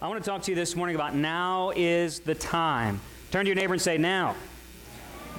I 0.00 0.06
want 0.06 0.22
to 0.22 0.30
talk 0.30 0.42
to 0.42 0.52
you 0.52 0.54
this 0.54 0.76
morning 0.76 0.94
about 0.94 1.16
now 1.16 1.72
is 1.74 2.20
the 2.20 2.36
time. 2.36 3.00
Turn 3.32 3.46
to 3.46 3.48
your 3.48 3.56
neighbor 3.56 3.72
and 3.72 3.82
say, 3.82 3.98
Now. 3.98 4.36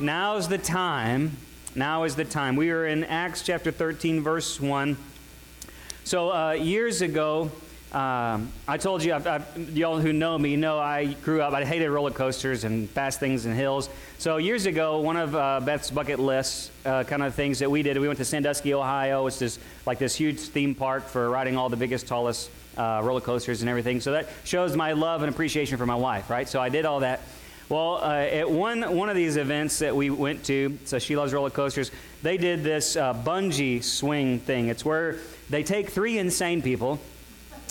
Now's 0.01 0.49
the 0.49 0.57
time. 0.57 1.37
Now 1.75 2.03
is 2.03 2.17
the 2.17 2.25
time. 2.25 2.57
We 2.57 2.69
are 2.71 2.85
in 2.85 3.05
Acts 3.05 3.41
chapter 3.41 3.71
13, 3.71 4.19
verse 4.19 4.59
1. 4.59 4.97
So, 6.03 6.33
uh, 6.33 6.51
years 6.51 7.01
ago, 7.01 7.51
um, 7.91 8.51
I 8.67 8.77
told 8.77 9.03
you, 9.03 9.15
I've, 9.15 9.25
I've, 9.25 9.69
y'all 9.75 9.99
who 9.99 10.13
know 10.13 10.37
me 10.37 10.55
know 10.55 10.77
I 10.77 11.05
grew 11.05 11.41
up, 11.41 11.53
I 11.53 11.65
hated 11.65 11.89
roller 11.89 12.11
coasters 12.11 12.63
and 12.63 12.87
fast 12.87 13.19
things 13.19 13.47
and 13.47 13.55
hills. 13.55 13.89
So, 14.19 14.37
years 14.37 14.67
ago, 14.67 14.99
one 14.99 15.17
of 15.17 15.35
uh, 15.35 15.59
Beth's 15.61 15.89
bucket 15.89 16.19
lists 16.19 16.69
uh, 16.85 17.03
kind 17.03 17.23
of 17.23 17.33
things 17.33 17.57
that 17.59 17.71
we 17.71 17.81
did, 17.81 17.97
we 17.97 18.07
went 18.07 18.19
to 18.19 18.25
Sandusky, 18.25 18.75
Ohio. 18.75 19.25
It's 19.25 19.39
this, 19.39 19.57
like 19.87 19.97
this 19.97 20.13
huge 20.13 20.37
theme 20.39 20.75
park 20.75 21.07
for 21.07 21.31
riding 21.31 21.57
all 21.57 21.69
the 21.69 21.77
biggest, 21.77 22.07
tallest 22.07 22.51
uh, 22.77 23.01
roller 23.03 23.21
coasters 23.21 23.61
and 23.61 23.69
everything. 23.69 24.01
So, 24.01 24.11
that 24.11 24.27
shows 24.43 24.75
my 24.75 24.91
love 24.91 25.23
and 25.23 25.33
appreciation 25.33 25.79
for 25.79 25.87
my 25.87 25.95
wife, 25.95 26.29
right? 26.29 26.47
So, 26.47 26.61
I 26.61 26.69
did 26.69 26.85
all 26.85 26.99
that. 26.99 27.21
Well, 27.69 27.95
uh, 28.03 28.13
at 28.17 28.49
one, 28.49 28.95
one 28.95 29.09
of 29.09 29.15
these 29.15 29.37
events 29.37 29.79
that 29.79 29.95
we 29.95 30.09
went 30.09 30.43
to, 30.45 30.77
so 30.85 30.97
she 30.97 31.15
loves 31.15 31.33
roller 31.33 31.51
coasters, 31.51 31.91
they 32.21 32.37
did 32.37 32.63
this 32.63 32.95
uh, 32.95 33.13
bungee 33.13 33.83
swing 33.83 34.39
thing. 34.39 34.69
It's 34.69 34.83
where 34.83 35.17
they 35.49 35.63
take 35.63 35.89
three 35.89 36.17
insane 36.17 36.61
people, 36.63 36.99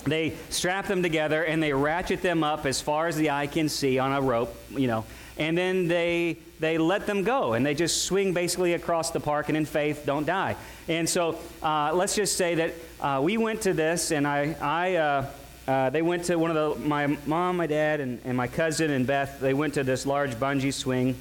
they 0.05 0.33
strap 0.49 0.87
them 0.87 1.03
together, 1.03 1.43
and 1.43 1.61
they 1.61 1.73
ratchet 1.73 2.21
them 2.21 2.43
up 2.43 2.65
as 2.65 2.81
far 2.81 3.07
as 3.07 3.15
the 3.15 3.29
eye 3.29 3.47
can 3.47 3.69
see 3.69 3.99
on 3.99 4.13
a 4.13 4.21
rope, 4.21 4.55
you 4.71 4.87
know, 4.87 5.05
and 5.37 5.57
then 5.57 5.87
they, 5.87 6.37
they 6.59 6.77
let 6.77 7.05
them 7.05 7.23
go, 7.23 7.53
and 7.53 7.65
they 7.65 7.73
just 7.73 8.03
swing 8.03 8.33
basically 8.33 8.73
across 8.73 9.11
the 9.11 9.19
park, 9.19 9.49
and 9.49 9.57
in 9.57 9.65
faith, 9.65 10.03
don't 10.05 10.25
die. 10.25 10.55
And 10.87 11.07
so 11.07 11.39
uh, 11.63 11.91
let's 11.93 12.15
just 12.15 12.35
say 12.37 12.55
that 12.55 12.73
uh, 12.99 13.21
we 13.23 13.37
went 13.37 13.61
to 13.61 13.73
this, 13.73 14.11
and 14.11 14.27
I, 14.27 14.55
I 14.61 14.95
uh, 14.95 15.25
uh, 15.69 15.89
they 15.91 16.01
went 16.01 16.23
to 16.25 16.35
one 16.35 16.55
of 16.55 16.79
the, 16.79 16.87
my 16.87 17.05
mom, 17.27 17.57
my 17.57 17.67
dad, 17.67 17.99
and, 17.99 18.19
and 18.25 18.35
my 18.35 18.47
cousin 18.47 18.89
and 18.89 19.05
Beth, 19.05 19.39
they 19.39 19.53
went 19.53 19.75
to 19.75 19.83
this 19.83 20.05
large 20.05 20.33
bungee 20.33 20.73
swing. 20.73 21.15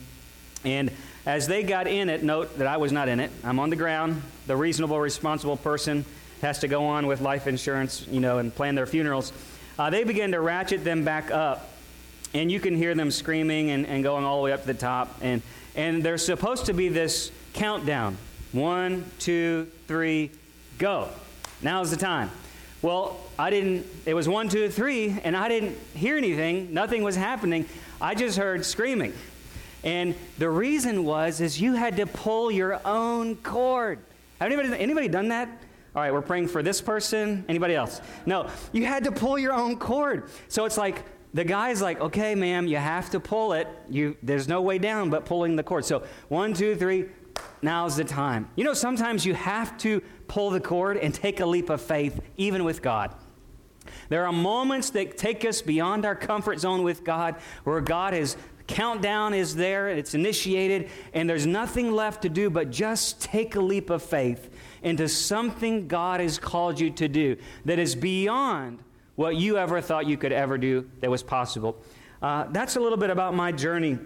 And 0.65 0.91
as 1.27 1.47
they 1.47 1.63
got 1.63 1.87
in 1.87 2.09
it, 2.09 2.23
note 2.23 2.57
that 2.57 2.67
I 2.67 2.79
was 2.79 2.91
not 2.91 3.09
in 3.09 3.21
it. 3.21 3.31
I'm 3.45 3.59
on 3.61 3.69
the 3.69 3.77
ground. 3.77 4.23
The 4.47 4.57
reasonable, 4.57 4.99
responsible 4.99 5.59
person 5.59 6.07
has 6.43 6.59
to 6.61 6.69
go 6.69 6.85
on 6.85 7.07
with 7.07 7.21
life 7.21 7.47
insurance, 7.47 8.07
you 8.09 8.21
know, 8.21 8.39
and 8.39 8.55
plan 8.55 8.75
their 8.75 8.87
funerals. 8.87 9.33
Uh, 9.79 9.91
they 9.91 10.05
begin 10.05 10.33
to 10.33 10.41
ratchet 10.41 10.85
them 10.85 11.05
back 11.05 11.31
up. 11.31 11.71
And 12.35 12.53
you 12.53 12.61
can 12.61 12.77
hear 12.77 12.95
them 12.95 13.11
screaming 13.11 13.71
and, 13.71 13.87
and 13.87 14.03
going 14.03 14.25
all 14.25 14.37
the 14.39 14.43
way 14.43 14.53
up 14.53 14.61
to 14.63 14.67
the 14.67 14.75
top. 14.75 15.17
And, 15.23 15.41
and 15.75 16.03
there's 16.03 16.25
supposed 16.25 16.67
to 16.67 16.75
be 16.75 16.89
this 16.89 17.31
countdown 17.55 18.19
one, 18.53 19.05
two, 19.19 19.69
three, 19.87 20.31
go. 20.79 21.09
Now's 21.63 21.91
the 21.91 21.97
time. 21.97 22.31
Well, 22.81 23.19
I 23.39 23.51
didn't, 23.51 23.87
it 24.07 24.15
was 24.15 24.29
one, 24.29 24.49
two, 24.49 24.69
three, 24.71 25.19
and 25.25 25.37
I 25.37 25.49
didn't 25.49 25.77
hear 25.95 26.17
anything. 26.17 26.73
Nothing 26.73 27.03
was 27.03 27.17
happening. 27.17 27.67
I 28.01 28.15
just 28.15 28.39
heard 28.39 28.65
screaming. 28.65 29.13
And 29.85 30.15
the 30.39 30.49
reason 30.49 31.05
was, 31.05 31.41
is 31.41 31.61
you 31.61 31.75
had 31.75 31.97
to 31.97 32.07
pull 32.07 32.51
your 32.51 32.81
own 32.85 33.37
cord. 33.37 33.99
Have 34.41 34.51
anybody, 34.51 34.81
anybody 34.81 35.09
done 35.09 35.29
that? 35.29 35.49
All 35.95 36.03
right, 36.03 36.13
we're 36.13 36.23
praying 36.23 36.49
for 36.49 36.63
this 36.63 36.81
person. 36.81 37.45
Anybody 37.49 37.75
else? 37.75 38.01
No, 38.27 38.49
you 38.73 38.85
had 38.85 39.05
to 39.05 39.13
pull 39.13 39.39
your 39.39 39.53
own 39.53 39.79
cord. 39.79 40.31
So 40.49 40.65
it's 40.65 40.77
like, 40.77 41.05
the 41.35 41.45
guy's 41.45 41.83
like, 41.83 42.01
okay, 42.01 42.35
ma'am, 42.35 42.67
you 42.67 42.77
have 42.77 43.11
to 43.11 43.21
pull 43.21 43.53
it. 43.53 43.69
You, 43.89 44.17
there's 44.23 44.49
no 44.49 44.63
way 44.63 44.79
down 44.79 45.11
but 45.11 45.25
pulling 45.27 45.57
the 45.57 45.63
cord. 45.63 45.85
So 45.85 46.05
one, 46.29 46.55
two, 46.55 46.75
three, 46.75 47.07
now's 47.63 47.97
the 47.97 48.05
time. 48.05 48.49
You 48.57 48.65
know, 48.65 48.75
sometimes 48.75 49.27
you 49.27 49.35
have 49.35 49.77
to 49.79 50.01
pull 50.27 50.51
the 50.51 50.61
cord 50.61 50.97
and 50.97 51.15
take 51.15 51.41
a 51.41 51.47
leap 51.47 51.71
of 51.71 51.81
faith, 51.81 52.21
even 52.37 52.65
with 52.65 52.83
God. 52.83 53.15
There 54.09 54.27
are 54.27 54.33
moments 54.33 54.91
that 54.91 55.17
take 55.17 55.45
us 55.45 55.63
beyond 55.63 56.05
our 56.05 56.15
comfort 56.15 56.61
zone 56.61 56.83
with 56.83 57.05
God, 57.05 57.37
where 57.65 57.81
God 57.81 58.15
is 58.15 58.37
countdown 58.69 59.35
is 59.35 59.57
there, 59.57 59.89
it's 59.89 60.15
initiated, 60.15 60.91
and 61.13 61.29
there's 61.29 61.47
nothing 61.47 61.91
left 61.91 62.23
to 62.23 62.29
do 62.29 62.49
but 62.49 62.71
just 62.71 63.21
take 63.21 63.57
a 63.57 63.61
leap 63.61 63.91
of 63.91 64.03
faith 64.03 64.55
into 64.83 65.09
something 65.09 65.89
God 65.89 66.21
has 66.21 66.39
called 66.39 66.79
you 66.79 66.91
to 66.91 67.09
do 67.09 67.37
that 67.65 67.81
is 67.81 67.97
beyond 67.97 68.79
what 69.17 69.35
you 69.35 69.59
ever 69.59 69.81
thought 69.81 70.07
you 70.07 70.17
could 70.17 70.33
ever 70.33 70.57
do 70.57 70.89
that 71.01 71.11
was 71.11 71.25
possible. 71.25 71.77
Uh, 72.23 72.45
that's 72.51 72.77
a 72.77 72.81
little 72.81 72.99
bit 72.99 73.11
about 73.11 73.35
my 73.35 73.51
journey 73.51 73.99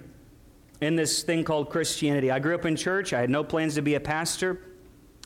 in 0.80 0.96
this 0.96 1.22
thing 1.22 1.44
called 1.44 1.68
Christianity. 1.68 2.30
I 2.30 2.38
grew 2.38 2.54
up 2.54 2.64
in 2.64 2.76
church. 2.76 3.12
I 3.12 3.20
had 3.20 3.30
no 3.30 3.44
plans 3.44 3.74
to 3.74 3.82
be 3.82 3.94
a 3.94 4.00
pastor. 4.00 4.60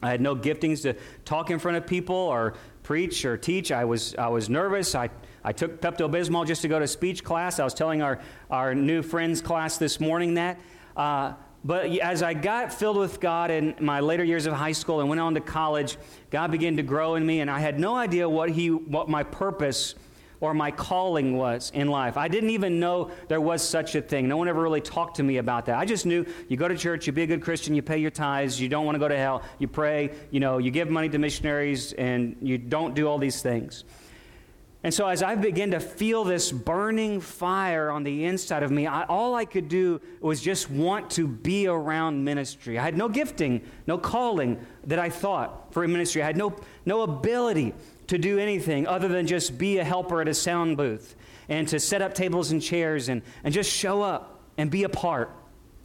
I 0.03 0.11
had 0.11 0.21
no 0.21 0.35
giftings 0.35 0.83
to 0.83 0.95
talk 1.25 1.51
in 1.51 1.59
front 1.59 1.77
of 1.77 1.87
people 1.87 2.17
or 2.17 2.55
preach 2.83 3.25
or 3.25 3.37
teach. 3.37 3.73
I 3.73 3.85
was, 3.85 4.15
I 4.17 4.29
was 4.29 4.51
nervous. 4.51 4.95
I, 4.95 5.09
I 5.47 5.53
took 5.53 5.81
Pepto 5.81 6.11
Bismol 6.11 6.45
just 6.45 6.63
to 6.63 6.69
go 6.69 6.81
to 6.81 6.89
speech 6.89 7.23
class. 7.23 7.61
I 7.61 7.65
was 7.65 7.73
telling 7.73 8.03
our, 8.03 8.19
our 8.51 8.75
new 8.75 9.01
friends 9.01 9.41
class 9.41 9.79
this 9.79 10.01
morning 10.01 10.35
that. 10.35 10.59
Uh, 10.97 11.35
but 11.65 11.87
as 12.01 12.21
I 12.21 12.35
got 12.35 12.73
filled 12.73 12.97
with 12.97 13.21
God 13.21 13.53
in 13.53 13.77
my 13.79 14.01
later 14.01 14.25
years 14.25 14.47
of 14.47 14.55
high 14.55 14.73
school 14.73 14.99
and 14.99 15.09
went 15.09 15.21
on 15.21 15.35
to 15.35 15.41
college, 15.41 15.99
God 16.31 16.51
began 16.51 16.77
to 16.79 16.83
grow 16.83 17.15
in 17.15 17.25
me, 17.25 17.39
and 17.39 17.49
I 17.49 17.61
had 17.61 17.79
no 17.79 17.95
idea 17.95 18.29
what, 18.29 18.51
he, 18.51 18.71
what 18.71 19.09
my 19.09 19.23
purpose 19.23 19.95
or 20.41 20.53
my 20.53 20.73
calling 20.73 21.37
was 21.37 21.71
in 21.73 21.87
life. 21.87 22.17
I 22.17 22.27
didn't 22.27 22.51
even 22.51 22.81
know 22.81 23.13
there 23.29 23.41
was 23.41 23.63
such 23.63 23.95
a 23.95 24.03
thing. 24.03 24.27
No 24.27 24.37
one 24.37 24.49
ever 24.49 24.61
really 24.61 24.81
talked 24.81 25.19
to 25.19 25.23
me 25.23 25.37
about 25.37 25.67
that. 25.67 25.79
I 25.79 25.85
just 25.85 26.07
knew 26.07 26.27
you 26.49 26.57
go 26.57 26.67
to 26.67 26.77
church, 26.77 27.07
you 27.07 27.13
be 27.13 27.23
a 27.23 27.27
good 27.27 27.43
Christian, 27.43 27.73
you 27.77 27.83
pay 27.83 27.99
your 27.99 28.11
tithes, 28.11 28.61
you 28.61 28.69
don't 28.69 28.85
want 28.85 28.97
to 28.97 29.01
go 29.01 29.07
to 29.07 29.17
hell, 29.17 29.43
you 29.61 29.69
pray, 29.69 30.11
you 30.33 30.41
know, 30.41 30.59
you 30.59 30.73
give 30.73 30.91
money 30.91 31.09
to 31.09 31.19
missionaries, 31.19 31.93
and 31.93 32.37
you 32.43 32.59
don't 32.59 32.97
do 32.97 33.07
all 33.07 33.19
these 33.19 33.43
things. 33.43 33.85
And 34.87 34.95
so, 34.95 35.09
as 35.09 35.21
I 35.21 35.35
began 35.35 35.73
to 35.73 35.81
feel 35.81 36.23
this 36.23 36.53
burning 36.53 37.21
fire 37.21 37.91
on 37.91 38.05
the 38.05 38.25
inside 38.25 38.63
of 38.63 38.71
me, 38.71 38.87
I, 38.87 39.03
all 39.07 39.35
I 39.35 39.45
could 39.45 39.69
do 39.69 40.01
was 40.21 40.41
just 40.41 40.71
want 40.71 41.11
to 41.11 41.27
be 41.27 41.67
around 41.67 42.23
ministry. 42.23 42.79
I 42.79 42.85
had 42.85 42.97
no 42.97 43.09
gifting, 43.09 43.63
no 43.89 43.99
calling 43.99 44.65
that 44.85 45.01
I 45.01 45.11
thought 45.11 45.73
for 45.73 45.89
ministry. 45.89 46.23
I 46.23 46.27
had 46.27 46.37
no, 46.37 46.55
no 46.85 47.01
ability 47.01 47.75
to 48.07 48.17
do 48.17 48.39
anything 48.39 48.87
other 48.87 49.09
than 49.09 49.27
just 49.27 49.59
be 49.59 49.79
a 49.79 49.85
helper 49.85 50.21
at 50.21 50.29
a 50.29 50.35
sound 50.35 50.77
booth 50.77 51.17
and 51.49 51.67
to 51.67 51.81
set 51.81 52.01
up 52.01 52.15
tables 52.15 52.53
and 52.53 52.63
chairs 52.63 53.09
and, 53.09 53.23
and 53.43 53.53
just 53.53 53.73
show 53.73 54.03
up 54.03 54.41
and 54.57 54.71
be 54.71 54.85
a 54.85 54.89
part. 54.89 55.33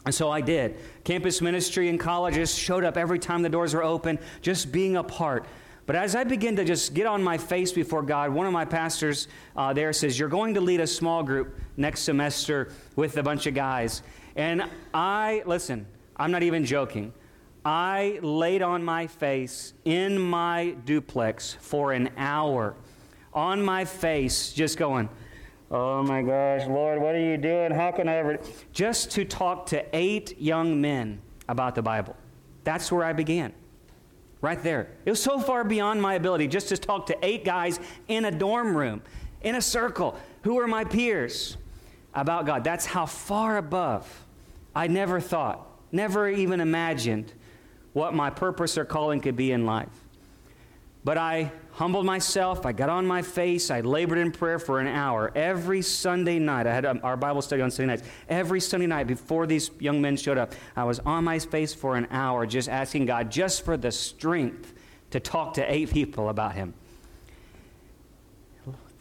And 0.06 0.14
so 0.14 0.30
I 0.30 0.42
did. 0.42 0.78
Campus 1.04 1.42
ministry 1.42 1.90
in 1.90 1.98
colleges 1.98 2.54
showed 2.54 2.84
up 2.84 2.98
every 2.98 3.18
time 3.18 3.42
the 3.42 3.50
doors 3.50 3.74
were 3.74 3.84
open, 3.84 4.20
just 4.44 4.72
being 4.72 4.96
a 4.96 5.04
part. 5.04 5.48
But 5.86 5.96
as 5.96 6.16
I 6.16 6.24
begin 6.24 6.56
to 6.58 6.64
just 6.64 6.94
get 6.94 7.06
on 7.06 7.24
my 7.24 7.38
face 7.38 7.72
before 7.72 8.04
God, 8.04 8.32
one 8.32 8.46
of 8.46 8.54
my 8.54 8.66
pastors 8.66 9.28
uh, 9.56 9.74
there 9.74 9.92
says, 9.94 10.18
You're 10.18 10.30
going 10.30 10.54
to 10.54 10.62
lead 10.62 10.80
a 10.80 10.88
small 10.88 11.24
group 11.24 11.56
next 11.78 12.02
semester 12.02 12.72
with 12.96 13.18
a 13.18 13.24
bunch 13.24 13.48
of 13.48 13.54
guys. 13.54 14.04
And 14.36 14.64
I, 14.94 15.44
listen, 15.46 15.86
I'm 16.16 16.32
not 16.32 16.44
even 16.44 16.66
joking. 16.66 17.14
I 17.64 18.20
laid 18.22 18.62
on 18.62 18.84
my 18.84 19.08
face 19.08 19.74
in 19.86 20.20
my 20.20 20.76
duplex 20.86 21.58
for 21.60 21.94
an 21.94 22.10
hour, 22.18 22.76
on 23.34 23.62
my 23.62 23.86
face, 23.86 24.52
just 24.54 24.78
going, 24.78 25.10
Oh 25.70 26.04
my 26.04 26.22
gosh, 26.22 26.68
Lord, 26.68 27.02
what 27.02 27.16
are 27.16 27.20
you 27.20 27.38
doing? 27.38 27.72
How 27.72 27.92
can 27.92 28.10
I 28.10 28.16
ever? 28.16 28.40
Just 28.74 29.12
to 29.12 29.24
talk 29.24 29.68
to 29.68 29.86
eight 29.96 30.40
young 30.40 30.82
men 30.82 31.22
about 31.48 31.76
the 31.76 31.82
Bible. 31.82 32.16
That's 32.66 32.92
where 32.92 33.06
I 33.06 33.14
began. 33.14 33.54
Right 34.42 34.62
there. 34.62 34.90
It 35.06 35.12
was 35.12 35.22
so 35.22 35.40
far 35.40 35.64
beyond 35.64 36.02
my 36.02 36.16
ability 36.16 36.48
just 36.48 36.70
to 36.70 36.78
talk 36.78 37.06
to 37.08 37.18
eight 37.22 37.46
guys 37.46 37.80
in 38.08 38.26
a 38.26 38.32
dorm 38.32 38.76
room, 38.76 39.04
in 39.42 39.56
a 39.56 39.62
circle, 39.62 40.18
who 40.42 40.56
were 40.56 40.68
my 40.68 40.84
peers 40.84 41.58
about 42.14 42.48
God. 42.48 42.64
That's 42.64 42.86
how 42.86 43.06
far 43.06 43.58
above 43.58 44.26
I 44.76 44.88
never 44.88 45.20
thought, 45.20 45.68
never 45.92 46.28
even 46.28 46.60
imagined 46.60 47.34
what 47.94 48.14
my 48.14 48.30
purpose 48.30 48.78
or 48.78 48.86
calling 48.86 49.20
could 49.20 49.36
be 49.36 49.52
in 49.52 49.66
life. 49.66 49.90
But 51.04 51.18
I 51.18 51.52
humbled 51.72 52.06
myself. 52.06 52.66
I 52.66 52.74
got 52.74 52.90
on 52.90 53.08
my 53.08 53.22
face. 53.22 53.72
I 53.72 53.82
labored 53.82 54.20
in 54.20 54.32
prayer 54.32 54.60
for 54.60 54.80
an 54.80 54.88
hour 54.88 55.32
every 55.34 55.82
Sunday 55.82 56.38
night. 56.38 56.68
I 56.68 56.74
had 56.74 56.86
um, 56.86 57.00
our 57.04 57.18
Bible 57.18 57.42
study 57.42 57.62
on 57.62 57.72
Sunday 57.72 57.94
nights. 57.94 58.08
Every 58.30 58.60
Sunday 58.60 58.88
night 58.88 59.08
before 59.08 59.48
these 59.48 59.72
young 59.80 60.02
men 60.02 60.16
showed 60.16 60.38
up, 60.38 60.54
I 60.76 60.84
was 60.84 61.00
on 61.00 61.24
my 61.24 61.40
face 61.40 61.74
for 61.74 61.96
an 61.96 62.08
hour 62.12 62.46
just 62.46 62.70
asking 62.70 63.08
God 63.08 63.32
just 63.32 63.66
for 63.66 63.78
the 63.78 63.92
strength 63.92 64.74
to 65.10 65.20
talk 65.20 65.56
to 65.56 65.74
eight 65.74 65.92
people 65.92 66.30
about 66.30 66.54
Him. 66.54 66.74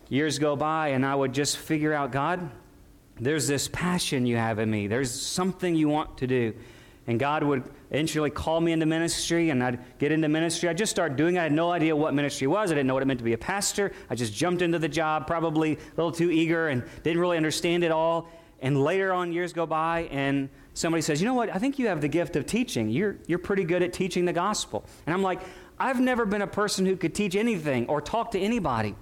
Years 0.08 0.38
go 0.38 0.56
by, 0.56 0.88
and 0.88 1.04
I 1.04 1.14
would 1.14 1.32
just 1.32 1.56
figure 1.56 1.92
out 1.92 2.12
God, 2.12 2.50
there's 3.20 3.46
this 3.46 3.68
passion 3.68 4.26
you 4.26 4.36
have 4.36 4.58
in 4.58 4.70
me, 4.70 4.86
there's 4.86 5.12
something 5.12 5.76
you 5.76 5.88
want 5.88 6.18
to 6.18 6.26
do. 6.26 6.54
And 7.06 7.18
God 7.18 7.42
would 7.42 7.64
eventually 7.90 8.30
call 8.30 8.60
me 8.60 8.72
into 8.72 8.86
ministry, 8.86 9.50
and 9.50 9.62
I'd 9.62 9.98
get 9.98 10.12
into 10.12 10.28
ministry. 10.28 10.68
I 10.68 10.74
just 10.74 10.90
started 10.90 11.16
doing 11.16 11.36
it. 11.36 11.40
I 11.40 11.42
had 11.44 11.52
no 11.52 11.70
idea 11.70 11.96
what 11.96 12.14
ministry 12.14 12.46
was. 12.46 12.70
I 12.70 12.74
didn't 12.74 12.86
know 12.86 12.94
what 12.94 13.02
it 13.02 13.06
meant 13.06 13.18
to 13.18 13.24
be 13.24 13.32
a 13.32 13.38
pastor. 13.38 13.92
I 14.08 14.14
just 14.14 14.34
jumped 14.34 14.62
into 14.62 14.78
the 14.78 14.88
job, 14.88 15.26
probably 15.26 15.72
a 15.72 15.78
little 15.96 16.12
too 16.12 16.30
eager, 16.30 16.68
and 16.68 16.84
didn't 17.02 17.20
really 17.20 17.36
understand 17.36 17.84
it 17.84 17.90
all. 17.90 18.28
And 18.60 18.82
later 18.84 19.12
on, 19.12 19.32
years 19.32 19.52
go 19.52 19.66
by, 19.66 20.02
and 20.10 20.50
somebody 20.74 21.02
says, 21.02 21.20
You 21.20 21.26
know 21.26 21.34
what? 21.34 21.48
I 21.48 21.58
think 21.58 21.78
you 21.78 21.88
have 21.88 22.00
the 22.00 22.08
gift 22.08 22.36
of 22.36 22.46
teaching. 22.46 22.90
You're, 22.90 23.16
you're 23.26 23.38
pretty 23.38 23.64
good 23.64 23.82
at 23.82 23.92
teaching 23.92 24.24
the 24.24 24.32
gospel. 24.32 24.84
And 25.06 25.14
I'm 25.14 25.22
like, 25.22 25.40
I've 25.78 26.00
never 26.00 26.26
been 26.26 26.42
a 26.42 26.46
person 26.46 26.84
who 26.84 26.96
could 26.96 27.14
teach 27.14 27.34
anything 27.34 27.86
or 27.86 28.02
talk 28.02 28.32
to 28.32 28.38
anybody. 28.38 28.94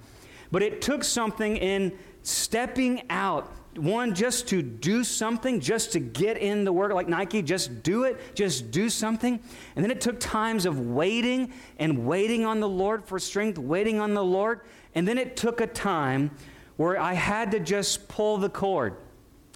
But 0.53 0.63
it 0.63 0.81
took 0.81 1.03
something 1.03 1.57
in 1.57 1.99
stepping 2.23 3.03
out 3.11 3.53
one 3.79 4.15
just 4.15 4.49
to 4.49 4.63
do 4.63 5.05
something 5.05 5.61
just 5.61 5.93
to 5.93 6.01
get 6.01 6.37
in 6.37 6.65
the 6.65 6.73
work 6.73 6.93
like 6.93 7.09
nike 7.09 7.43
just 7.43 7.83
do 7.83 8.05
it 8.05 8.35
just 8.35 8.71
do 8.71 8.89
something 8.89 9.41
and 9.77 9.85
then 9.85 9.91
it 9.91 10.01
took 10.01 10.19
times 10.21 10.67
of 10.67 10.81
waiting 10.81 11.53
and 11.79 12.07
waiting 12.07 12.45
on 12.45 12.61
the 12.61 12.69
lord 12.69 13.05
for 13.05 13.19
strength 13.19 13.59
waiting 13.59 14.01
on 14.01 14.15
the 14.15 14.25
lord 14.25 14.61
and 14.95 15.07
then 15.07 15.19
it 15.19 15.37
took 15.37 15.61
a 15.61 15.67
time 15.67 16.31
where 16.77 16.99
i 16.99 17.13
had 17.13 17.51
to 17.51 17.61
just 17.61 18.09
pull 18.09 18.39
the 18.39 18.49
cord 18.49 18.97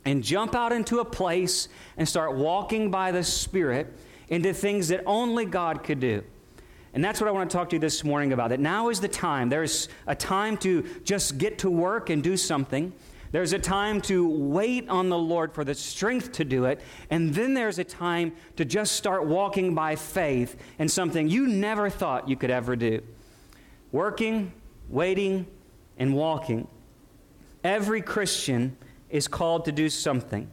and 0.04 0.22
jump 0.22 0.54
out 0.54 0.72
into 0.72 1.00
a 1.00 1.04
place 1.04 1.68
and 1.96 2.08
start 2.08 2.34
walking 2.34 2.90
by 2.90 3.12
the 3.12 3.22
spirit 3.22 3.92
into 4.28 4.52
things 4.52 4.88
that 4.88 5.02
only 5.06 5.44
god 5.44 5.84
could 5.84 6.00
do 6.00 6.22
and 6.94 7.02
that's 7.02 7.20
what 7.20 7.28
I 7.28 7.30
want 7.30 7.50
to 7.50 7.56
talk 7.56 7.70
to 7.70 7.76
you 7.76 7.80
this 7.80 8.04
morning 8.04 8.34
about. 8.34 8.50
That 8.50 8.60
now 8.60 8.90
is 8.90 9.00
the 9.00 9.08
time. 9.08 9.48
There's 9.48 9.88
a 10.06 10.14
time 10.14 10.58
to 10.58 10.82
just 11.04 11.38
get 11.38 11.58
to 11.60 11.70
work 11.70 12.10
and 12.10 12.22
do 12.22 12.36
something. 12.36 12.92
There's 13.32 13.54
a 13.54 13.58
time 13.58 14.02
to 14.02 14.28
wait 14.28 14.90
on 14.90 15.08
the 15.08 15.18
Lord 15.18 15.54
for 15.54 15.64
the 15.64 15.74
strength 15.74 16.32
to 16.32 16.44
do 16.44 16.66
it. 16.66 16.82
And 17.08 17.34
then 17.34 17.54
there's 17.54 17.78
a 17.78 17.84
time 17.84 18.32
to 18.56 18.64
just 18.66 18.92
start 18.92 19.26
walking 19.26 19.74
by 19.74 19.96
faith 19.96 20.56
in 20.78 20.88
something 20.88 21.28
you 21.28 21.46
never 21.46 21.88
thought 21.88 22.28
you 22.28 22.36
could 22.36 22.50
ever 22.50 22.76
do. 22.76 23.02
Working, 23.90 24.52
waiting, 24.88 25.46
and 25.98 26.14
walking. 26.14 26.68
Every 27.64 28.02
Christian 28.02 28.76
is 29.08 29.28
called 29.28 29.64
to 29.64 29.72
do 29.72 29.88
something. 29.88 30.50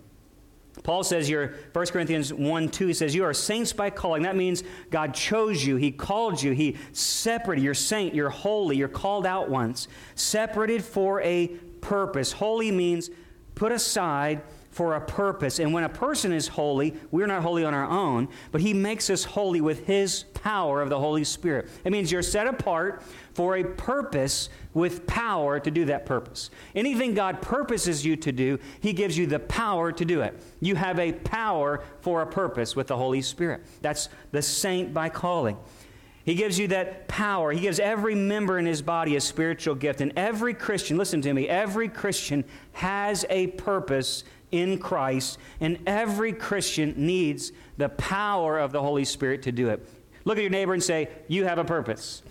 Paul 0.84 1.04
says 1.04 1.30
you're 1.30 1.56
1 1.74 1.88
Corinthians 1.88 2.34
1 2.34 2.70
2, 2.70 2.88
he 2.88 2.94
says, 2.94 3.14
You 3.14 3.26
are 3.26 3.34
saints 3.34 3.74
by 3.74 3.90
calling. 3.90 4.24
That 4.24 4.38
means 4.38 4.64
God 4.90 5.14
chose 5.14 5.66
you, 5.66 5.76
He 5.76 5.92
called 5.92 6.42
you, 6.42 6.52
He 6.52 6.78
separated. 6.94 7.64
You're 7.64 7.74
saint, 7.74 8.16
you're 8.16 8.30
holy, 8.30 8.78
you're 8.78 8.88
called 8.88 9.26
out 9.26 9.50
once, 9.50 9.90
separated 10.16 10.84
for 10.84 11.22
a 11.22 11.52
purpose. 11.81 12.31
Holy 12.31 12.72
means 12.72 13.10
put 13.56 13.72
aside 13.72 14.42
for 14.72 14.96
a 14.96 15.02
purpose. 15.02 15.60
And 15.60 15.74
when 15.74 15.84
a 15.84 15.90
person 15.90 16.31
is 16.31 16.48
holy, 16.48 16.94
we're 17.12 17.28
not 17.28 17.42
holy 17.42 17.66
on 17.66 17.74
our 17.74 17.90
own, 17.90 18.30
but 18.52 18.62
He 18.62 18.74
makes 18.74 19.10
us 19.10 19.24
holy 19.24 19.62
with 19.62 19.86
His 19.86 20.24
power 20.36 20.81
of 20.81 20.90
the 20.90 21.00
Holy 21.00 21.24
Spirit. 21.24 21.70
It 21.84 21.92
means 21.92 22.12
you're 22.12 22.22
set 22.22 22.48
apart 22.48 23.02
for 23.34 23.58
a 23.58 23.64
purpose 23.64 24.50
with 24.74 25.08
power 25.08 25.60
to 25.60 25.72
do 25.72 25.86
that 25.86 26.06
purpose. 26.06 26.50
Anything 26.76 27.14
God 27.14 27.42
purposes 27.42 28.06
you 28.06 28.16
to 28.18 28.31
do, 28.31 28.60
He 28.80 28.94
gives 28.94 29.18
you 29.18 29.26
the 29.26 29.40
power 29.40 29.92
to 29.92 30.06
do 30.06 30.22
it. 30.22 30.40
You 30.60 30.76
have 30.76 31.00
a 31.00 31.14
power 31.14 31.84
for 32.02 32.22
a 32.22 32.28
purpose 32.28 32.76
with 32.76 32.88
the 32.88 32.98
Holy 32.98 33.22
Spirit. 33.22 33.66
That's 33.81 34.08
the 34.31 34.42
saint 34.42 34.94
by 34.94 35.10
calling. 35.10 35.58
He 36.30 36.36
gives 36.36 36.60
you 36.60 36.68
that 36.68 37.08
power. 37.08 37.52
He 37.52 37.60
gives 37.60 37.80
every 37.80 38.14
member 38.14 38.60
in 38.60 38.68
his 38.68 38.84
body 38.84 39.16
a 39.16 39.20
spiritual 39.20 39.74
gift. 39.74 40.00
And 40.00 40.14
every 40.16 40.54
Christian, 40.54 40.96
listen 40.96 41.24
to 41.24 41.34
me, 41.34 41.50
every 41.50 41.90
Christian 41.90 42.46
has 42.74 43.26
a 43.31 43.48
purpose 43.48 44.24
in 44.52 44.78
Christ, 44.78 45.40
and 45.60 45.80
every 45.88 46.31
Christian 46.31 46.94
needs 46.96 47.52
the 47.78 47.90
power 47.90 48.60
of 48.60 48.72
the 48.72 48.80
Holy 48.80 49.06
Spirit 49.06 49.42
to 49.42 49.52
do 49.52 49.70
it. 49.70 49.90
Look 50.24 50.38
at 50.38 50.42
your 50.42 50.52
neighbor 50.52 50.76
and 50.76 50.84
say, 50.84 51.10
You 51.28 51.46
have 51.46 51.58
a 51.58 51.66
purpose. 51.66 52.22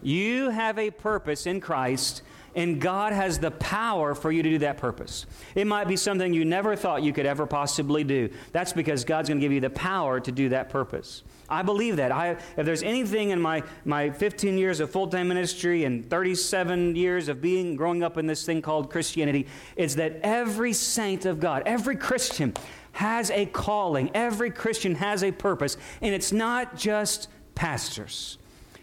You 0.00 0.50
have 0.50 0.78
a 0.78 0.92
purpose 0.92 1.48
in 1.48 1.60
Christ, 1.60 2.22
and 2.54 2.80
God 2.80 3.12
has 3.12 3.38
the 3.38 3.50
power 3.50 4.14
for 4.14 4.30
you 4.30 4.42
to 4.42 4.50
do 4.50 4.58
that 4.58 4.76
purpose. 4.76 5.26
It 5.54 5.66
might 5.66 5.88
be 5.88 5.96
something 5.96 6.32
you 6.32 6.44
never 6.44 6.76
thought 6.76 7.02
you 7.02 7.12
could 7.12 7.26
ever 7.26 7.46
possibly 7.46 8.04
do. 8.04 8.30
That's 8.52 8.72
because 8.72 9.04
God's 9.04 9.28
going 9.28 9.40
to 9.40 9.44
give 9.44 9.52
you 9.52 9.60
the 9.60 9.70
power 9.70 10.20
to 10.20 10.32
do 10.32 10.50
that 10.50 10.68
purpose. 10.68 11.22
I 11.48 11.62
believe 11.62 11.96
that. 11.96 12.12
I, 12.12 12.30
if 12.30 12.64
there's 12.64 12.82
anything 12.82 13.30
in 13.30 13.40
my, 13.40 13.62
my 13.84 14.10
15 14.10 14.56
years 14.56 14.80
of 14.80 14.90
full 14.90 15.08
time 15.08 15.28
ministry 15.28 15.84
and 15.84 16.08
37 16.08 16.96
years 16.96 17.28
of 17.28 17.40
being 17.40 17.76
growing 17.76 18.02
up 18.02 18.16
in 18.16 18.26
this 18.26 18.44
thing 18.44 18.62
called 18.62 18.90
Christianity, 18.90 19.46
it's 19.76 19.96
that 19.96 20.20
every 20.22 20.72
saint 20.72 21.26
of 21.26 21.40
God, 21.40 21.62
every 21.66 21.96
Christian, 21.96 22.54
has 22.92 23.30
a 23.30 23.46
calling. 23.46 24.10
Every 24.14 24.50
Christian 24.50 24.94
has 24.96 25.22
a 25.22 25.32
purpose. 25.32 25.76
And 26.00 26.14
it's 26.14 26.32
not 26.32 26.76
just 26.76 27.28
pastors. 27.54 28.38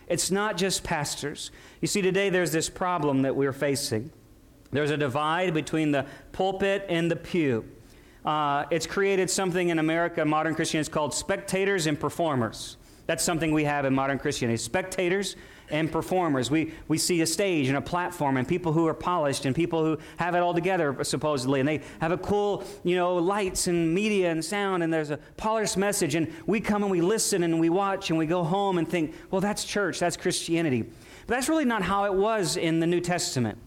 It's 0.10 0.32
not 0.32 0.58
just 0.58 0.84
pastors. 0.84 1.52
You 1.82 1.88
see, 1.88 2.02
today 2.02 2.30
there's 2.30 2.52
this 2.52 2.70
problem 2.70 3.22
that 3.22 3.36
we're 3.36 3.54
facing. 3.54 4.12
There's 4.72 4.92
a 4.92 4.98
divide 4.98 5.54
between 5.54 5.92
the 5.92 6.06
pulpit 6.32 6.86
and 6.90 7.10
the 7.10 7.16
pew. 7.16 7.66
Uh, 8.26 8.66
it's 8.70 8.86
created 8.86 9.30
something 9.30 9.70
in 9.70 9.80
America, 9.80 10.26
modern 10.26 10.56
Christianity, 10.56 10.92
called 10.92 11.14
spectators 11.14 11.88
and 11.88 12.00
performers. 12.00 12.78
That's 13.06 13.24
something 13.24 13.54
we 13.54 13.64
have 13.64 13.86
in 13.86 13.96
modern 13.96 14.20
Christianity 14.20 14.58
spectators 14.58 15.36
and 15.72 15.92
performers. 15.92 16.50
We, 16.50 16.74
we 16.88 16.98
see 16.98 17.22
a 17.22 17.28
stage 17.28 17.68
and 17.68 17.78
a 17.78 17.82
platform 17.82 18.38
and 18.38 18.48
people 18.48 18.74
who 18.74 18.88
are 18.88 18.94
polished 18.94 19.46
and 19.46 19.56
people 19.56 19.84
who 19.84 19.98
have 20.18 20.36
it 20.36 20.40
all 20.40 20.54
together, 20.54 21.04
supposedly. 21.04 21.60
And 21.60 21.70
they 21.70 21.82
have 22.02 22.12
a 22.12 22.18
cool, 22.18 22.64
you 22.84 22.96
know, 22.96 23.16
lights 23.16 23.68
and 23.68 23.94
media 23.94 24.32
and 24.32 24.44
sound 24.44 24.84
and 24.84 24.94
there's 24.94 25.12
a 25.12 25.18
polished 25.38 25.78
message. 25.78 26.16
And 26.16 26.32
we 26.46 26.60
come 26.60 26.84
and 26.84 26.92
we 26.92 27.02
listen 27.02 27.44
and 27.44 27.60
we 27.60 27.70
watch 27.70 28.10
and 28.10 28.20
we 28.20 28.26
go 28.26 28.44
home 28.44 28.78
and 28.78 28.88
think, 28.88 29.16
well, 29.32 29.42
that's 29.42 29.64
church, 29.64 30.00
that's 30.00 30.18
Christianity. 30.18 30.82
But 30.82 31.36
that's 31.36 31.50
really 31.50 31.66
not 31.66 31.82
how 31.82 32.06
it 32.06 32.14
was 32.14 32.58
in 32.58 32.80
the 32.80 32.88
New 32.88 33.02
Testament. 33.02 33.58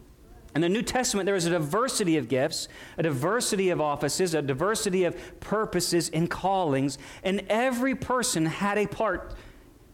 In 0.55 0.61
the 0.61 0.69
New 0.69 0.83
Testament, 0.83 1.25
there 1.25 1.35
was 1.35 1.47
a 1.47 1.51
diversity 1.51 2.19
of 2.19 2.29
gifts, 2.29 2.69
a 2.99 3.03
diversity 3.03 3.71
of 3.71 3.81
offices, 3.81 4.35
a 4.35 4.43
diversity 4.43 5.05
of 5.05 5.41
purposes 5.41 6.11
and 6.13 6.29
callings, 6.29 6.99
and 7.23 7.43
every 7.49 7.95
person 7.95 8.45
had 8.45 8.77
a 8.77 8.87
part 8.87 9.35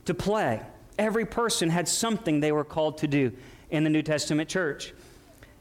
to 0.06 0.14
play. 0.14 0.62
Every 0.98 1.24
person 1.24 1.70
had 1.70 1.88
something 1.88 2.40
they 2.40 2.52
were 2.52 2.64
called 2.64 2.98
to 2.98 3.08
do 3.08 3.32
in 3.70 3.84
the 3.84 3.90
New 3.90 4.02
Testament 4.02 4.48
church. 4.48 4.92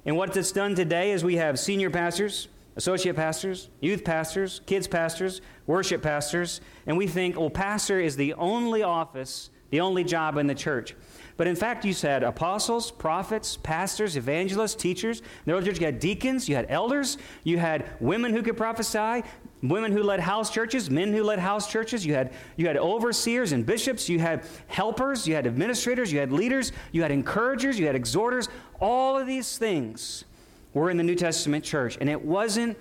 And 0.05 0.17
what 0.17 0.35
it's 0.35 0.51
done 0.51 0.73
today 0.73 1.11
is 1.11 1.23
we 1.23 1.35
have 1.35 1.59
senior 1.59 1.89
pastors, 1.89 2.47
associate 2.75 3.15
pastors, 3.15 3.69
youth 3.81 4.03
pastors, 4.03 4.61
kids 4.65 4.87
pastors, 4.87 5.41
worship 5.65 6.01
pastors, 6.01 6.61
and 6.85 6.97
we 6.97 7.07
think, 7.07 7.37
well, 7.37 7.49
pastor 7.49 7.99
is 7.99 8.15
the 8.15 8.33
only 8.35 8.83
office, 8.83 9.49
the 9.69 9.81
only 9.81 10.03
job 10.03 10.37
in 10.37 10.47
the 10.47 10.55
church. 10.55 10.95
But 11.35 11.47
in 11.47 11.55
fact, 11.55 11.85
you 11.85 11.93
had 11.93 12.23
apostles, 12.23 12.89
prophets, 12.89 13.57
pastors, 13.57 14.17
evangelists, 14.17 14.75
teachers. 14.75 15.19
In 15.19 15.25
the 15.45 15.53
early 15.53 15.65
church, 15.65 15.79
you 15.79 15.85
had 15.85 15.99
deacons, 15.99 16.49
you 16.49 16.55
had 16.55 16.65
elders, 16.69 17.17
you 17.43 17.59
had 17.59 17.85
women 17.99 18.33
who 18.33 18.41
could 18.41 18.57
prophesy, 18.57 19.23
women 19.63 19.91
who 19.91 20.03
led 20.03 20.19
house 20.19 20.51
churches, 20.51 20.89
men 20.89 21.13
who 21.13 21.23
led 21.23 21.39
house 21.39 21.71
churches. 21.71 22.05
You 22.05 22.13
had, 22.13 22.31
you 22.55 22.67
had 22.67 22.77
overseers 22.77 23.51
and 23.51 23.65
bishops, 23.65 24.07
you 24.07 24.19
had 24.19 24.43
helpers, 24.67 25.27
you 25.27 25.35
had 25.35 25.47
administrators, 25.47 26.11
you 26.11 26.19
had 26.19 26.31
leaders, 26.31 26.71
you 26.91 27.01
had 27.01 27.11
encouragers, 27.11 27.79
you 27.79 27.87
had 27.87 27.95
exhorters. 27.95 28.49
All 28.79 29.17
of 29.17 29.25
these 29.25 29.57
things 29.57 30.25
were 30.73 30.89
in 30.89 30.97
the 30.97 31.03
New 31.03 31.15
Testament 31.15 31.63
church. 31.63 31.97
And 31.99 32.09
it 32.09 32.23
wasn't, 32.23 32.77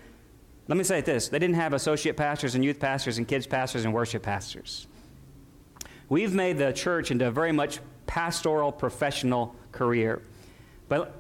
let 0.68 0.76
me 0.76 0.85
say 0.85 1.00
this 1.00 1.28
they 1.28 1.38
didn't 1.38 1.56
have 1.56 1.73
associate 1.73 2.16
pastors 2.16 2.54
and 2.54 2.64
youth 2.64 2.78
pastors 2.78 3.18
and 3.18 3.26
kids 3.26 3.47
pastors 3.47 3.85
and 3.85 3.95
worship 3.95 4.23
pastors. 4.23 4.87
We've 6.09 6.35
made 6.35 6.59
the 6.59 6.73
church 6.73 7.11
into 7.11 7.26
a 7.26 7.30
very 7.30 7.52
much 7.52 7.80
pastoral 8.06 8.71
professional 8.71 9.56
career. 9.73 10.23
But 10.88 11.14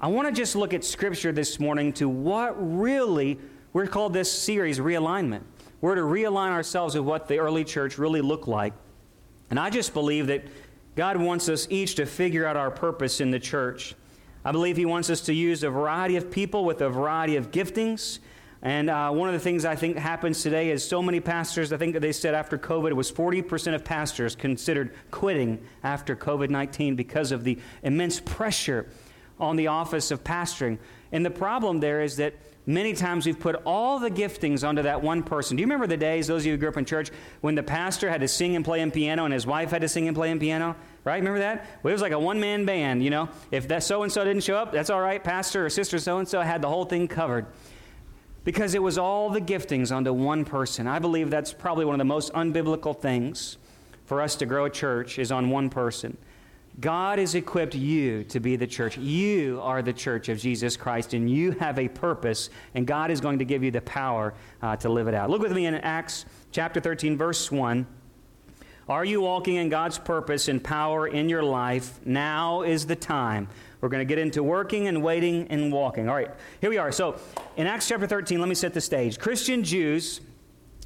I 0.00 0.08
want 0.08 0.26
to 0.26 0.34
just 0.34 0.56
look 0.56 0.74
at 0.74 0.84
Scripture 0.84 1.30
this 1.30 1.60
morning 1.60 1.92
to 1.94 2.08
what 2.08 2.56
really, 2.58 3.38
we're 3.72 3.86
called 3.86 4.12
this 4.12 4.30
series 4.30 4.78
realignment. 4.78 5.42
We're 5.80 5.94
to 5.94 6.02
realign 6.02 6.50
ourselves 6.50 6.94
with 6.94 7.04
what 7.04 7.28
the 7.28 7.38
early 7.38 7.64
church 7.64 7.98
really 7.98 8.20
looked 8.20 8.48
like. 8.48 8.72
And 9.50 9.58
I 9.58 9.70
just 9.70 9.94
believe 9.94 10.28
that 10.28 10.44
God 10.94 11.16
wants 11.16 11.48
us 11.48 11.66
each 11.70 11.94
to 11.96 12.06
figure 12.06 12.46
out 12.46 12.56
our 12.56 12.70
purpose 12.70 13.20
in 13.20 13.30
the 13.30 13.40
church. 13.40 13.94
I 14.44 14.52
believe 14.52 14.76
He 14.76 14.86
wants 14.86 15.10
us 15.10 15.20
to 15.22 15.34
use 15.34 15.62
a 15.62 15.70
variety 15.70 16.16
of 16.16 16.30
people 16.30 16.64
with 16.64 16.80
a 16.80 16.88
variety 16.88 17.36
of 17.36 17.50
giftings 17.50 18.18
and 18.64 18.88
uh, 18.88 19.10
one 19.10 19.28
of 19.28 19.34
the 19.34 19.40
things 19.40 19.64
I 19.64 19.74
think 19.74 19.96
happens 19.96 20.40
today 20.40 20.70
is 20.70 20.86
so 20.86 21.02
many 21.02 21.18
pastors, 21.18 21.72
I 21.72 21.76
think 21.76 21.98
they 21.98 22.12
said 22.12 22.32
after 22.32 22.56
COVID, 22.56 22.90
it 22.90 22.94
was 22.94 23.10
40% 23.10 23.74
of 23.74 23.84
pastors 23.84 24.36
considered 24.36 24.94
quitting 25.10 25.60
after 25.82 26.14
COVID 26.14 26.48
19 26.48 26.94
because 26.94 27.32
of 27.32 27.42
the 27.42 27.58
immense 27.82 28.20
pressure 28.20 28.86
on 29.40 29.56
the 29.56 29.66
office 29.66 30.12
of 30.12 30.22
pastoring. 30.22 30.78
And 31.12 31.24
the 31.24 31.30
problem 31.30 31.80
there 31.80 32.02
is 32.02 32.16
that 32.16 32.34
many 32.66 32.94
times 32.94 33.26
we've 33.26 33.38
put 33.38 33.56
all 33.66 33.98
the 33.98 34.10
giftings 34.10 34.66
onto 34.66 34.82
that 34.82 35.02
one 35.02 35.22
person. 35.22 35.56
Do 35.56 35.60
you 35.60 35.66
remember 35.66 35.86
the 35.86 35.96
days, 35.96 36.26
those 36.26 36.42
of 36.42 36.46
you 36.46 36.52
who 36.52 36.58
grew 36.58 36.70
up 36.70 36.76
in 36.76 36.84
church, 36.84 37.10
when 37.42 37.54
the 37.54 37.62
pastor 37.62 38.08
had 38.08 38.22
to 38.22 38.28
sing 38.28 38.56
and 38.56 38.64
play 38.64 38.80
in 38.80 38.90
piano 38.90 39.24
and 39.24 39.34
his 39.34 39.46
wife 39.46 39.70
had 39.70 39.82
to 39.82 39.88
sing 39.88 40.08
and 40.08 40.16
play 40.16 40.30
in 40.30 40.38
piano? 40.38 40.74
Right? 41.04 41.16
Remember 41.16 41.40
that? 41.40 41.66
Well, 41.82 41.90
it 41.90 41.94
was 41.94 42.02
like 42.02 42.12
a 42.12 42.18
one 42.18 42.40
man 42.40 42.64
band, 42.64 43.04
you 43.04 43.10
know. 43.10 43.28
If 43.50 43.68
that 43.68 43.82
so 43.82 44.02
and 44.02 44.10
so 44.10 44.24
didn't 44.24 44.44
show 44.44 44.56
up, 44.56 44.72
that's 44.72 44.90
all 44.90 45.00
right. 45.00 45.22
Pastor 45.22 45.66
or 45.66 45.70
sister 45.70 45.98
so 45.98 46.18
and 46.18 46.26
so 46.26 46.40
had 46.40 46.62
the 46.62 46.68
whole 46.68 46.84
thing 46.84 47.08
covered 47.08 47.46
because 48.44 48.74
it 48.74 48.82
was 48.82 48.98
all 48.98 49.30
the 49.30 49.40
giftings 49.40 49.94
onto 49.94 50.12
one 50.12 50.44
person. 50.44 50.86
I 50.86 50.98
believe 50.98 51.30
that's 51.30 51.52
probably 51.52 51.84
one 51.84 51.94
of 51.94 51.98
the 51.98 52.04
most 52.04 52.32
unbiblical 52.32 52.98
things 52.98 53.58
for 54.04 54.20
us 54.20 54.36
to 54.36 54.46
grow 54.46 54.64
a 54.64 54.70
church 54.70 55.18
is 55.18 55.30
on 55.30 55.50
one 55.50 55.70
person. 55.70 56.16
God 56.82 57.20
has 57.20 57.36
equipped 57.36 57.76
you 57.76 58.24
to 58.24 58.40
be 58.40 58.56
the 58.56 58.66
church. 58.66 58.98
You 58.98 59.60
are 59.62 59.82
the 59.82 59.92
church 59.92 60.28
of 60.28 60.38
Jesus 60.38 60.76
Christ, 60.76 61.14
and 61.14 61.30
you 61.30 61.52
have 61.52 61.78
a 61.78 61.86
purpose, 61.86 62.50
and 62.74 62.88
God 62.88 63.12
is 63.12 63.20
going 63.20 63.38
to 63.38 63.44
give 63.44 63.62
you 63.62 63.70
the 63.70 63.80
power 63.82 64.34
uh, 64.60 64.74
to 64.76 64.88
live 64.88 65.06
it 65.06 65.14
out. 65.14 65.30
Look 65.30 65.42
with 65.42 65.52
me 65.52 65.66
in 65.66 65.76
Acts 65.76 66.26
chapter 66.50 66.80
13, 66.80 67.16
verse 67.16 67.52
1. 67.52 67.86
Are 68.88 69.04
you 69.04 69.20
walking 69.20 69.54
in 69.56 69.68
God's 69.68 69.96
purpose 69.96 70.48
and 70.48 70.62
power 70.62 71.06
in 71.06 71.28
your 71.28 71.44
life? 71.44 72.00
Now 72.04 72.62
is 72.62 72.84
the 72.84 72.96
time. 72.96 73.46
We're 73.80 73.88
going 73.88 74.06
to 74.06 74.12
get 74.12 74.18
into 74.18 74.42
working 74.42 74.88
and 74.88 75.04
waiting 75.04 75.46
and 75.50 75.72
walking. 75.72 76.08
All 76.08 76.16
right, 76.16 76.32
here 76.60 76.68
we 76.68 76.78
are. 76.78 76.90
So 76.90 77.14
in 77.56 77.68
Acts 77.68 77.86
chapter 77.86 78.08
13, 78.08 78.40
let 78.40 78.48
me 78.48 78.56
set 78.56 78.74
the 78.74 78.80
stage. 78.80 79.20
Christian 79.20 79.62
Jews 79.62 80.20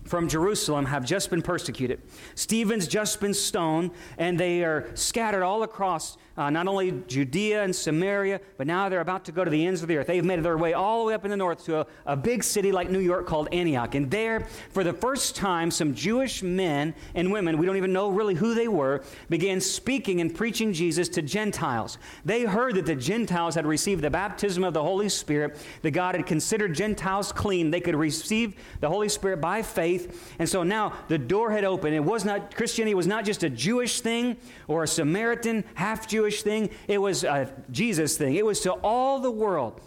from 0.06 0.28
Jerusalem 0.28 0.86
have 0.86 1.04
just 1.04 1.30
been 1.30 1.42
persecuted. 1.42 2.00
Stephen's 2.34 2.86
just 2.88 3.20
been 3.20 3.34
stoned, 3.34 3.90
and 4.18 4.38
they 4.38 4.64
are 4.64 4.88
scattered 4.94 5.42
all 5.42 5.62
across 5.62 6.16
uh, 6.36 6.50
not 6.50 6.66
only 6.66 6.92
Judea 7.06 7.62
and 7.62 7.74
Samaria, 7.74 8.40
but 8.56 8.66
now 8.66 8.88
they're 8.88 9.00
about 9.00 9.24
to 9.26 9.32
go 9.32 9.44
to 9.44 9.50
the 9.50 9.66
ends 9.66 9.82
of 9.82 9.88
the 9.88 9.96
earth. 9.96 10.06
They've 10.06 10.24
made 10.24 10.42
their 10.42 10.58
way 10.58 10.74
all 10.74 11.00
the 11.00 11.06
way 11.06 11.14
up 11.14 11.24
in 11.24 11.30
the 11.30 11.36
north 11.36 11.64
to 11.64 11.80
a, 11.80 11.86
a 12.04 12.16
big 12.16 12.44
city 12.44 12.72
like 12.72 12.90
New 12.90 13.00
York 13.00 13.26
called 13.26 13.48
Antioch. 13.52 13.94
And 13.94 14.10
there, 14.10 14.46
for 14.72 14.84
the 14.84 14.92
first 14.92 15.36
time, 15.36 15.70
some 15.70 15.94
Jewish 15.94 16.42
men 16.42 16.94
and 17.14 17.32
women, 17.32 17.58
we 17.58 17.66
don't 17.66 17.76
even 17.76 17.92
know 17.92 18.10
really 18.10 18.34
who 18.34 18.54
they 18.54 18.68
were, 18.68 19.02
began 19.28 19.60
speaking 19.60 20.20
and 20.20 20.34
preaching 20.34 20.72
Jesus 20.72 21.08
to 21.10 21.22
Gentiles. 21.22 21.98
They 22.24 22.42
heard 22.42 22.74
that 22.74 22.86
the 22.86 22.94
Gentiles 22.94 23.54
had 23.54 23.66
received 23.66 24.02
the 24.02 24.10
baptism 24.10 24.64
of 24.64 24.74
the 24.74 24.82
Holy 24.82 25.08
Spirit, 25.08 25.58
that 25.82 25.92
God 25.92 26.14
had 26.14 26.26
considered 26.26 26.74
Gentiles 26.74 27.32
clean. 27.32 27.70
They 27.70 27.80
could 27.80 27.96
receive 27.96 28.54
the 28.80 28.88
Holy 28.88 29.08
Spirit 29.08 29.40
by 29.40 29.62
faith. 29.62 30.34
And 30.38 30.48
so 30.48 30.62
now 30.62 30.92
the 31.08 31.18
door 31.18 31.50
had 31.50 31.64
opened. 31.64 31.94
It 31.94 32.04
was 32.04 32.24
not, 32.24 32.54
Christianity 32.54 32.94
was 32.94 33.06
not 33.06 33.24
just 33.24 33.42
a 33.42 33.50
Jewish 33.50 34.00
thing 34.00 34.36
or 34.68 34.82
a 34.82 34.88
Samaritan, 34.88 35.64
half 35.74 36.06
Jewish 36.06 36.25
Jewish 36.26 36.42
thing, 36.42 36.70
it 36.88 36.98
was 36.98 37.22
a 37.22 37.48
Jesus 37.70 38.16
thing. 38.18 38.34
It 38.34 38.44
was 38.44 38.60
to 38.62 38.72
all 38.72 39.20
the 39.20 39.30
world. 39.30 39.80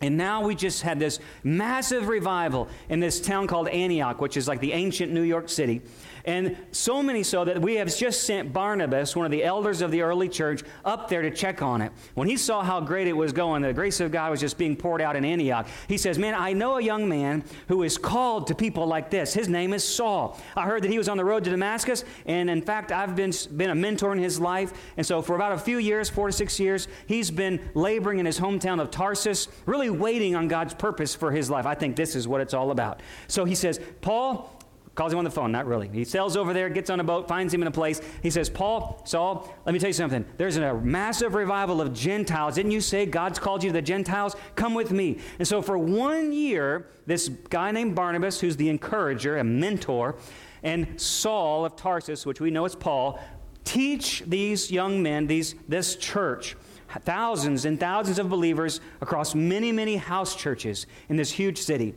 And 0.00 0.16
now 0.16 0.42
we 0.42 0.54
just 0.54 0.80
had 0.80 0.98
this 0.98 1.20
massive 1.44 2.08
revival 2.08 2.68
in 2.88 2.98
this 2.98 3.20
town 3.20 3.46
called 3.46 3.68
Antioch, 3.68 4.20
which 4.20 4.38
is 4.38 4.48
like 4.48 4.60
the 4.60 4.72
ancient 4.72 5.12
New 5.12 5.22
York 5.22 5.50
City. 5.50 5.82
And 6.24 6.56
so 6.70 7.02
many 7.02 7.22
so 7.22 7.44
that 7.44 7.60
we 7.60 7.76
have 7.76 7.94
just 7.94 8.24
sent 8.24 8.52
Barnabas, 8.52 9.16
one 9.16 9.26
of 9.26 9.32
the 9.32 9.42
elders 9.42 9.82
of 9.82 9.90
the 9.90 10.02
early 10.02 10.28
church, 10.28 10.62
up 10.84 11.08
there 11.08 11.22
to 11.22 11.30
check 11.30 11.62
on 11.62 11.82
it. 11.82 11.92
When 12.14 12.28
he 12.28 12.36
saw 12.36 12.62
how 12.62 12.80
great 12.80 13.08
it 13.08 13.12
was 13.12 13.32
going, 13.32 13.62
the 13.62 13.72
grace 13.72 14.00
of 14.00 14.12
God 14.12 14.30
was 14.30 14.40
just 14.40 14.58
being 14.58 14.76
poured 14.76 15.00
out 15.00 15.16
in 15.16 15.24
Antioch, 15.24 15.66
he 15.88 15.96
says, 15.96 16.18
Man, 16.18 16.34
I 16.34 16.52
know 16.52 16.76
a 16.76 16.82
young 16.82 17.08
man 17.08 17.44
who 17.68 17.82
is 17.82 17.98
called 17.98 18.46
to 18.48 18.54
people 18.54 18.86
like 18.86 19.10
this. 19.10 19.34
His 19.34 19.48
name 19.48 19.72
is 19.72 19.82
Saul. 19.82 20.38
I 20.56 20.64
heard 20.64 20.82
that 20.82 20.90
he 20.90 20.98
was 20.98 21.08
on 21.08 21.16
the 21.16 21.24
road 21.24 21.44
to 21.44 21.50
Damascus, 21.50 22.04
and 22.26 22.48
in 22.48 22.62
fact, 22.62 22.92
I've 22.92 23.16
been, 23.16 23.32
been 23.56 23.70
a 23.70 23.74
mentor 23.74 24.12
in 24.12 24.18
his 24.18 24.40
life. 24.40 24.72
And 24.96 25.04
so 25.04 25.22
for 25.22 25.34
about 25.34 25.52
a 25.52 25.58
few 25.58 25.78
years, 25.78 26.08
four 26.08 26.28
to 26.28 26.32
six 26.32 26.60
years, 26.60 26.88
he's 27.06 27.30
been 27.30 27.60
laboring 27.74 28.18
in 28.18 28.26
his 28.26 28.38
hometown 28.38 28.80
of 28.80 28.90
Tarsus, 28.90 29.48
really 29.66 29.90
waiting 29.90 30.36
on 30.36 30.48
God's 30.48 30.74
purpose 30.74 31.14
for 31.14 31.32
his 31.32 31.50
life. 31.50 31.66
I 31.66 31.74
think 31.74 31.96
this 31.96 32.14
is 32.14 32.28
what 32.28 32.40
it's 32.40 32.54
all 32.54 32.70
about. 32.70 33.00
So 33.28 33.44
he 33.44 33.54
says, 33.54 33.80
Paul, 34.00 34.61
Calls 34.94 35.12
him 35.12 35.18
on 35.18 35.24
the 35.24 35.30
phone, 35.30 35.50
not 35.50 35.66
really. 35.66 35.88
He 35.88 36.04
sails 36.04 36.36
over 36.36 36.52
there, 36.52 36.68
gets 36.68 36.90
on 36.90 37.00
a 37.00 37.04
boat, 37.04 37.26
finds 37.26 37.54
him 37.54 37.62
in 37.62 37.68
a 37.68 37.72
place. 37.72 38.02
He 38.22 38.28
says, 38.28 38.50
Paul, 38.50 39.00
Saul, 39.06 39.54
let 39.64 39.72
me 39.72 39.78
tell 39.78 39.88
you 39.88 39.94
something. 39.94 40.22
There's 40.36 40.58
a 40.58 40.74
massive 40.74 41.34
revival 41.34 41.80
of 41.80 41.94
Gentiles. 41.94 42.56
Didn't 42.56 42.72
you 42.72 42.82
say 42.82 43.06
God's 43.06 43.38
called 43.38 43.62
you 43.62 43.70
to 43.70 43.72
the 43.72 43.80
Gentiles? 43.80 44.36
Come 44.54 44.74
with 44.74 44.90
me. 44.90 45.18
And 45.38 45.48
so 45.48 45.62
for 45.62 45.78
one 45.78 46.32
year, 46.32 46.88
this 47.06 47.28
guy 47.28 47.70
named 47.70 47.94
Barnabas, 47.94 48.38
who's 48.38 48.56
the 48.56 48.68
encourager, 48.68 49.38
a 49.38 49.44
mentor, 49.44 50.16
and 50.62 51.00
Saul 51.00 51.64
of 51.64 51.74
Tarsus, 51.74 52.26
which 52.26 52.40
we 52.40 52.50
know 52.50 52.66
is 52.66 52.74
Paul, 52.74 53.18
teach 53.64 54.22
these 54.26 54.70
young 54.70 55.02
men, 55.02 55.26
these, 55.26 55.54
this 55.68 55.96
church, 55.96 56.54
thousands 57.00 57.64
and 57.64 57.80
thousands 57.80 58.18
of 58.18 58.28
believers 58.28 58.82
across 59.00 59.34
many, 59.34 59.72
many 59.72 59.96
house 59.96 60.36
churches 60.36 60.86
in 61.08 61.16
this 61.16 61.30
huge 61.30 61.56
city. 61.56 61.94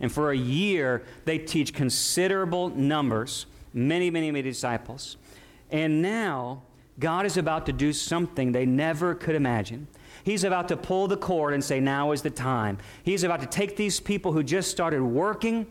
And 0.00 0.10
for 0.10 0.30
a 0.30 0.36
year, 0.36 1.02
they 1.24 1.38
teach 1.38 1.72
considerable 1.72 2.68
numbers, 2.70 3.46
many, 3.72 4.10
many, 4.10 4.30
many 4.30 4.42
disciples. 4.42 5.16
And 5.70 6.02
now, 6.02 6.62
God 6.98 7.26
is 7.26 7.36
about 7.36 7.66
to 7.66 7.72
do 7.72 7.92
something 7.92 8.52
they 8.52 8.66
never 8.66 9.14
could 9.14 9.34
imagine. 9.34 9.88
He's 10.24 10.44
about 10.44 10.68
to 10.68 10.76
pull 10.76 11.08
the 11.08 11.16
cord 11.16 11.52
and 11.54 11.62
say, 11.62 11.80
Now 11.80 12.12
is 12.12 12.22
the 12.22 12.30
time. 12.30 12.78
He's 13.02 13.24
about 13.24 13.40
to 13.40 13.46
take 13.46 13.76
these 13.76 14.00
people 14.00 14.32
who 14.32 14.42
just 14.42 14.70
started 14.70 15.02
working 15.02 15.66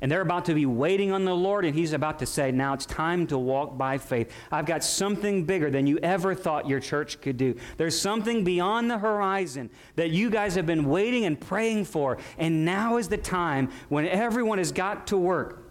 and 0.00 0.10
they're 0.10 0.20
about 0.20 0.44
to 0.46 0.54
be 0.54 0.66
waiting 0.66 1.12
on 1.12 1.24
the 1.24 1.34
Lord, 1.34 1.64
and 1.64 1.74
He's 1.74 1.92
about 1.92 2.18
to 2.20 2.26
say, 2.26 2.50
Now 2.50 2.74
it's 2.74 2.86
time 2.86 3.26
to 3.28 3.38
walk 3.38 3.76
by 3.76 3.98
faith. 3.98 4.32
I've 4.50 4.66
got 4.66 4.84
something 4.84 5.44
bigger 5.44 5.70
than 5.70 5.86
you 5.86 5.98
ever 5.98 6.34
thought 6.34 6.68
your 6.68 6.80
church 6.80 7.20
could 7.20 7.36
do. 7.36 7.56
There's 7.76 7.98
something 7.98 8.44
beyond 8.44 8.90
the 8.90 8.98
horizon 8.98 9.70
that 9.96 10.10
you 10.10 10.30
guys 10.30 10.54
have 10.54 10.66
been 10.66 10.84
waiting 10.84 11.24
and 11.24 11.40
praying 11.40 11.86
for, 11.86 12.18
and 12.38 12.64
now 12.64 12.96
is 12.96 13.08
the 13.08 13.16
time 13.16 13.70
when 13.88 14.06
everyone 14.06 14.58
has 14.58 14.72
got 14.72 15.06
to 15.08 15.16
work. 15.16 15.62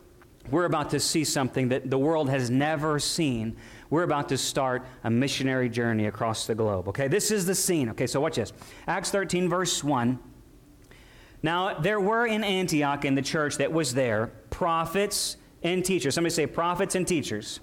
We're 0.52 0.66
about 0.66 0.92
to 0.92 1.00
see 1.00 1.24
something 1.24 1.70
that 1.70 1.90
the 1.90 1.98
world 1.98 2.30
has 2.30 2.50
never 2.50 3.00
seen. 3.00 3.58
We're 3.90 4.04
about 4.04 4.30
to 4.30 4.38
start 4.38 4.86
a 5.04 5.10
missionary 5.10 5.70
journey 5.70 6.06
across 6.06 6.46
the 6.46 6.56
globe. 6.56 6.88
Okay, 6.90 7.08
this 7.08 7.32
is 7.32 7.46
the 7.46 7.56
scene. 7.56 7.90
Okay, 7.90 8.08
so 8.08 8.22
watch 8.22 8.36
this 8.36 8.54
Acts 8.88 9.10
13, 9.10 9.50
verse 9.50 9.84
1. 9.84 10.20
Now, 11.46 11.76
there 11.76 12.00
were 12.00 12.26
in 12.26 12.44
Antioch 12.44 13.06
in 13.06 13.14
the 13.14 13.22
church 13.22 13.58
that 13.58 13.72
was 13.72 13.94
there 13.94 14.32
prophets 14.50 15.38
and 15.62 15.86
teachers. 15.86 16.16
Somebody 16.16 16.34
say 16.34 16.48
prophets 16.48 16.96
and 16.96 17.08
teachers. 17.08 17.60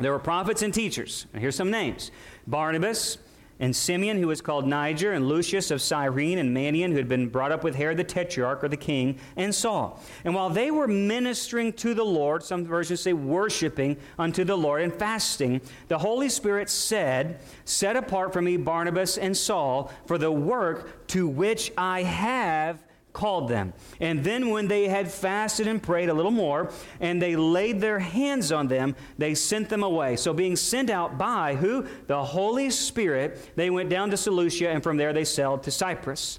There 0.00 0.12
were 0.12 0.18
prophets 0.18 0.62
and 0.62 0.72
teachers. 0.72 1.26
And 1.34 1.42
here's 1.42 1.54
some 1.54 1.70
names 1.70 2.10
Barnabas 2.46 3.18
and 3.60 3.76
Simeon, 3.76 4.16
who 4.16 4.28
was 4.28 4.40
called 4.40 4.66
Niger, 4.66 5.12
and 5.12 5.28
Lucius 5.28 5.70
of 5.70 5.82
Cyrene, 5.82 6.38
and 6.38 6.56
Manaen, 6.56 6.88
who 6.88 6.96
had 6.96 7.08
been 7.10 7.28
brought 7.28 7.52
up 7.52 7.62
with 7.62 7.74
Herod 7.74 7.98
the 7.98 8.04
Tetrarch 8.04 8.64
or 8.64 8.68
the 8.68 8.78
king, 8.78 9.18
and 9.36 9.54
Saul. 9.54 10.02
And 10.24 10.34
while 10.34 10.48
they 10.48 10.70
were 10.70 10.88
ministering 10.88 11.74
to 11.74 11.92
the 11.92 12.02
Lord, 12.02 12.42
some 12.42 12.64
versions 12.64 13.00
say 13.00 13.12
worshiping 13.12 13.98
unto 14.18 14.42
the 14.42 14.56
Lord 14.56 14.80
and 14.80 14.92
fasting, 14.92 15.60
the 15.88 15.98
Holy 15.98 16.30
Spirit 16.30 16.70
said, 16.70 17.40
Set 17.66 17.94
apart 17.94 18.32
for 18.32 18.40
me 18.40 18.56
Barnabas 18.56 19.18
and 19.18 19.36
Saul 19.36 19.92
for 20.06 20.16
the 20.16 20.32
work 20.32 21.06
to 21.08 21.28
which 21.28 21.72
I 21.76 22.04
have 22.04 22.82
called 23.12 23.48
them. 23.48 23.72
And 24.00 24.24
then, 24.24 24.50
when 24.50 24.68
they 24.68 24.88
had 24.88 25.10
fasted 25.10 25.66
and 25.66 25.82
prayed 25.82 26.08
a 26.08 26.14
little 26.14 26.30
more, 26.30 26.70
and 27.00 27.20
they 27.20 27.36
laid 27.36 27.80
their 27.80 27.98
hands 27.98 28.52
on 28.52 28.68
them, 28.68 28.96
they 29.18 29.34
sent 29.34 29.68
them 29.68 29.82
away. 29.82 30.16
So, 30.16 30.32
being 30.32 30.56
sent 30.56 30.90
out 30.90 31.18
by 31.18 31.54
who? 31.54 31.86
The 32.06 32.24
Holy 32.24 32.70
Spirit, 32.70 33.50
they 33.56 33.70
went 33.70 33.90
down 33.90 34.10
to 34.10 34.16
Seleucia, 34.16 34.70
and 34.70 34.82
from 34.82 34.96
there 34.96 35.12
they 35.12 35.24
sailed 35.24 35.62
to 35.64 35.70
Cyprus. 35.70 36.38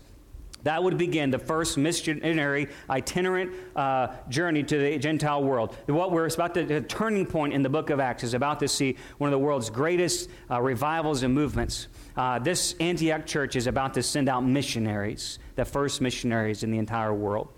That 0.63 0.81
would 0.81 0.97
begin 0.97 1.29
the 1.29 1.39
first 1.39 1.77
missionary 1.77 2.69
itinerant 2.89 3.53
uh, 3.75 4.07
journey 4.29 4.63
to 4.63 4.77
the 4.77 4.97
Gentile 4.97 5.43
world. 5.43 5.75
What 5.87 6.11
we're 6.11 6.27
about 6.27 6.53
to, 6.53 6.63
the 6.63 6.81
turning 6.81 7.25
point 7.25 7.53
in 7.53 7.63
the 7.63 7.69
book 7.69 7.89
of 7.89 7.99
Acts 7.99 8.23
is 8.23 8.33
about 8.33 8.59
to 8.61 8.67
see 8.67 8.95
one 9.17 9.27
of 9.27 9.31
the 9.31 9.45
world's 9.45 9.69
greatest 9.69 10.29
uh, 10.49 10.61
revivals 10.61 11.23
and 11.23 11.33
movements. 11.33 11.87
Uh, 12.15 12.39
this 12.39 12.75
Antioch 12.79 13.25
church 13.25 13.55
is 13.55 13.67
about 13.67 13.93
to 13.95 14.03
send 14.03 14.29
out 14.29 14.41
missionaries, 14.41 15.39
the 15.55 15.65
first 15.65 16.01
missionaries 16.01 16.63
in 16.63 16.71
the 16.71 16.77
entire 16.77 17.13
world. 17.13 17.49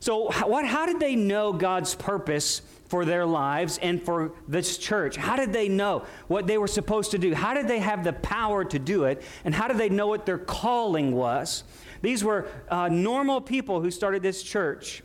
So, 0.00 0.30
what, 0.46 0.64
how 0.64 0.86
did 0.86 1.00
they 1.00 1.16
know 1.16 1.52
God's 1.52 1.94
purpose 1.94 2.62
for 2.88 3.04
their 3.04 3.26
lives 3.26 3.78
and 3.78 4.02
for 4.02 4.32
this 4.46 4.78
church? 4.78 5.16
How 5.16 5.36
did 5.36 5.52
they 5.52 5.68
know 5.68 6.04
what 6.28 6.46
they 6.46 6.56
were 6.56 6.68
supposed 6.68 7.10
to 7.12 7.18
do? 7.18 7.34
How 7.34 7.54
did 7.54 7.66
they 7.66 7.80
have 7.80 8.04
the 8.04 8.12
power 8.12 8.64
to 8.64 8.78
do 8.78 9.04
it? 9.04 9.22
And 9.44 9.54
how 9.54 9.68
did 9.68 9.78
they 9.78 9.88
know 9.88 10.06
what 10.06 10.24
their 10.24 10.38
calling 10.38 11.12
was? 11.12 11.64
These 12.00 12.22
were 12.22 12.46
uh, 12.68 12.88
normal 12.88 13.40
people 13.40 13.80
who 13.80 13.90
started 13.90 14.22
this 14.22 14.42
church. 14.42 15.02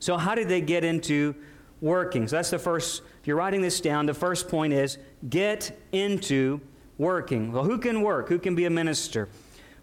So, 0.00 0.16
how 0.16 0.34
did 0.34 0.48
they 0.48 0.60
get 0.60 0.82
into 0.82 1.36
working? 1.80 2.26
So, 2.26 2.36
that's 2.36 2.50
the 2.50 2.58
first, 2.58 3.02
if 3.20 3.28
you're 3.28 3.36
writing 3.36 3.62
this 3.62 3.80
down, 3.80 4.06
the 4.06 4.14
first 4.14 4.48
point 4.48 4.72
is 4.72 4.98
get 5.28 5.78
into 5.92 6.60
working. 7.02 7.52
Well, 7.52 7.64
who 7.64 7.76
can 7.76 8.00
work? 8.00 8.30
Who 8.30 8.38
can 8.38 8.54
be 8.54 8.64
a 8.64 8.70
minister? 8.70 9.28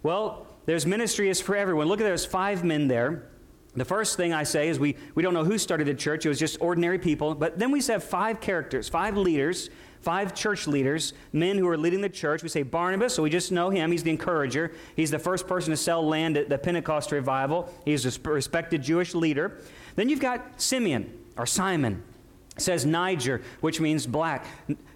Well, 0.02 0.48
there's 0.66 0.88
ministry 0.88 1.30
is 1.30 1.40
for 1.40 1.56
everyone. 1.56 1.88
Look 1.88 2.02
at 2.02 2.04
there's 2.04 2.26
five 2.26 2.64
men 2.64 2.88
there. 2.88 3.30
The 3.76 3.86
first 3.86 4.18
thing 4.18 4.34
I 4.34 4.44
say 4.44 4.70
is 4.70 4.80
we, 4.80 4.96
we 5.14 5.22
don't 5.22 5.36
know 5.36 5.44
who 5.44 5.60
started 5.60 5.86
the 5.86 5.94
church. 5.94 6.26
It 6.26 6.30
was 6.30 6.40
just 6.40 6.58
ordinary 6.60 6.98
people. 6.98 7.36
But 7.36 7.60
then 7.60 7.70
we 7.70 7.84
have 7.84 8.04
five 8.04 8.42
characters, 8.42 8.90
five 8.90 9.16
leaders 9.16 9.70
five 10.02 10.34
church 10.34 10.68
leaders, 10.68 11.14
men 11.34 11.58
who 11.58 11.68
are 11.68 11.78
leading 11.78 12.02
the 12.02 12.10
church. 12.10 12.44
We 12.44 12.50
say 12.50 12.64
Barnabas, 12.64 13.14
so 13.14 13.24
we 13.24 13.30
just 13.30 13.52
know 13.52 13.70
him. 13.70 13.92
He's 13.92 14.04
the 14.04 14.10
encourager. 14.10 14.72
He's 14.96 15.12
the 15.12 15.20
first 15.20 15.48
person 15.48 15.72
to 15.72 15.78
sell 15.78 16.06
land 16.06 16.38
at 16.38 16.50
the 16.50 16.58
Pentecost 16.58 17.12
revival. 17.12 17.74
He's 17.86 18.06
a 18.06 18.30
respected 18.30 18.82
Jewish 18.82 19.14
leader. 19.14 19.60
Then 19.96 20.10
you've 20.10 20.20
got 20.20 20.62
Simeon, 20.62 21.14
or 21.38 21.46
Simon. 21.46 22.04
Says 22.62 22.86
Niger, 22.86 23.42
which 23.62 23.80
means 23.80 24.06
black. 24.06 24.46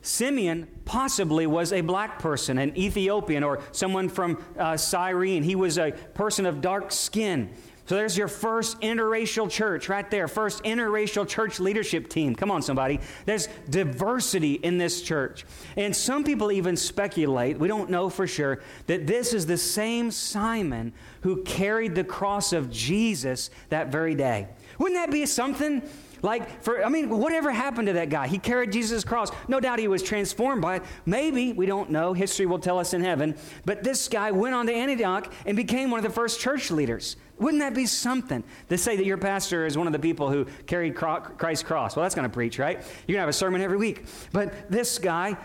Simeon 0.02 0.68
possibly 0.86 1.48
was 1.48 1.72
a 1.72 1.82
black 1.82 2.20
person, 2.20 2.58
an 2.58 2.78
Ethiopian, 2.78 3.44
or 3.44 3.60
someone 3.72 4.10
from 4.10 4.44
uh, 4.58 4.78
Cyrene. 4.78 5.44
He 5.44 5.56
was 5.56 5.78
a 5.78 5.92
person 6.14 6.46
of 6.46 6.62
dark 6.62 6.92
skin. 6.92 7.50
So 7.86 7.96
there's 7.96 8.18
your 8.18 8.30
first 8.30 8.80
interracial 8.80 9.50
church 9.50 9.90
right 9.90 10.10
there. 10.10 10.30
First 10.30 10.64
interracial 10.64 11.28
church 11.28 11.60
leadership 11.60 12.08
team. 12.08 12.34
Come 12.34 12.50
on, 12.50 12.62
somebody. 12.62 13.02
There's 13.26 13.50
diversity 13.70 14.54
in 14.54 14.78
this 14.78 15.02
church. 15.02 15.46
And 15.76 15.94
some 15.94 16.24
people 16.24 16.52
even 16.52 16.78
speculate, 16.78 17.60
we 17.60 17.68
don't 17.68 17.90
know 17.90 18.10
for 18.10 18.26
sure, 18.26 18.62
that 18.88 19.06
this 19.06 19.34
is 19.34 19.46
the 19.46 19.58
same 19.58 20.12
Simon 20.12 20.94
who 21.22 21.44
carried 21.44 21.94
the 21.94 22.06
cross 22.06 22.54
of 22.54 22.72
Jesus 22.72 23.50
that 23.68 23.90
very 23.90 24.16
day. 24.16 24.48
Wouldn't 24.78 25.00
that 25.00 25.12
be 25.12 25.26
something? 25.26 25.82
Like, 26.24 26.64
for, 26.64 26.84
I 26.84 26.90
mean, 26.90 27.10
whatever 27.10 27.52
happened 27.52 27.88
to 27.88 27.94
that 27.94 28.10
guy? 28.10 28.28
He 28.28 28.40
carried 28.40 28.72
Jesus' 28.72 29.04
cross. 29.04 29.30
No 29.50 29.60
doubt 29.60 29.78
he 29.78 29.90
was 29.90 30.02
transformed 30.02 30.62
by 30.62 30.78
it. 30.78 30.84
Maybe, 31.06 31.52
we 31.52 31.66
don't 31.66 31.92
know. 31.92 32.14
History 32.14 32.46
will 32.46 32.60
tell 32.60 32.80
us 32.80 32.94
in 32.94 33.02
heaven. 33.02 33.36
But 33.66 33.84
this 33.84 34.08
guy 34.08 34.32
went 34.32 34.56
on 34.56 34.66
to 34.68 34.74
Antioch 34.74 35.32
and 35.46 35.58
became 35.58 35.92
one 35.92 36.00
of 36.00 36.04
the 36.04 36.10
first 36.10 36.40
church 36.40 36.72
leaders. 36.72 37.18
Wouldn't 37.40 37.62
that 37.62 37.74
be 37.74 37.88
something 37.88 38.44
to 38.70 38.78
say 38.78 38.96
that 38.96 39.06
your 39.06 39.18
pastor 39.18 39.66
is 39.66 39.78
one 39.78 39.88
of 39.88 39.94
the 39.94 40.00
people 40.00 40.30
who 40.30 40.46
carried 40.68 40.96
Christ's 40.96 41.64
cross? 41.64 41.96
Well, 41.96 42.04
that's 42.04 42.14
going 42.14 42.30
to 42.30 42.34
preach, 42.34 42.60
right? 42.60 42.78
You're 42.78 43.16
going 43.16 43.18
to 43.18 43.20
have 43.22 43.30
a 43.30 43.34
sermon 43.34 43.62
every 43.62 43.78
week. 43.78 44.06
But 44.32 44.70
this 44.70 45.00
guy, 45.00 45.38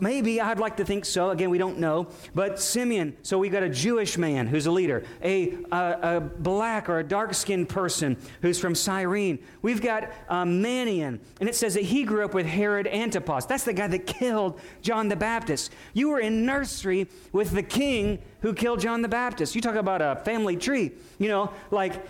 maybe 0.00 0.40
I'd 0.40 0.58
like 0.58 0.76
to 0.78 0.84
think 0.84 1.04
so. 1.04 1.30
Again, 1.30 1.48
we 1.48 1.58
don't 1.58 1.78
know. 1.78 2.08
But 2.34 2.60
Simeon, 2.60 3.16
so 3.22 3.38
we 3.38 3.48
got 3.48 3.62
a 3.62 3.68
Jewish 3.68 4.18
man 4.18 4.48
who's 4.48 4.66
a 4.66 4.72
leader, 4.72 5.04
a, 5.22 5.56
a, 5.70 6.16
a 6.16 6.20
black 6.20 6.88
or 6.88 6.98
a 6.98 7.04
dark 7.04 7.34
skinned 7.34 7.68
person 7.68 8.16
who's 8.42 8.58
from 8.58 8.74
Cyrene. 8.74 9.38
We've 9.62 9.80
got 9.80 10.10
um, 10.28 10.62
Manaen, 10.62 11.20
and 11.40 11.48
it 11.48 11.54
says 11.54 11.74
that 11.74 11.84
he 11.84 12.02
grew 12.02 12.24
up 12.24 12.34
with 12.34 12.46
Herod 12.46 12.88
Antipas. 12.88 13.46
That's 13.46 13.64
the 13.64 13.72
guy 13.72 13.86
that 13.86 14.06
killed 14.06 14.60
John 14.82 15.08
the 15.08 15.16
Baptist. 15.16 15.72
You 15.94 16.10
were 16.10 16.18
in 16.20 16.44
nursery 16.44 17.08
with 17.32 17.52
the 17.52 17.62
king 17.62 18.18
who 18.40 18.54
killed 18.54 18.80
John 18.80 19.02
the 19.02 19.08
Baptist. 19.08 19.54
You 19.54 19.60
talk 19.60 19.74
about 19.74 20.00
a 20.00 20.16
family 20.24 20.56
tree. 20.56 20.92
You 21.18 21.27
know, 21.28 21.52
like 21.70 22.04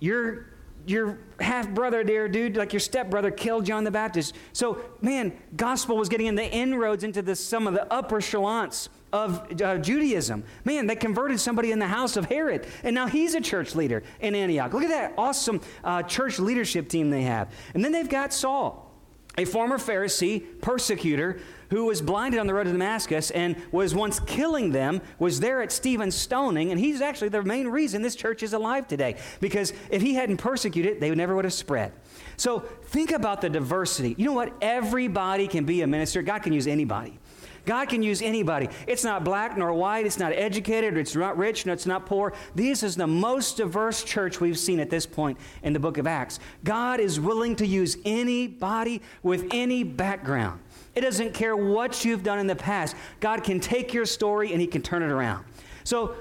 your 0.00 0.46
your 0.86 1.18
half 1.40 1.68
brother 1.70 2.02
there, 2.04 2.28
dude, 2.28 2.56
like 2.56 2.72
your 2.72 2.80
step 2.80 3.10
brother 3.10 3.30
killed 3.30 3.64
John 3.64 3.84
the 3.84 3.90
Baptist. 3.90 4.34
So, 4.52 4.80
man, 5.00 5.32
gospel 5.56 5.96
was 5.96 6.08
getting 6.08 6.26
in 6.26 6.34
the 6.34 6.44
inroads 6.44 7.04
into 7.04 7.22
the, 7.22 7.36
some 7.36 7.66
of 7.66 7.74
the 7.74 7.92
upper 7.92 8.18
echelons 8.18 8.88
of 9.12 9.60
uh, 9.60 9.78
Judaism. 9.78 10.42
Man, 10.64 10.86
they 10.86 10.96
converted 10.96 11.38
somebody 11.38 11.70
in 11.70 11.78
the 11.78 11.86
house 11.86 12.16
of 12.16 12.24
Herod, 12.26 12.66
and 12.82 12.94
now 12.94 13.06
he's 13.06 13.34
a 13.34 13.40
church 13.40 13.74
leader 13.74 14.02
in 14.20 14.34
Antioch. 14.34 14.72
Look 14.72 14.84
at 14.84 14.88
that 14.88 15.14
awesome 15.18 15.60
uh, 15.84 16.02
church 16.02 16.38
leadership 16.38 16.88
team 16.88 17.10
they 17.10 17.22
have. 17.22 17.52
And 17.74 17.84
then 17.84 17.92
they've 17.92 18.08
got 18.08 18.32
Saul, 18.32 18.90
a 19.36 19.44
former 19.44 19.78
Pharisee, 19.78 20.60
persecutor, 20.60 21.40
who 21.72 21.86
was 21.86 22.02
blinded 22.02 22.38
on 22.38 22.46
the 22.46 22.52
road 22.52 22.64
to 22.64 22.70
Damascus 22.70 23.30
and 23.30 23.56
was 23.72 23.94
once 23.94 24.20
killing 24.20 24.72
them, 24.72 25.00
was 25.18 25.40
there 25.40 25.62
at 25.62 25.72
Stephen's 25.72 26.14
stoning, 26.14 26.70
and 26.70 26.78
he's 26.78 27.00
actually 27.00 27.30
the 27.30 27.42
main 27.42 27.66
reason 27.66 28.02
this 28.02 28.14
church 28.14 28.42
is 28.42 28.52
alive 28.52 28.86
today. 28.86 29.16
Because 29.40 29.72
if 29.90 30.02
he 30.02 30.12
hadn't 30.12 30.36
persecuted, 30.36 31.00
they 31.00 31.14
never 31.14 31.34
would 31.34 31.46
have 31.46 31.54
spread. 31.54 31.92
So 32.36 32.60
think 32.60 33.10
about 33.10 33.40
the 33.40 33.48
diversity. 33.48 34.14
You 34.18 34.26
know 34.26 34.34
what? 34.34 34.52
Everybody 34.60 35.48
can 35.48 35.64
be 35.64 35.80
a 35.80 35.86
minister. 35.86 36.20
God 36.20 36.42
can 36.42 36.52
use 36.52 36.66
anybody. 36.66 37.18
God 37.64 37.88
can 37.88 38.02
use 38.02 38.22
anybody. 38.22 38.68
It's 38.86 39.04
not 39.04 39.24
black 39.24 39.56
nor 39.56 39.72
white. 39.72 40.06
It's 40.06 40.18
not 40.18 40.32
educated. 40.32 40.96
It's 40.96 41.14
not 41.14 41.36
rich. 41.36 41.64
No, 41.66 41.72
it's 41.72 41.86
not 41.86 42.06
poor. 42.06 42.32
This 42.54 42.82
is 42.82 42.96
the 42.96 43.06
most 43.06 43.56
diverse 43.56 44.02
church 44.02 44.40
we've 44.40 44.58
seen 44.58 44.80
at 44.80 44.90
this 44.90 45.06
point 45.06 45.38
in 45.62 45.72
the 45.72 45.78
book 45.78 45.98
of 45.98 46.06
Acts. 46.06 46.40
God 46.64 47.00
is 47.00 47.20
willing 47.20 47.56
to 47.56 47.66
use 47.66 47.96
anybody 48.04 49.02
with 49.22 49.46
any 49.52 49.84
background. 49.84 50.60
It 50.94 51.02
doesn't 51.02 51.32
care 51.34 51.56
what 51.56 52.04
you've 52.04 52.22
done 52.22 52.38
in 52.38 52.46
the 52.46 52.56
past. 52.56 52.96
God 53.20 53.44
can 53.44 53.60
take 53.60 53.94
your 53.94 54.06
story 54.06 54.52
and 54.52 54.60
He 54.60 54.66
can 54.66 54.82
turn 54.82 55.02
it 55.02 55.10
around. 55.10 55.44
So 55.84 56.16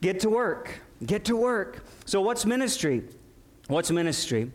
get 0.00 0.20
to 0.20 0.30
work. 0.30 0.80
Get 1.04 1.24
to 1.26 1.36
work. 1.36 1.84
So, 2.06 2.20
what's 2.20 2.44
ministry? 2.44 3.04
What's 3.68 3.90
ministry? 3.90 4.50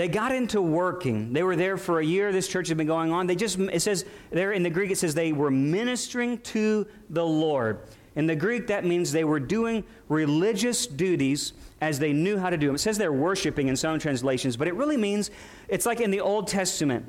They 0.00 0.08
got 0.08 0.32
into 0.32 0.62
working. 0.62 1.34
They 1.34 1.42
were 1.42 1.56
there 1.56 1.76
for 1.76 2.00
a 2.00 2.02
year. 2.02 2.32
This 2.32 2.48
church 2.48 2.68
had 2.68 2.78
been 2.78 2.86
going 2.86 3.12
on. 3.12 3.26
They 3.26 3.36
just, 3.36 3.58
it 3.58 3.82
says 3.82 4.06
there 4.30 4.52
in 4.52 4.62
the 4.62 4.70
Greek, 4.70 4.90
it 4.90 4.96
says 4.96 5.14
they 5.14 5.32
were 5.32 5.50
ministering 5.50 6.38
to 6.38 6.86
the 7.10 7.22
Lord. 7.22 7.80
In 8.16 8.26
the 8.26 8.34
Greek, 8.34 8.68
that 8.68 8.86
means 8.86 9.12
they 9.12 9.24
were 9.24 9.38
doing 9.38 9.84
religious 10.08 10.86
duties 10.86 11.52
as 11.82 11.98
they 11.98 12.14
knew 12.14 12.38
how 12.38 12.48
to 12.48 12.56
do 12.56 12.66
them. 12.66 12.76
It 12.76 12.78
says 12.78 12.96
they're 12.96 13.12
worshiping 13.12 13.68
in 13.68 13.76
some 13.76 13.98
translations, 13.98 14.56
but 14.56 14.68
it 14.68 14.74
really 14.74 14.96
means 14.96 15.30
it's 15.68 15.84
like 15.84 16.00
in 16.00 16.10
the 16.10 16.20
Old 16.20 16.48
Testament 16.48 17.04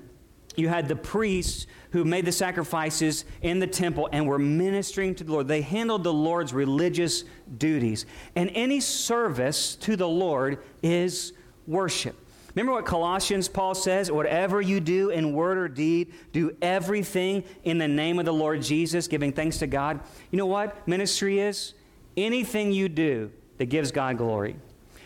you 0.57 0.67
had 0.67 0.89
the 0.89 0.97
priests 0.97 1.67
who 1.91 2.03
made 2.03 2.25
the 2.25 2.33
sacrifices 2.33 3.23
in 3.41 3.59
the 3.59 3.67
temple 3.67 4.09
and 4.11 4.27
were 4.27 4.37
ministering 4.37 5.15
to 5.15 5.23
the 5.23 5.31
Lord. 5.31 5.47
They 5.47 5.61
handled 5.61 6.03
the 6.03 6.11
Lord's 6.11 6.53
religious 6.53 7.23
duties. 7.57 8.05
And 8.35 8.51
any 8.53 8.81
service 8.81 9.75
to 9.77 9.95
the 9.95 10.09
Lord 10.09 10.57
is 10.83 11.31
worship. 11.65 12.17
Remember 12.55 12.73
what 12.73 12.85
Colossians 12.85 13.47
Paul 13.47 13.75
says? 13.75 14.11
Whatever 14.11 14.61
you 14.61 14.79
do 14.79 15.09
in 15.09 15.33
word 15.33 15.57
or 15.57 15.67
deed, 15.67 16.13
do 16.33 16.55
everything 16.61 17.43
in 17.63 17.77
the 17.77 17.87
name 17.87 18.19
of 18.19 18.25
the 18.25 18.33
Lord 18.33 18.61
Jesus, 18.61 19.07
giving 19.07 19.31
thanks 19.31 19.57
to 19.59 19.67
God. 19.67 19.99
You 20.31 20.37
know 20.37 20.45
what 20.45 20.87
ministry 20.87 21.39
is? 21.39 21.73
Anything 22.17 22.71
you 22.71 22.89
do 22.89 23.31
that 23.57 23.67
gives 23.67 23.91
God 23.91 24.17
glory. 24.17 24.57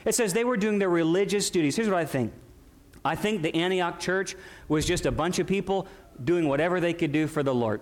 It 0.05 0.15
says 0.15 0.34
they 0.34 0.43
were 0.43 0.58
doing 0.58 0.79
their 0.79 0.89
religious 0.89 1.49
duties. 1.49 1.75
Here's 1.75 1.89
what 1.89 1.97
I 1.97 2.05
think 2.05 2.34
I 3.03 3.15
think 3.15 3.43
the 3.43 3.55
Antioch 3.55 3.99
church 3.99 4.36
was 4.67 4.86
just 4.86 5.05
a 5.05 5.12
bunch 5.12 5.38
of 5.38 5.45
people 5.45 5.88
doing 6.23 6.47
whatever 6.47 6.79
they 6.79 6.93
could 6.93 7.12
do 7.12 7.27
for 7.27 7.43
the 7.43 7.53
Lord. 7.53 7.81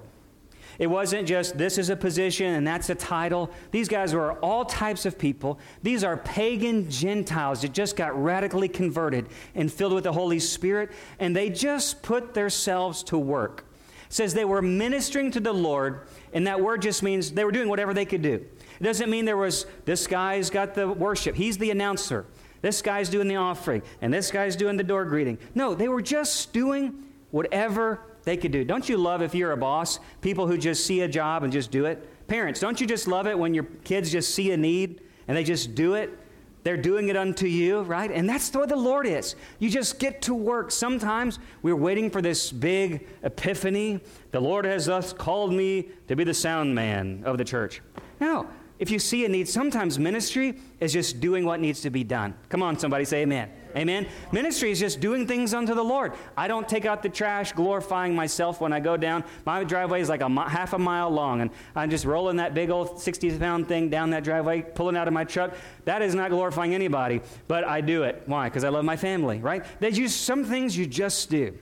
It 0.80 0.88
wasn't 0.88 1.28
just 1.28 1.58
this 1.58 1.78
is 1.78 1.90
a 1.90 1.96
position 1.96 2.48
and 2.48 2.66
that's 2.66 2.90
a 2.90 2.96
title. 2.96 3.52
These 3.72 3.88
guys 3.88 4.14
were 4.14 4.34
all 4.40 4.66
types 4.66 5.06
of 5.06 5.18
people. 5.18 5.60
These 5.82 6.04
are 6.04 6.18
pagan 6.18 6.90
Gentiles 6.90 7.62
that 7.62 7.74
just 7.74 7.96
got 7.96 8.22
radically 8.22 8.68
converted 8.68 9.28
and 9.56 9.72
filled 9.72 9.94
with 9.94 10.04
the 10.04 10.14
Holy 10.14 10.40
Spirit, 10.40 10.92
and 11.20 11.36
they 11.36 11.50
just 11.50 12.02
put 12.02 12.34
themselves 12.34 13.04
to 13.04 13.18
work. 13.18 13.66
It 14.08 14.14
says 14.14 14.34
they 14.34 14.46
were 14.46 14.62
ministering 14.62 15.32
to 15.32 15.40
the 15.40 15.54
Lord, 15.54 16.08
and 16.34 16.48
that 16.48 16.60
word 16.60 16.82
just 16.82 17.04
means 17.04 17.32
they 17.32 17.46
were 17.46 17.52
doing 17.52 17.70
whatever 17.70 17.94
they 17.94 18.06
could 18.06 18.22
do. 18.22 18.46
It 18.80 18.84
doesn't 18.84 19.10
mean 19.10 19.26
there 19.26 19.38
was 19.38 19.66
this 19.86 20.08
guy's 20.08 20.50
got 20.50 20.74
the 20.76 20.88
worship, 20.88 21.36
he's 21.36 21.58
the 21.58 21.72
announcer. 21.72 22.26
This 22.62 22.82
guy's 22.82 23.10
doing 23.10 23.28
the 23.28 23.36
offering, 23.36 23.82
and 24.02 24.14
this 24.14 24.32
guy's 24.32 24.56
doing 24.56 24.78
the 24.78 24.84
door 24.84 25.04
greeting. 25.04 25.38
No, 25.54 25.76
they 25.76 25.90
were 25.90 26.02
just 26.02 26.54
doing 26.54 27.04
whatever 27.30 28.00
they 28.24 28.38
could 28.38 28.52
do. 28.52 28.64
Don't 28.64 28.88
you 28.88 28.98
love 28.98 29.22
if 29.22 29.36
you're 29.36 29.52
a 29.52 29.58
boss, 29.58 30.00
people 30.22 30.48
who 30.48 30.58
just 30.58 30.86
see 30.86 31.02
a 31.02 31.08
job 31.08 31.44
and 31.44 31.52
just 31.52 31.72
do 31.72 31.86
it? 31.86 32.28
Parents, 32.28 32.60
don't 32.60 32.80
you 32.80 32.88
just 32.88 33.08
love 33.08 33.28
it 33.28 33.38
when 33.38 33.54
your 33.54 33.66
kids 33.84 34.12
just 34.12 34.34
see 34.34 34.52
a 34.52 34.58
need 34.58 35.02
and 35.28 35.36
they 35.36 35.44
just 35.44 35.76
do 35.76 35.94
it? 35.96 36.18
They're 36.64 36.78
doing 36.78 37.10
it 37.10 37.18
unto 37.18 37.46
you, 37.46 37.82
right? 37.82 38.10
And 38.10 38.28
that's 38.28 38.50
the 38.50 38.60
way 38.60 38.66
the 38.66 38.76
Lord 38.78 39.06
is. 39.06 39.36
You 39.60 39.70
just 39.70 40.00
get 40.00 40.22
to 40.24 40.34
work. 40.34 40.72
Sometimes 40.72 41.40
we're 41.62 41.76
waiting 41.76 42.10
for 42.10 42.22
this 42.22 42.54
big 42.54 43.06
epiphany. 43.22 44.00
The 44.32 44.40
Lord 44.40 44.64
has 44.64 44.86
thus 44.86 45.12
called 45.12 45.52
me 45.52 45.90
to 46.08 46.16
be 46.16 46.24
the 46.24 46.34
sound 46.34 46.74
man 46.74 47.24
of 47.26 47.38
the 47.38 47.44
church. 47.44 47.82
No, 48.22 48.48
if 48.80 48.90
you 48.90 48.98
see 48.98 49.26
a 49.26 49.30
need, 49.30 49.50
sometimes 49.50 50.00
ministry 50.00 50.58
is 50.80 50.94
just 50.94 51.20
doing 51.20 51.46
what 51.46 51.60
needs 51.60 51.82
to 51.82 51.90
be 51.90 52.06
done. 52.06 52.34
Come 52.48 52.64
on, 52.64 52.80
somebody 52.80 53.04
say 53.04 53.24
amen. 53.24 53.50
Amen. 53.76 54.08
Ministry 54.32 54.72
is 54.72 54.80
just 54.80 55.00
doing 55.00 55.28
things 55.28 55.54
unto 55.54 55.74
the 55.74 55.84
Lord. 55.84 56.14
I 56.38 56.48
don't 56.48 56.68
take 56.68 56.86
out 56.86 57.02
the 57.02 57.10
trash 57.10 57.54
glorifying 57.54 58.16
myself 58.16 58.62
when 58.62 58.72
I 58.72 58.80
go 58.80 58.98
down. 58.98 59.24
My 59.46 59.64
driveway 59.64 60.02
is 60.02 60.10
like 60.10 60.22
a 60.22 60.30
half 60.48 60.74
a 60.74 60.80
mile 60.80 61.10
long, 61.10 61.42
and 61.42 61.50
I'm 61.76 61.90
just 61.90 62.06
rolling 62.06 62.38
that 62.38 62.54
big 62.54 62.70
old 62.70 63.02
60 63.02 63.38
pound 63.40 63.68
thing 63.68 63.90
down 63.90 64.12
that 64.12 64.24
driveway, 64.24 64.62
pulling 64.62 64.96
out 64.96 65.08
of 65.08 65.14
my 65.14 65.24
truck. 65.24 65.56
That 65.86 66.02
is 66.02 66.14
not 66.16 66.30
glorifying 66.30 66.74
anybody, 66.76 67.22
but 67.48 67.64
I 67.64 67.82
do 67.82 68.04
it. 68.04 68.24
Why? 68.26 68.50
Because 68.50 68.64
I 68.64 68.70
love 68.70 68.86
my 68.86 68.98
family, 68.98 69.40
right? 69.40 69.66
There's 69.80 69.98
just 69.98 70.22
some 70.22 70.46
things 70.46 70.78
you 70.78 70.86
just 70.86 71.30
do 71.30 71.58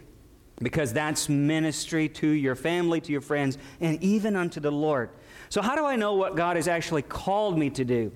because 0.62 0.94
that's 0.94 1.28
ministry 1.28 2.08
to 2.08 2.28
your 2.28 2.56
family, 2.56 3.02
to 3.02 3.12
your 3.12 3.22
friends, 3.22 3.58
and 3.80 4.02
even 4.04 4.36
unto 4.36 4.60
the 4.60 4.72
Lord. 4.72 5.10
So, 5.50 5.62
how 5.62 5.76
do 5.76 5.86
I 5.86 5.96
know 5.96 6.14
what 6.14 6.36
God 6.36 6.56
has 6.56 6.68
actually 6.68 7.02
called 7.02 7.58
me 7.58 7.70
to 7.72 7.84
do? 7.84 8.12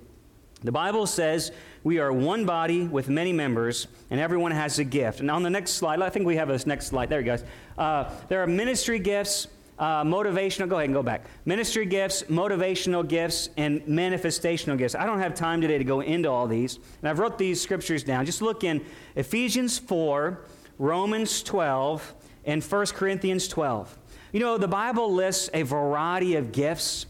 The 0.66 0.72
Bible 0.72 1.06
says 1.06 1.52
we 1.84 2.00
are 2.00 2.12
one 2.12 2.46
body 2.46 2.88
with 2.88 3.08
many 3.08 3.32
members, 3.32 3.88
and 4.10 4.20
everyone 4.20 4.52
has 4.52 4.80
a 4.80 4.84
gift. 4.84 5.20
And 5.20 5.30
on 5.30 5.44
the 5.44 5.50
next 5.50 5.74
slide, 5.74 6.02
I 6.02 6.10
think 6.10 6.26
we 6.26 6.38
have 6.38 6.48
this 6.48 6.66
next 6.66 6.88
slide. 6.88 7.10
There 7.10 7.20
you 7.20 7.26
go. 7.26 7.38
Uh, 7.78 8.12
there 8.30 8.42
are 8.42 8.48
ministry 8.48 8.98
gifts, 8.98 9.48
uh, 9.78 10.04
motivational, 10.04 10.68
go 10.68 10.78
ahead 10.78 10.86
and 10.86 10.96
go 10.96 11.04
back. 11.04 11.26
Ministry 11.46 11.86
gifts, 11.86 12.24
motivational 12.24 13.08
gifts, 13.08 13.50
and 13.58 13.82
manifestational 13.84 14.76
gifts. 14.78 14.96
I 14.96 15.06
don't 15.06 15.20
have 15.20 15.36
time 15.36 15.62
today 15.62 15.78
to 15.78 15.84
go 15.84 16.00
into 16.00 16.30
all 16.30 16.48
these, 16.48 16.80
and 17.02 17.10
I've 17.10 17.20
wrote 17.20 17.38
these 17.38 17.62
scriptures 17.62 18.04
down. 18.04 18.26
Just 18.26 18.42
look 18.42 18.64
in 18.64 18.84
Ephesians 19.16 19.78
4, 19.78 20.42
Romans 20.80 21.44
12, 21.44 22.16
and 22.46 22.64
1 22.64 22.86
Corinthians 22.88 23.48
12. 23.48 23.98
You 24.32 24.40
know, 24.40 24.58
the 24.58 24.68
Bible 24.68 25.14
lists 25.14 25.50
a 25.54 25.62
variety 25.62 26.36
of 26.36 26.52
gifts 26.52 27.06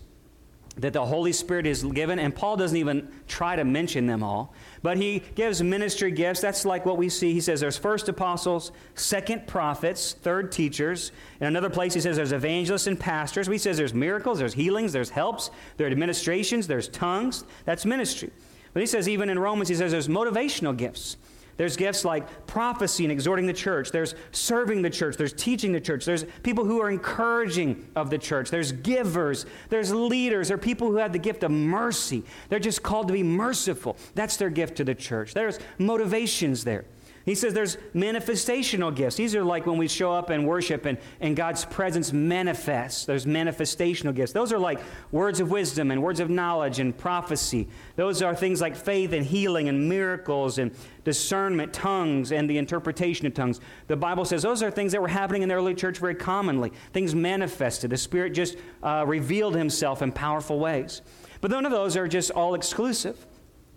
that 0.77 0.93
the 0.93 1.05
Holy 1.05 1.31
Spirit 1.31 1.65
is 1.65 1.83
given, 1.83 2.19
and 2.19 2.35
Paul 2.35 2.57
doesn't 2.57 2.77
even 2.77 3.07
try 3.27 3.55
to 3.55 3.63
mention 3.63 4.07
them 4.07 4.23
all, 4.23 4.53
but 4.83 4.97
he 4.97 5.23
gives 5.35 5.63
ministry 5.63 6.11
gifts. 6.11 6.41
That's 6.41 6.65
like 6.65 6.85
what 6.85 6.97
we 6.97 7.07
see. 7.07 7.33
He 7.33 7.39
says 7.39 7.61
there's 7.61 7.77
first 7.77 8.09
apostles, 8.09 8.71
second 8.93 9.47
prophets, 9.47 10.13
third 10.13 10.51
teachers. 10.51 11.11
In 11.39 11.47
another 11.47 11.69
place, 11.69 11.93
he 11.93 12.01
says 12.01 12.17
there's 12.17 12.33
evangelists 12.33 12.87
and 12.87 12.99
pastors. 12.99 13.47
He 13.47 13.57
says 13.57 13.77
there's 13.77 13.93
miracles, 13.93 14.39
there's 14.39 14.53
healings, 14.53 14.91
there's 14.91 15.09
helps, 15.09 15.49
there 15.77 15.87
are 15.87 15.91
administrations, 15.91 16.67
there's 16.67 16.89
tongues. 16.89 17.45
That's 17.63 17.85
ministry. 17.85 18.31
But 18.73 18.81
he 18.81 18.87
says, 18.87 19.07
even 19.07 19.29
in 19.29 19.39
Romans, 19.39 19.69
he 19.69 19.75
says 19.75 19.93
there's 19.93 20.09
motivational 20.09 20.75
gifts. 20.75 21.15
There's 21.57 21.77
gifts 21.77 22.03
like 22.03 22.47
prophecy 22.47 23.05
and 23.05 23.11
exhorting 23.11 23.47
the 23.47 23.53
church. 23.53 23.91
There's 23.91 24.15
serving 24.31 24.81
the 24.81 24.89
church. 24.89 25.15
There's 25.15 25.33
teaching 25.33 25.71
the 25.71 25.79
church. 25.79 26.05
There's 26.05 26.25
people 26.43 26.65
who 26.65 26.81
are 26.81 26.89
encouraging 26.89 27.87
of 27.95 28.09
the 28.09 28.17
church. 28.17 28.49
There's 28.49 28.71
givers. 28.71 29.45
There's 29.69 29.93
leaders. 29.93 30.49
There 30.49 30.55
are 30.55 30.59
people 30.59 30.89
who 30.89 30.97
have 30.97 31.13
the 31.13 31.19
gift 31.19 31.43
of 31.43 31.51
mercy. 31.51 32.23
They're 32.49 32.59
just 32.59 32.83
called 32.83 33.07
to 33.07 33.13
be 33.13 33.23
merciful. 33.23 33.95
That's 34.15 34.37
their 34.37 34.49
gift 34.49 34.75
to 34.77 34.83
the 34.83 34.95
church. 34.95 35.33
There's 35.33 35.59
motivations 35.77 36.63
there. 36.63 36.85
He 37.25 37.33
says 37.33 37.55
there's 37.55 37.77
manifestational 37.95 38.95
gifts. 38.95 39.15
These 39.15 39.33
are 39.33 39.43
like 39.43 39.65
when 39.65 39.79
we 39.79 39.87
show 39.87 40.11
up 40.11 40.29
and 40.29 40.47
worship 40.47 40.85
and, 40.85 40.99
and 41.19 41.35
God's 41.35 41.65
presence 41.65 42.13
manifests. 42.13 43.05
There's 43.05 43.25
manifestational 43.25 44.13
gifts. 44.13 44.31
Those 44.31 44.53
are 44.53 44.59
like 44.59 44.79
words 45.11 45.39
of 45.39 45.49
wisdom 45.49 45.89
and 45.89 46.03
words 46.03 46.19
of 46.19 46.29
knowledge 46.29 46.79
and 46.79 46.95
prophecy. 46.95 47.67
Those 47.95 48.21
are 48.21 48.35
things 48.35 48.61
like 48.61 48.75
faith 48.75 49.11
and 49.11 49.25
healing 49.25 49.69
and 49.69 49.89
miracles 49.89 50.59
and 50.59 50.71
discernment, 51.03 51.73
tongues, 51.73 52.31
and 52.31 52.47
the 52.47 52.59
interpretation 52.59 53.25
of 53.25 53.33
tongues. 53.33 53.59
The 53.87 53.97
Bible 53.97 54.25
says 54.25 54.43
those 54.43 54.61
are 54.61 54.69
things 54.69 54.91
that 54.91 55.01
were 55.01 55.07
happening 55.07 55.41
in 55.41 55.49
the 55.49 55.55
early 55.55 55.73
church 55.73 55.97
very 55.97 56.15
commonly. 56.15 56.73
Things 56.93 57.15
manifested. 57.15 57.89
The 57.89 57.97
Spirit 57.97 58.33
just 58.33 58.55
uh, 58.83 59.03
revealed 59.07 59.55
Himself 59.55 60.03
in 60.03 60.11
powerful 60.11 60.59
ways. 60.59 61.01
But 61.41 61.49
none 61.49 61.65
of 61.65 61.71
those 61.71 61.97
are 61.97 62.07
just 62.07 62.29
all 62.29 62.53
exclusive. 62.53 63.25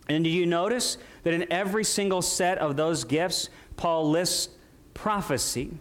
And 0.09 0.25
do 0.25 0.31
you 0.31 0.47
notice 0.47 0.97
that 1.23 1.35
in 1.35 1.51
every 1.53 1.85
single 1.85 2.23
set 2.23 2.59
of 2.59 2.77
those 2.77 3.05
gifts, 3.05 3.49
Paul 3.77 4.11
lists 4.11 4.49
prophecy? 4.95 5.79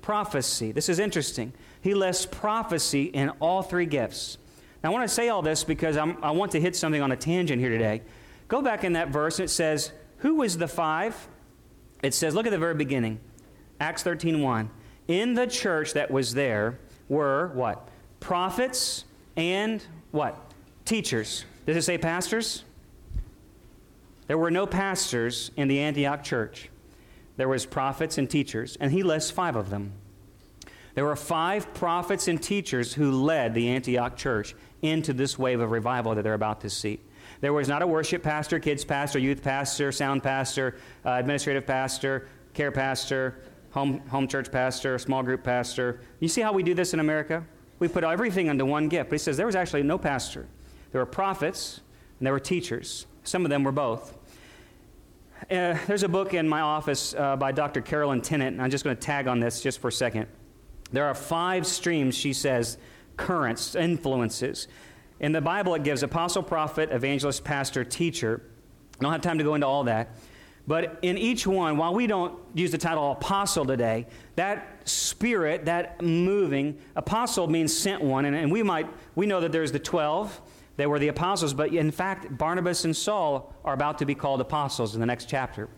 Prophecy. 0.00 0.72
This 0.72 0.88
is 0.88 0.98
interesting. 0.98 1.52
He 1.80 1.94
lists 1.94 2.26
prophecy 2.26 3.04
in 3.04 3.30
all 3.40 3.62
three 3.62 3.86
gifts. 3.86 4.38
Now, 4.82 4.90
I 4.90 4.92
want 4.92 5.08
to 5.08 5.14
say 5.14 5.28
all 5.28 5.42
this 5.42 5.64
because 5.64 5.96
I'm, 5.96 6.22
i 6.22 6.30
want 6.30 6.52
to 6.52 6.60
hit 6.60 6.76
something 6.76 7.02
on 7.02 7.12
a 7.12 7.16
tangent 7.16 7.60
here 7.60 7.70
today. 7.70 8.02
Go 8.48 8.62
back 8.62 8.84
in 8.84 8.94
that 8.94 9.08
verse, 9.08 9.40
it 9.40 9.50
says, 9.50 9.92
Who 10.18 10.36
was 10.36 10.56
the 10.56 10.68
five? 10.68 11.28
It 12.02 12.14
says, 12.14 12.34
look 12.34 12.46
at 12.46 12.50
the 12.50 12.58
very 12.58 12.74
beginning, 12.74 13.20
Acts 13.80 14.02
13 14.02 14.40
1. 14.40 14.70
In 15.08 15.34
the 15.34 15.46
church 15.46 15.94
that 15.94 16.10
was 16.10 16.34
there 16.34 16.78
were 17.08 17.48
what? 17.54 17.88
Prophets 18.20 19.04
and 19.36 19.84
what? 20.10 20.52
Teachers. 20.84 21.44
Does 21.66 21.76
it 21.76 21.82
say 21.82 21.98
pastors? 21.98 22.64
There 24.28 24.38
were 24.38 24.50
no 24.50 24.66
pastors 24.66 25.50
in 25.56 25.68
the 25.68 25.80
Antioch 25.80 26.22
church. 26.22 26.70
There 27.36 27.48
was 27.48 27.66
prophets 27.66 28.18
and 28.18 28.28
teachers, 28.28 28.76
and 28.78 28.92
he 28.92 29.02
lists 29.02 29.30
five 29.30 29.56
of 29.56 29.70
them. 29.70 29.92
There 30.94 31.04
were 31.04 31.16
five 31.16 31.72
prophets 31.74 32.28
and 32.28 32.42
teachers 32.42 32.92
who 32.92 33.10
led 33.10 33.54
the 33.54 33.68
Antioch 33.70 34.16
church 34.16 34.54
into 34.82 35.12
this 35.12 35.38
wave 35.38 35.60
of 35.60 35.70
revival 35.70 36.14
that 36.14 36.22
they're 36.22 36.34
about 36.34 36.60
to 36.60 36.70
see. 36.70 37.00
There 37.40 37.52
was 37.52 37.68
not 37.68 37.82
a 37.82 37.86
worship 37.86 38.22
pastor, 38.22 38.58
kids 38.58 38.84
pastor, 38.84 39.18
youth 39.18 39.42
pastor, 39.42 39.92
sound 39.92 40.22
pastor, 40.22 40.76
uh, 41.06 41.12
administrative 41.12 41.66
pastor, 41.66 42.28
care 42.52 42.72
pastor, 42.72 43.38
home, 43.70 44.00
home 44.08 44.26
church 44.26 44.50
pastor, 44.50 44.98
small 44.98 45.22
group 45.22 45.44
pastor. 45.44 46.00
You 46.20 46.28
see 46.28 46.40
how 46.40 46.52
we 46.52 46.62
do 46.62 46.74
this 46.74 46.92
in 46.92 47.00
America? 47.00 47.46
We 47.78 47.88
put 47.88 48.02
everything 48.02 48.50
under 48.50 48.64
one 48.64 48.88
gift. 48.88 49.10
But 49.10 49.14
he 49.14 49.18
says 49.18 49.36
there 49.36 49.46
was 49.46 49.56
actually 49.56 49.84
no 49.84 49.98
pastor. 49.98 50.48
There 50.90 51.00
were 51.00 51.06
prophets 51.06 51.80
and 52.18 52.26
there 52.26 52.32
were 52.32 52.40
teachers. 52.40 53.06
Some 53.22 53.44
of 53.44 53.50
them 53.50 53.62
were 53.62 53.72
both. 53.72 54.17
Uh, 55.42 55.78
there's 55.86 56.02
a 56.02 56.08
book 56.08 56.34
in 56.34 56.48
my 56.48 56.60
office 56.60 57.14
uh, 57.14 57.36
by 57.36 57.52
Dr. 57.52 57.80
Carolyn 57.80 58.20
Tennant, 58.20 58.54
and 58.54 58.62
I'm 58.62 58.70
just 58.70 58.82
going 58.82 58.96
to 58.96 59.00
tag 59.00 59.28
on 59.28 59.38
this 59.38 59.62
just 59.62 59.80
for 59.80 59.88
a 59.88 59.92
second. 59.92 60.26
There 60.90 61.06
are 61.06 61.14
five 61.14 61.64
streams, 61.64 62.16
she 62.16 62.32
says, 62.32 62.76
currents, 63.16 63.76
influences. 63.76 64.66
In 65.20 65.32
the 65.32 65.40
Bible, 65.40 65.74
it 65.74 65.84
gives 65.84 66.02
apostle, 66.02 66.42
prophet, 66.42 66.90
evangelist, 66.90 67.44
pastor, 67.44 67.84
teacher. 67.84 68.42
I 68.98 69.02
don't 69.04 69.12
have 69.12 69.20
time 69.20 69.38
to 69.38 69.44
go 69.44 69.54
into 69.54 69.66
all 69.66 69.84
that. 69.84 70.16
But 70.66 70.98
in 71.02 71.16
each 71.16 71.46
one, 71.46 71.76
while 71.76 71.94
we 71.94 72.06
don't 72.06 72.38
use 72.54 72.72
the 72.72 72.78
title 72.78 73.12
apostle 73.12 73.64
today, 73.64 74.06
that 74.36 74.88
spirit, 74.88 75.64
that 75.66 76.02
moving, 76.02 76.78
apostle 76.96 77.48
means 77.48 77.74
sent 77.76 78.02
one. 78.02 78.24
And, 78.24 78.36
and 78.36 78.50
we 78.50 78.62
might, 78.62 78.88
we 79.14 79.24
know 79.24 79.40
that 79.40 79.52
there's 79.52 79.72
the 79.72 79.78
12, 79.78 80.40
they 80.78 80.86
were 80.86 81.00
the 81.00 81.08
apostles, 81.08 81.52
but 81.54 81.74
in 81.74 81.90
fact, 81.90 82.38
Barnabas 82.38 82.84
and 82.84 82.96
Saul 82.96 83.52
are 83.64 83.74
about 83.74 83.98
to 83.98 84.06
be 84.06 84.14
called 84.14 84.40
apostles 84.40 84.94
in 84.94 85.00
the 85.00 85.06
next 85.06 85.28
chapter. 85.28 85.68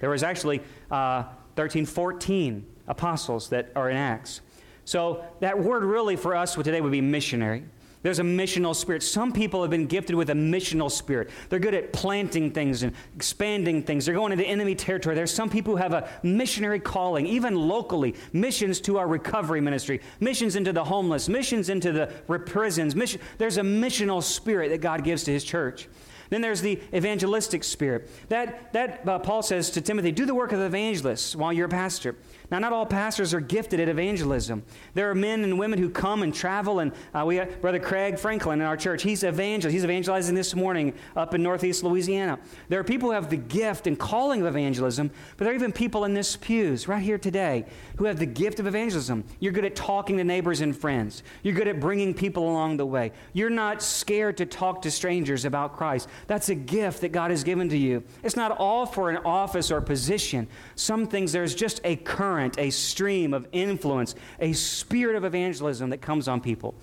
There 0.00 0.10
was 0.10 0.22
actually 0.22 0.60
uh, 0.90 1.24
13, 1.56 1.86
14 1.86 2.66
apostles 2.86 3.48
that 3.48 3.72
are 3.74 3.88
in 3.88 3.96
Acts. 3.96 4.42
So 4.84 5.24
that 5.40 5.58
word 5.58 5.82
really 5.82 6.14
for 6.14 6.36
us 6.36 6.56
today 6.56 6.82
would 6.82 6.92
be 6.92 7.00
missionary. 7.00 7.64
There's 8.02 8.18
a 8.18 8.22
missional 8.22 8.74
spirit. 8.74 9.02
Some 9.02 9.32
people 9.32 9.60
have 9.60 9.70
been 9.70 9.86
gifted 9.86 10.16
with 10.16 10.30
a 10.30 10.34
missional 10.34 10.90
spirit. 10.90 11.30
They're 11.50 11.58
good 11.58 11.74
at 11.74 11.92
planting 11.92 12.50
things 12.50 12.82
and 12.82 12.94
expanding 13.14 13.82
things. 13.82 14.06
They're 14.06 14.14
going 14.14 14.32
into 14.32 14.44
enemy 14.44 14.74
territory. 14.74 15.14
There's 15.14 15.32
some 15.32 15.50
people 15.50 15.76
who 15.76 15.82
have 15.82 15.92
a 15.92 16.08
missionary 16.22 16.80
calling, 16.80 17.26
even 17.26 17.54
locally. 17.54 18.14
Missions 18.32 18.80
to 18.82 18.96
our 18.96 19.06
recovery 19.06 19.60
ministry, 19.60 20.00
missions 20.18 20.56
into 20.56 20.72
the 20.72 20.84
homeless, 20.84 21.28
missions 21.28 21.68
into 21.68 21.92
the 21.92 22.06
prisons. 22.46 22.96
Mission, 22.96 23.20
there's 23.36 23.58
a 23.58 23.62
missional 23.62 24.22
spirit 24.22 24.70
that 24.70 24.80
God 24.80 25.04
gives 25.04 25.24
to 25.24 25.32
his 25.32 25.44
church. 25.44 25.86
Then 26.30 26.40
there's 26.40 26.62
the 26.62 26.80
evangelistic 26.94 27.64
spirit. 27.64 28.08
That, 28.28 28.72
that 28.72 29.06
uh, 29.06 29.18
Paul 29.18 29.42
says 29.42 29.68
to 29.70 29.80
Timothy, 29.80 30.12
do 30.12 30.24
the 30.24 30.34
work 30.34 30.52
of 30.52 30.60
the 30.60 30.66
evangelists 30.66 31.36
while 31.36 31.52
you're 31.52 31.66
a 31.66 31.68
pastor. 31.68 32.16
Now, 32.50 32.58
not 32.58 32.72
all 32.72 32.84
pastors 32.84 33.32
are 33.32 33.40
gifted 33.40 33.78
at 33.78 33.88
evangelism. 33.88 34.64
There 34.94 35.08
are 35.08 35.14
men 35.14 35.44
and 35.44 35.56
women 35.56 35.78
who 35.78 35.88
come 35.88 36.24
and 36.24 36.34
travel, 36.34 36.80
and 36.80 36.92
uh, 37.14 37.24
we 37.24 37.36
have 37.36 37.60
Brother 37.60 37.78
Craig 37.78 38.18
Franklin 38.18 38.60
in 38.60 38.66
our 38.66 38.76
church. 38.76 39.04
He's 39.04 39.22
evangelist. 39.22 39.72
He's 39.72 39.84
evangelizing 39.84 40.34
this 40.34 40.56
morning 40.56 40.94
up 41.14 41.32
in 41.32 41.44
Northeast 41.44 41.84
Louisiana. 41.84 42.40
There 42.68 42.80
are 42.80 42.84
people 42.84 43.10
who 43.10 43.14
have 43.14 43.30
the 43.30 43.36
gift 43.36 43.86
and 43.86 43.96
calling 43.96 44.40
of 44.40 44.48
evangelism, 44.48 45.12
but 45.36 45.44
there 45.44 45.52
are 45.52 45.56
even 45.56 45.70
people 45.70 46.04
in 46.04 46.12
this 46.12 46.34
pews 46.36 46.88
right 46.88 47.02
here 47.02 47.18
today 47.18 47.66
who 47.98 48.06
have 48.06 48.18
the 48.18 48.26
gift 48.26 48.58
of 48.58 48.66
evangelism. 48.66 49.22
You're 49.38 49.52
good 49.52 49.64
at 49.64 49.76
talking 49.76 50.16
to 50.16 50.24
neighbors 50.24 50.60
and 50.60 50.76
friends. 50.76 51.22
You're 51.44 51.54
good 51.54 51.68
at 51.68 51.78
bringing 51.78 52.14
people 52.14 52.50
along 52.50 52.78
the 52.78 52.86
way. 52.86 53.12
You're 53.32 53.48
not 53.50 53.80
scared 53.80 54.36
to 54.38 54.46
talk 54.46 54.82
to 54.82 54.90
strangers 54.90 55.44
about 55.44 55.76
Christ. 55.76 56.08
That's 56.26 56.48
a 56.48 56.56
gift 56.56 57.02
that 57.02 57.12
God 57.12 57.30
has 57.30 57.44
given 57.44 57.68
to 57.68 57.76
you. 57.76 58.02
It's 58.24 58.36
not 58.36 58.58
all 58.58 58.86
for 58.86 59.08
an 59.08 59.18
office 59.18 59.70
or 59.70 59.80
position. 59.80 60.48
Some 60.74 61.06
things 61.06 61.30
there's 61.30 61.54
just 61.54 61.80
a 61.84 61.94
current 61.94 62.39
current, 62.40 62.58
a 62.58 62.70
stream 62.70 63.34
of 63.34 63.46
influence, 63.52 64.14
a 64.40 64.52
spirit 64.52 65.16
of 65.16 65.24
evangelism 65.24 65.90
that 65.90 65.98
comes 66.00 66.26
on 66.26 66.40
people. 66.40 66.74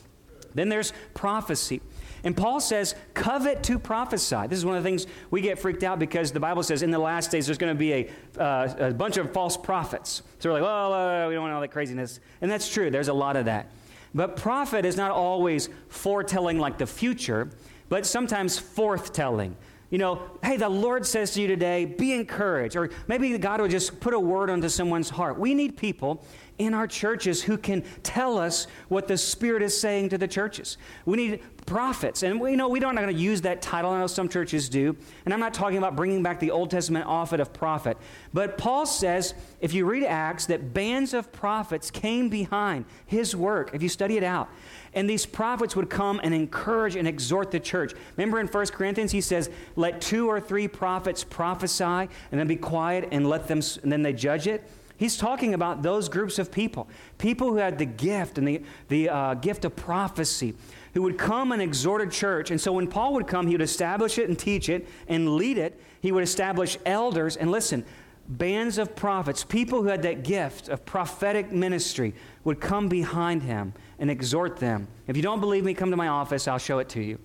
Then 0.54 0.70
there's 0.70 0.94
prophecy. 1.14 1.82
And 2.24 2.36
Paul 2.36 2.60
says, 2.60 2.96
covet 3.14 3.64
to 3.64 3.80
prophesy. 3.80 4.48
This 4.48 4.58
is 4.58 4.66
one 4.66 4.76
of 4.76 4.84
the 4.84 4.88
things 4.88 5.08
we 5.30 5.42
get 5.42 5.60
freaked 5.60 5.84
out 5.84 6.00
because 6.00 6.32
the 6.32 6.40
Bible 6.40 6.64
says 6.64 6.82
in 6.82 6.92
the 6.92 7.00
last 7.00 7.32
days 7.32 7.46
there's 7.46 7.58
going 7.58 7.74
to 7.74 7.80
be 7.80 7.94
a, 7.94 8.10
uh, 8.40 8.88
a 8.90 8.94
bunch 8.94 9.18
of 9.18 9.32
false 9.34 9.56
prophets. 9.56 10.24
So 10.40 10.52
we're 10.52 10.62
like, 10.62 10.64
uh, 10.64 11.28
we 11.28 11.36
don't 11.36 11.44
want 11.44 11.54
all 11.54 11.62
that 11.62 11.72
craziness. 11.72 12.20
And 12.42 12.50
that's 12.50 12.72
true, 12.72 12.90
there's 12.90 13.08
a 13.08 13.14
lot 13.14 13.36
of 13.36 13.46
that. 13.46 13.72
But 14.14 14.36
prophet 14.36 14.86
is 14.86 14.96
not 14.96 15.12
always 15.12 15.70
foretelling 15.90 16.60
like 16.60 16.78
the 16.78 16.88
future, 16.88 17.50
but 17.90 18.06
sometimes 18.06 18.60
forthtelling. 18.60 19.54
You 19.90 19.98
know, 19.98 20.22
hey, 20.44 20.58
the 20.58 20.68
Lord 20.68 21.06
says 21.06 21.32
to 21.34 21.42
you 21.42 21.48
today, 21.48 21.86
be 21.86 22.14
encouraged. 22.14 22.76
Or 22.76 22.90
maybe 23.08 23.38
God 23.38 23.62
will 23.62 23.70
just 23.70 24.00
put 24.00 24.14
a 24.14 24.20
word 24.20 24.50
onto 24.50 24.68
someone's 24.68 25.10
heart. 25.10 25.40
We 25.40 25.54
need 25.54 25.78
people 25.78 26.26
in 26.58 26.74
our 26.74 26.88
churches 26.88 27.44
who 27.44 27.58
can 27.58 27.84
tell 28.04 28.38
us 28.38 28.68
what 28.88 29.08
the 29.08 29.18
Spirit 29.18 29.62
is 29.62 29.80
saying 29.80 30.10
to 30.10 30.18
the 30.18 30.28
churches. 30.28 30.78
We 31.06 31.18
need 31.18 31.42
prophets. 31.68 32.24
And 32.24 32.42
we 32.42 32.56
know 32.56 32.68
we 32.70 32.80
don't 32.80 32.96
going 32.96 33.08
to 33.08 33.14
use 33.14 33.42
that 33.42 33.62
title. 33.62 33.92
I 33.92 34.00
know 34.00 34.08
some 34.08 34.28
churches 34.28 34.70
do. 34.70 34.96
And 35.26 35.34
I'm 35.34 35.40
not 35.40 35.54
talking 35.54 35.78
about 35.78 35.96
bringing 35.96 36.24
back 36.24 36.40
the 36.40 36.50
Old 36.50 36.72
Testament 36.72 37.06
office 37.06 37.40
of 37.40 37.54
prophet. 37.54 37.98
But 38.34 38.58
Paul 38.58 38.88
says, 38.88 39.36
if 39.60 39.74
you 39.74 39.86
read 39.86 40.04
Acts, 40.04 40.48
that 40.48 40.74
bands 40.74 41.14
of 41.14 41.32
prophets 41.32 41.92
came 41.92 42.30
behind 42.30 42.86
his 43.06 43.36
work, 43.36 43.72
if 43.74 43.84
you 43.84 43.90
study 43.90 44.18
it 44.18 44.24
out. 44.24 44.50
And 44.94 45.08
these 45.08 45.26
prophets 45.26 45.76
would 45.76 45.90
come 45.90 46.20
and 46.24 46.34
encourage 46.34 46.96
and 46.96 47.08
exhort 47.08 47.52
the 47.52 47.60
church. 47.60 47.94
Remember 48.16 48.40
in 48.40 48.48
1 48.48 48.66
Corinthians, 48.68 49.12
he 49.12 49.22
says, 49.22 49.50
Let 49.76 50.02
two 50.02 50.28
or 50.28 50.40
three 50.40 50.68
prophets 50.68 51.24
prophesy 51.24 51.84
and 51.84 52.10
then 52.32 52.48
be 52.48 52.56
quiet 52.56 53.10
and 53.12 53.28
let 53.28 53.48
them, 53.48 53.60
and 53.84 53.92
then 53.92 54.02
they 54.02 54.14
judge 54.14 54.48
it. 54.48 54.68
He's 54.98 55.16
talking 55.16 55.54
about 55.54 55.84
those 55.84 56.10
groups 56.10 56.40
of 56.40 56.52
people, 56.52 56.88
people 57.20 57.50
who 57.50 57.58
had 57.58 57.78
the 57.78 57.86
gift 57.86 58.38
and 58.40 58.48
the, 58.48 58.62
the 58.88 59.10
uh, 59.10 59.34
gift 59.36 59.64
of 59.64 59.76
prophecy, 59.76 60.56
who 60.96 61.04
would 61.04 61.20
come 61.20 61.52
and 61.52 61.62
exhort 61.62 62.02
a 62.02 62.08
church. 62.08 62.50
And 62.50 62.60
so 62.60 62.74
when 62.74 62.88
Paul 62.88 63.14
would 63.14 63.28
come, 63.28 63.46
he 63.46 63.54
would 63.54 63.62
establish 63.62 64.18
it 64.18 64.28
and 64.28 64.38
teach 64.38 64.70
it 64.70 64.88
and 65.08 65.36
lead 65.36 65.60
it. 65.60 65.80
He 66.02 66.12
would 66.12 66.24
establish 66.24 66.78
elders. 66.84 67.38
And 67.38 67.52
listen, 67.52 67.86
bands 68.28 68.80
of 68.80 68.96
prophets, 68.96 69.44
people 69.44 69.84
who 69.84 69.88
had 69.88 70.02
that 70.02 70.24
gift 70.24 70.68
of 70.68 70.84
prophetic 70.84 71.52
ministry, 71.52 72.16
would 72.44 72.60
come 72.60 72.90
behind 72.90 73.44
him 73.44 73.74
and 74.00 74.10
exhort 74.10 74.58
them. 74.58 74.88
If 75.06 75.16
you 75.16 75.22
don't 75.22 75.40
believe 75.40 75.64
me, 75.64 75.76
come 75.76 75.92
to 75.92 75.98
my 75.98 76.08
office, 76.08 76.48
I'll 76.48 76.58
show 76.58 76.80
it 76.80 76.90
to 76.90 77.04
you. 77.04 77.20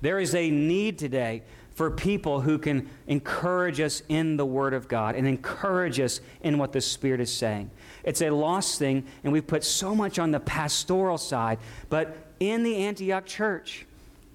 There 0.00 0.20
is 0.20 0.34
a 0.34 0.50
need 0.50 0.98
today 0.98 1.42
for 1.76 1.90
people 1.90 2.40
who 2.40 2.56
can 2.56 2.88
encourage 3.06 3.80
us 3.80 4.02
in 4.08 4.38
the 4.38 4.46
Word 4.46 4.72
of 4.72 4.88
God 4.88 5.14
and 5.14 5.28
encourage 5.28 6.00
us 6.00 6.22
in 6.40 6.56
what 6.56 6.72
the 6.72 6.80
Spirit 6.80 7.20
is 7.20 7.30
saying. 7.30 7.70
It's 8.02 8.22
a 8.22 8.30
lost 8.30 8.78
thing, 8.78 9.04
and 9.22 9.30
we've 9.30 9.46
put 9.46 9.62
so 9.62 9.94
much 9.94 10.18
on 10.18 10.30
the 10.30 10.40
pastoral 10.40 11.18
side, 11.18 11.58
but 11.90 12.16
in 12.40 12.62
the 12.62 12.76
Antioch 12.76 13.26
church, 13.26 13.84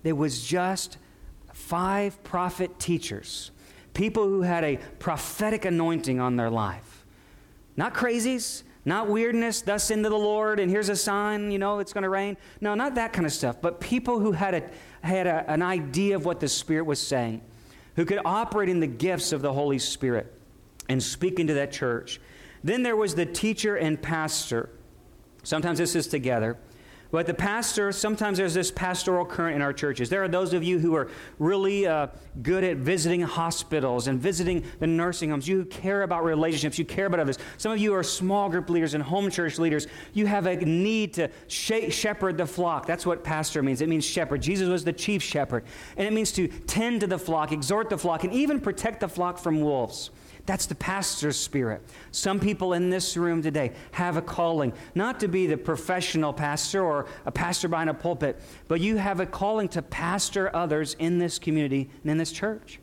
there 0.04 0.14
was 0.14 0.46
just 0.46 1.00
five 1.52 2.24
prophet 2.24 2.78
teachers, 2.78 3.50
people 3.96 4.26
who 4.26 4.44
had 4.44 4.64
a 4.64 4.78
prophetic 5.00 5.66
anointing 5.66 6.20
on 6.20 6.36
their 6.36 6.52
life. 6.52 7.08
Not 7.76 7.96
crazies, 7.96 8.62
not 8.86 9.08
weirdness, 9.08 9.62
thus 9.62 9.92
into 9.92 10.10
the 10.10 10.18
Lord, 10.18 10.60
and 10.60 10.72
here's 10.72 10.90
a 10.90 10.96
sign, 10.96 11.52
you 11.52 11.60
know, 11.60 11.80
it's 11.80 11.94
going 11.94 12.04
to 12.04 12.10
rain. 12.10 12.38
No, 12.62 12.74
not 12.74 12.96
that 12.96 13.14
kind 13.14 13.26
of 13.26 13.32
stuff, 13.34 13.62
but 13.62 13.80
people 13.80 14.20
who 14.20 14.32
had 14.32 14.54
a 14.56 14.70
had 15.02 15.28
a, 15.28 15.50
an 15.52 15.62
idea 15.62 16.16
of 16.16 16.26
what 16.26 16.40
the 16.40 16.48
Spirit 16.48 16.86
was 16.86 17.00
saying, 17.00 17.42
who 17.96 18.06
could 18.06 18.20
operate 18.26 18.70
in 18.70 18.80
the 18.80 18.88
gifts 18.88 19.32
of 19.32 19.42
the 19.42 19.54
Holy 19.54 19.80
Spirit. 19.80 20.34
and 20.90 21.02
speak 21.02 21.40
into 21.40 21.54
that 21.54 21.72
church. 21.72 22.20
Then 22.64 22.84
there 22.84 22.96
was 22.96 23.16
the 23.16 23.26
teacher 23.26 23.78
and 23.78 24.00
pastor. 24.02 24.70
Sometimes 25.44 25.80
this 25.80 25.96
is 25.96 26.08
together. 26.08 26.58
But 27.12 27.28
the 27.28 27.34
pastor, 27.34 27.92
sometimes 27.92 28.38
there's 28.38 28.54
this 28.54 28.72
pastoral 28.72 29.26
current 29.26 29.58
in 29.58 29.62
our 29.62 29.74
churches. 29.74 30.10
There 30.10 30.24
are 30.24 30.30
those 30.30 30.54
of 30.54 30.64
you 30.64 30.80
who 30.80 30.96
are 30.96 31.10
really 31.40 31.86
uh, 31.86 32.08
good 32.42 32.64
at 32.64 32.78
visiting 32.78 33.22
hospitals 33.22 34.08
and 34.08 34.20
visiting 34.20 34.64
the 34.80 34.88
nursing 34.88 35.30
homes. 35.30 35.46
You 35.46 35.66
care 35.66 36.04
about 36.04 36.24
relationships, 36.24 36.80
you 36.80 36.86
care 36.86 37.08
about 37.08 37.20
others. 37.20 37.38
Some 37.58 37.74
of 37.74 37.80
you 37.80 37.94
are 37.94 38.04
small 38.04 38.50
group 38.50 38.70
leaders 38.70 38.94
and 38.94 39.04
home 39.04 39.30
church 39.30 39.60
leaders. 39.60 39.88
You 40.14 40.26
have 40.26 40.46
a 40.46 40.56
need 40.56 41.14
to 41.16 41.30
shepherd 41.50 42.38
the 42.38 42.46
flock. 42.46 42.86
That's 42.86 43.06
what 43.06 43.26
pastor 43.26 43.62
means. 43.62 43.82
It 43.82 43.90
means 43.90 44.06
shepherd. 44.06 44.42
Jesus 44.42 44.70
was 44.70 44.86
the 44.86 44.94
chief 44.94 45.22
shepherd. 45.22 45.66
And 45.98 46.08
it 46.08 46.14
means 46.14 46.32
to 46.34 46.48
tend 46.48 47.02
to 47.02 47.08
the 47.08 47.20
flock, 47.20 47.52
exhort 47.52 47.90
the 47.90 47.98
flock, 47.98 48.24
and 48.24 48.32
even 48.32 48.62
protect 48.62 49.02
the 49.02 49.10
flock 49.10 49.38
from 49.38 49.60
wolves. 49.60 50.12
That's 50.46 50.66
the 50.66 50.76
pastor's 50.76 51.38
spirit. 51.38 51.84
Some 52.12 52.40
people 52.40 52.74
in 52.74 52.90
this 52.90 53.16
room 53.16 53.42
today 53.42 53.74
have 53.92 54.18
a 54.18 54.22
calling, 54.22 54.74
not 54.96 55.20
to 55.20 55.28
be 55.28 55.46
the 55.48 55.58
professional 55.58 56.34
pastor 56.34 56.84
or 56.84 57.06
a 57.26 57.32
pastor 57.32 57.68
behind 57.68 57.90
a 57.90 57.94
pulpit, 57.94 58.42
but 58.68 58.82
you 58.82 58.98
have 58.98 59.20
a 59.20 59.26
calling 59.26 59.68
to 59.70 59.82
pastor 59.82 60.54
others 60.56 60.96
in 61.00 61.20
this 61.20 61.38
community 61.38 61.90
and 62.02 62.12
in 62.12 62.18
this 62.18 62.32
church. 62.32 62.80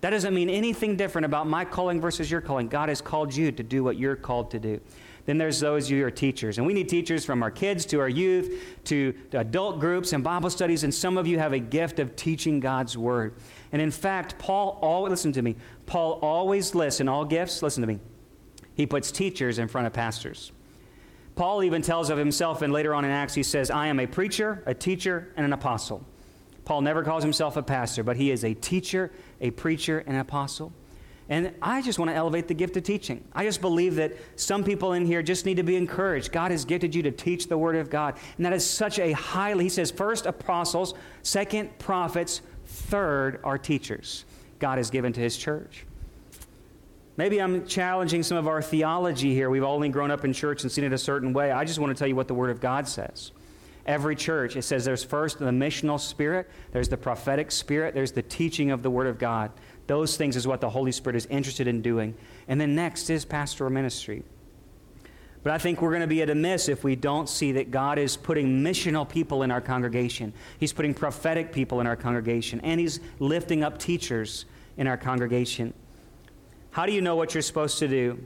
That 0.00 0.10
doesn't 0.10 0.34
mean 0.34 0.48
anything 0.48 0.96
different 0.96 1.24
about 1.24 1.48
my 1.48 1.64
calling 1.64 2.00
versus 2.00 2.30
your 2.30 2.40
calling. 2.40 2.68
God 2.68 2.88
has 2.88 3.00
called 3.00 3.34
you 3.34 3.50
to 3.50 3.62
do 3.62 3.82
what 3.82 3.98
you're 3.98 4.14
called 4.14 4.50
to 4.52 4.60
do. 4.60 4.80
Then 5.28 5.36
there's 5.36 5.60
those 5.60 5.90
you 5.90 6.06
are 6.06 6.10
teachers. 6.10 6.56
And 6.56 6.66
we 6.66 6.72
need 6.72 6.88
teachers 6.88 7.22
from 7.22 7.42
our 7.42 7.50
kids 7.50 7.84
to 7.84 8.00
our 8.00 8.08
youth 8.08 8.62
to 8.84 9.12
adult 9.34 9.78
groups 9.78 10.14
and 10.14 10.24
Bible 10.24 10.48
studies. 10.48 10.84
And 10.84 10.94
some 10.94 11.18
of 11.18 11.26
you 11.26 11.38
have 11.38 11.52
a 11.52 11.58
gift 11.58 11.98
of 11.98 12.16
teaching 12.16 12.60
God's 12.60 12.96
word. 12.96 13.34
And 13.70 13.82
in 13.82 13.90
fact, 13.90 14.38
Paul 14.38 14.78
always, 14.80 15.10
listen 15.10 15.32
to 15.32 15.42
me, 15.42 15.56
Paul 15.84 16.18
always 16.22 16.74
lists 16.74 17.02
in 17.02 17.10
all 17.10 17.26
gifts, 17.26 17.62
listen 17.62 17.82
to 17.82 17.86
me, 17.86 17.98
he 18.74 18.86
puts 18.86 19.12
teachers 19.12 19.58
in 19.58 19.68
front 19.68 19.86
of 19.86 19.92
pastors. 19.92 20.50
Paul 21.36 21.62
even 21.62 21.82
tells 21.82 22.08
of 22.08 22.16
himself, 22.16 22.62
and 22.62 22.72
later 22.72 22.94
on 22.94 23.04
in 23.04 23.10
Acts, 23.10 23.34
he 23.34 23.42
says, 23.42 23.70
I 23.70 23.88
am 23.88 24.00
a 24.00 24.06
preacher, 24.06 24.62
a 24.64 24.72
teacher, 24.72 25.30
and 25.36 25.44
an 25.44 25.52
apostle. 25.52 26.06
Paul 26.64 26.80
never 26.80 27.02
calls 27.02 27.22
himself 27.22 27.58
a 27.58 27.62
pastor, 27.62 28.02
but 28.02 28.16
he 28.16 28.30
is 28.30 28.44
a 28.44 28.54
teacher, 28.54 29.12
a 29.42 29.50
preacher, 29.50 29.98
and 29.98 30.14
an 30.14 30.22
apostle. 30.22 30.72
And 31.30 31.52
I 31.60 31.82
just 31.82 31.98
want 31.98 32.10
to 32.10 32.14
elevate 32.14 32.48
the 32.48 32.54
gift 32.54 32.76
of 32.76 32.84
teaching. 32.84 33.22
I 33.34 33.44
just 33.44 33.60
believe 33.60 33.96
that 33.96 34.14
some 34.36 34.64
people 34.64 34.94
in 34.94 35.04
here 35.04 35.22
just 35.22 35.44
need 35.44 35.58
to 35.58 35.62
be 35.62 35.76
encouraged. 35.76 36.32
God 36.32 36.50
has 36.50 36.64
gifted 36.64 36.94
you 36.94 37.02
to 37.02 37.10
teach 37.10 37.48
the 37.48 37.58
Word 37.58 37.76
of 37.76 37.90
God. 37.90 38.16
And 38.38 38.46
that 38.46 38.54
is 38.54 38.68
such 38.68 38.98
a 38.98 39.12
highly, 39.12 39.64
he 39.64 39.68
says, 39.68 39.90
first 39.90 40.24
apostles, 40.24 40.94
second 41.22 41.78
prophets, 41.78 42.40
third 42.64 43.40
are 43.44 43.58
teachers 43.58 44.24
God 44.58 44.78
has 44.78 44.90
given 44.90 45.12
to 45.12 45.20
His 45.20 45.36
church. 45.36 45.84
Maybe 47.18 47.42
I'm 47.42 47.66
challenging 47.66 48.22
some 48.22 48.38
of 48.38 48.46
our 48.46 48.62
theology 48.62 49.34
here. 49.34 49.50
We've 49.50 49.64
only 49.64 49.88
grown 49.88 50.10
up 50.10 50.24
in 50.24 50.32
church 50.32 50.62
and 50.62 50.70
seen 50.70 50.84
it 50.84 50.92
a 50.92 50.98
certain 50.98 51.32
way. 51.32 51.50
I 51.50 51.64
just 51.64 51.78
want 51.78 51.94
to 51.94 51.98
tell 51.98 52.08
you 52.08 52.16
what 52.16 52.28
the 52.28 52.34
Word 52.34 52.50
of 52.50 52.60
God 52.60 52.88
says 52.88 53.32
every 53.88 54.14
church. 54.14 54.54
It 54.54 54.62
says 54.62 54.84
there's 54.84 55.02
first 55.02 55.38
the 55.38 55.46
missional 55.46 55.98
spirit, 55.98 56.48
there's 56.72 56.88
the 56.88 56.96
prophetic 56.96 57.50
spirit, 57.50 57.94
there's 57.94 58.12
the 58.12 58.22
teaching 58.22 58.70
of 58.70 58.82
the 58.82 58.90
Word 58.90 59.06
of 59.06 59.18
God. 59.18 59.50
Those 59.88 60.18
things 60.18 60.36
is 60.36 60.46
what 60.46 60.60
the 60.60 60.68
Holy 60.70 60.92
Spirit 60.92 61.16
is 61.16 61.26
interested 61.26 61.66
in 61.66 61.82
doing. 61.82 62.14
And 62.46 62.60
then 62.60 62.74
next 62.74 63.10
is 63.10 63.24
pastoral 63.24 63.70
ministry. 63.70 64.22
But 65.42 65.52
I 65.52 65.58
think 65.58 65.80
we're 65.80 65.90
going 65.90 66.02
to 66.02 66.06
be 66.06 66.20
at 66.20 66.28
a 66.28 66.34
miss 66.34 66.68
if 66.68 66.84
we 66.84 66.94
don't 66.94 67.28
see 67.28 67.52
that 67.52 67.70
God 67.70 67.98
is 67.98 68.16
putting 68.16 68.62
missional 68.62 69.08
people 69.08 69.42
in 69.42 69.50
our 69.50 69.62
congregation. 69.62 70.34
He's 70.60 70.74
putting 70.74 70.92
prophetic 70.92 71.52
people 71.52 71.80
in 71.80 71.86
our 71.86 71.96
congregation, 71.96 72.60
and 72.60 72.78
He's 72.78 73.00
lifting 73.18 73.64
up 73.64 73.78
teachers 73.78 74.44
in 74.76 74.86
our 74.86 74.98
congregation. 74.98 75.72
How 76.70 76.84
do 76.84 76.92
you 76.92 77.00
know 77.00 77.16
what 77.16 77.32
you're 77.32 77.42
supposed 77.42 77.78
to 77.78 77.88
do? 77.88 78.22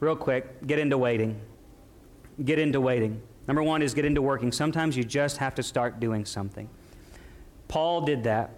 Real 0.00 0.16
quick, 0.16 0.66
get 0.66 0.80
into 0.80 0.98
waiting. 0.98 1.40
Get 2.44 2.58
into 2.58 2.80
waiting. 2.80 3.22
Number 3.46 3.62
one 3.62 3.80
is 3.80 3.94
get 3.94 4.04
into 4.04 4.22
working. 4.22 4.50
Sometimes 4.50 4.96
you 4.96 5.04
just 5.04 5.36
have 5.36 5.54
to 5.56 5.62
start 5.62 6.00
doing 6.00 6.24
something. 6.24 6.68
Paul 7.68 8.00
did 8.00 8.24
that. 8.24 8.50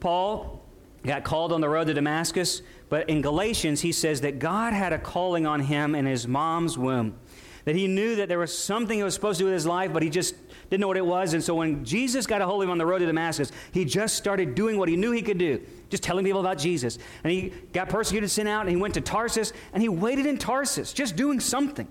Paul 0.00 0.61
got 1.04 1.24
called 1.24 1.52
on 1.52 1.60
the 1.60 1.68
road 1.68 1.86
to 1.88 1.94
Damascus, 1.94 2.62
but 2.88 3.08
in 3.08 3.22
Galatians, 3.22 3.80
he 3.80 3.92
says 3.92 4.20
that 4.20 4.38
God 4.38 4.72
had 4.72 4.92
a 4.92 4.98
calling 4.98 5.46
on 5.46 5.60
him 5.60 5.94
in 5.94 6.06
his 6.06 6.28
mom's 6.28 6.78
womb. 6.78 7.16
That 7.64 7.76
he 7.76 7.86
knew 7.86 8.16
that 8.16 8.28
there 8.28 8.38
was 8.38 8.56
something 8.56 8.98
he 8.98 9.04
was 9.04 9.14
supposed 9.14 9.38
to 9.38 9.42
do 9.42 9.46
with 9.46 9.54
his 9.54 9.66
life, 9.66 9.92
but 9.92 10.02
he 10.02 10.10
just 10.10 10.34
didn't 10.68 10.80
know 10.80 10.88
what 10.88 10.96
it 10.96 11.06
was. 11.06 11.32
And 11.32 11.42
so 11.42 11.54
when 11.54 11.84
Jesus 11.84 12.26
got 12.26 12.40
a 12.40 12.46
hold 12.46 12.62
of 12.62 12.66
him 12.66 12.70
on 12.72 12.78
the 12.78 12.86
road 12.86 12.98
to 12.98 13.06
Damascus, 13.06 13.52
he 13.72 13.84
just 13.84 14.16
started 14.16 14.54
doing 14.54 14.78
what 14.78 14.88
he 14.88 14.96
knew 14.96 15.12
he 15.12 15.22
could 15.22 15.38
do, 15.38 15.64
just 15.88 16.02
telling 16.02 16.24
people 16.24 16.40
about 16.40 16.58
Jesus. 16.58 16.98
And 17.22 17.32
he 17.32 17.52
got 17.72 17.88
persecuted, 17.88 18.30
sent 18.30 18.48
out, 18.48 18.62
and 18.62 18.70
he 18.70 18.76
went 18.76 18.94
to 18.94 19.00
Tarsus, 19.00 19.52
and 19.72 19.80
he 19.80 19.88
waited 19.88 20.26
in 20.26 20.38
Tarsus, 20.38 20.92
just 20.92 21.14
doing 21.14 21.38
something. 21.38 21.86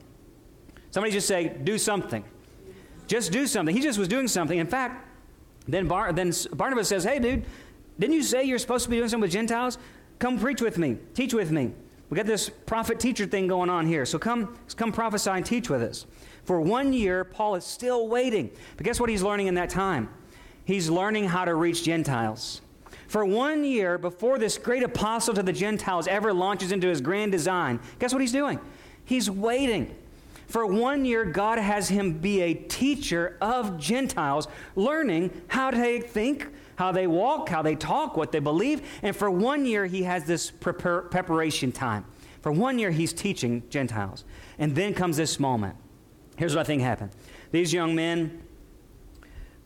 Somebody 0.89 1.13
just 1.13 1.27
say, 1.27 1.47
do 1.63 1.77
something. 1.77 2.25
Just 3.07 3.31
do 3.31 3.47
something. 3.47 3.73
He 3.73 3.81
just 3.81 3.97
was 3.97 4.09
doing 4.09 4.27
something. 4.27 4.59
In 4.59 4.67
fact, 4.67 5.07
then, 5.67 5.87
Bar- 5.87 6.11
then 6.11 6.33
Barnabas 6.53 6.89
says, 6.89 7.05
hey, 7.05 7.19
dude, 7.19 7.45
didn't 8.01 8.15
you 8.15 8.23
say 8.23 8.43
you're 8.43 8.57
supposed 8.57 8.83
to 8.85 8.89
be 8.89 8.97
doing 8.97 9.09
something 9.09 9.21
with 9.21 9.31
Gentiles? 9.31 9.77
Come 10.17 10.39
preach 10.39 10.59
with 10.59 10.79
me, 10.79 10.97
teach 11.13 11.35
with 11.35 11.51
me. 11.51 11.71
We 12.09 12.17
got 12.17 12.25
this 12.25 12.49
prophet 12.49 12.99
teacher 12.99 13.27
thing 13.27 13.47
going 13.47 13.69
on 13.69 13.85
here. 13.85 14.05
So 14.05 14.17
come, 14.17 14.57
come 14.75 14.91
prophesy 14.91 15.29
and 15.29 15.45
teach 15.45 15.69
with 15.69 15.83
us. 15.83 16.07
For 16.43 16.59
one 16.59 16.93
year, 16.93 17.23
Paul 17.23 17.55
is 17.55 17.63
still 17.63 18.07
waiting. 18.07 18.49
But 18.75 18.85
guess 18.85 18.99
what 18.99 19.09
he's 19.09 19.21
learning 19.21 19.47
in 19.47 19.53
that 19.53 19.69
time? 19.69 20.09
He's 20.65 20.89
learning 20.89 21.25
how 21.25 21.45
to 21.45 21.53
reach 21.53 21.83
Gentiles. 21.83 22.61
For 23.07 23.23
one 23.23 23.63
year, 23.63 23.99
before 23.99 24.39
this 24.39 24.57
great 24.57 24.83
apostle 24.83 25.35
to 25.35 25.43
the 25.43 25.53
Gentiles 25.53 26.07
ever 26.07 26.33
launches 26.33 26.71
into 26.71 26.87
his 26.87 27.01
grand 27.01 27.31
design, 27.31 27.79
guess 27.99 28.13
what 28.13 28.21
he's 28.21 28.31
doing? 28.31 28.59
He's 29.05 29.29
waiting. 29.29 29.95
For 30.47 30.65
one 30.65 31.05
year, 31.05 31.23
God 31.23 31.59
has 31.59 31.87
him 31.87 32.13
be 32.13 32.41
a 32.41 32.53
teacher 32.53 33.37
of 33.41 33.77
Gentiles, 33.77 34.47
learning 34.75 35.41
how 35.47 35.71
to 35.71 36.01
think, 36.01 36.47
how 36.81 36.91
they 36.91 37.05
walk, 37.05 37.47
how 37.47 37.61
they 37.61 37.75
talk, 37.75 38.17
what 38.17 38.31
they 38.31 38.39
believe. 38.39 38.81
And 39.03 39.15
for 39.15 39.29
one 39.29 39.67
year, 39.67 39.85
he 39.85 40.01
has 40.01 40.23
this 40.23 40.49
prepar- 40.49 41.11
preparation 41.11 41.71
time. 41.71 42.05
For 42.41 42.51
one 42.51 42.79
year, 42.79 42.89
he's 42.89 43.13
teaching 43.13 43.61
Gentiles. 43.69 44.25
And 44.57 44.73
then 44.73 44.95
comes 44.95 45.15
this 45.15 45.39
moment. 45.39 45.75
Here's 46.37 46.55
what 46.55 46.61
I 46.61 46.63
think 46.63 46.81
happened 46.81 47.11
these 47.51 47.71
young 47.71 47.93
men 47.93 48.41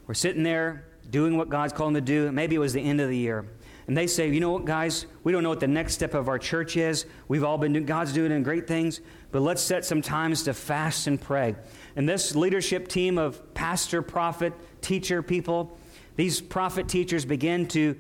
were 0.08 0.14
sitting 0.14 0.44
there 0.44 0.84
doing 1.10 1.38
what 1.38 1.48
God's 1.48 1.72
called 1.72 1.96
them 1.96 2.06
to 2.06 2.06
do. 2.06 2.30
Maybe 2.34 2.58
it 2.58 2.60
was 2.60 2.74
the 2.74 2.82
end 2.82 3.00
of 3.00 3.08
the 3.08 3.18
year. 3.18 3.46
And 3.88 3.96
they 3.96 4.08
say, 4.08 4.30
you 4.30 4.42
know 4.42 4.52
what, 4.52 4.66
guys, 4.66 5.06
we 5.24 5.32
don't 5.32 5.42
know 5.42 5.50
what 5.50 5.62
the 5.62 5.70
next 5.70 5.94
step 5.94 6.16
of 6.16 6.28
our 6.28 6.38
church 6.38 6.76
is. 6.76 7.06
We've 7.30 7.46
all 7.46 7.58
been 7.58 7.72
doing, 7.72 7.86
God's 7.86 8.12
doing 8.12 8.44
great 8.44 8.68
things, 8.68 9.00
but 9.32 9.40
let's 9.40 9.62
set 9.62 9.86
some 9.86 10.02
times 10.02 10.44
to 10.44 10.54
fast 10.54 11.08
and 11.08 11.22
pray. 11.22 11.56
And 11.96 12.10
this 12.10 12.36
leadership 12.36 12.90
team 12.90 13.18
of 13.18 13.54
pastor, 13.54 14.02
prophet, 14.02 14.52
teacher 14.82 15.24
people, 15.24 15.78
these 16.16 16.42
prophet 16.42 16.88
teachers 16.88 17.26
began 17.26 17.68
to 17.70 17.96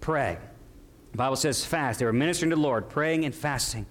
pray. 0.00 0.38
The 1.12 1.18
Bible 1.18 1.36
says 1.36 1.64
fast. 1.64 2.00
They 2.00 2.04
were 2.04 2.12
ministering 2.12 2.50
to 2.50 2.56
the 2.56 2.62
Lord, 2.62 2.88
praying 2.88 3.24
and 3.24 3.34
fasting. 3.34 3.86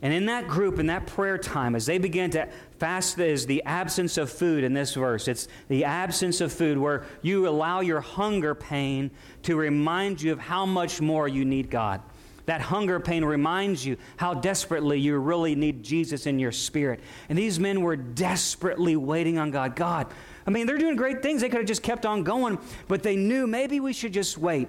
And 0.00 0.12
in 0.12 0.26
that 0.26 0.46
group, 0.46 0.78
in 0.78 0.86
that 0.86 1.08
prayer 1.08 1.38
time, 1.38 1.74
as 1.74 1.84
they 1.86 1.98
began 1.98 2.30
to 2.30 2.48
fast, 2.78 3.18
is 3.18 3.46
the 3.46 3.64
absence 3.64 4.16
of 4.16 4.30
food 4.30 4.62
in 4.62 4.72
this 4.72 4.94
verse. 4.94 5.26
It's 5.26 5.48
the 5.66 5.84
absence 5.84 6.40
of 6.40 6.52
food 6.52 6.78
where 6.78 7.04
you 7.20 7.48
allow 7.48 7.80
your 7.80 8.00
hunger 8.00 8.54
pain 8.54 9.10
to 9.42 9.56
remind 9.56 10.22
you 10.22 10.32
of 10.32 10.38
how 10.38 10.64
much 10.66 11.00
more 11.00 11.26
you 11.26 11.44
need 11.44 11.68
God. 11.68 12.00
That 12.46 12.60
hunger 12.60 13.00
pain 13.00 13.24
reminds 13.24 13.84
you 13.84 13.96
how 14.16 14.34
desperately 14.34 15.00
you 15.00 15.18
really 15.18 15.54
need 15.54 15.82
Jesus 15.82 16.26
in 16.26 16.38
your 16.38 16.52
spirit. 16.52 17.00
And 17.28 17.36
these 17.36 17.58
men 17.58 17.82
were 17.82 17.96
desperately 17.96 18.96
waiting 18.96 19.36
on 19.36 19.50
God. 19.50 19.74
God, 19.74 20.06
I 20.48 20.50
mean, 20.50 20.66
they're 20.66 20.78
doing 20.78 20.96
great 20.96 21.22
things. 21.22 21.42
They 21.42 21.50
could 21.50 21.58
have 21.58 21.66
just 21.66 21.82
kept 21.82 22.06
on 22.06 22.24
going, 22.24 22.58
but 22.88 23.02
they 23.02 23.16
knew 23.16 23.46
maybe 23.46 23.80
we 23.80 23.92
should 23.92 24.14
just 24.14 24.38
wait. 24.38 24.66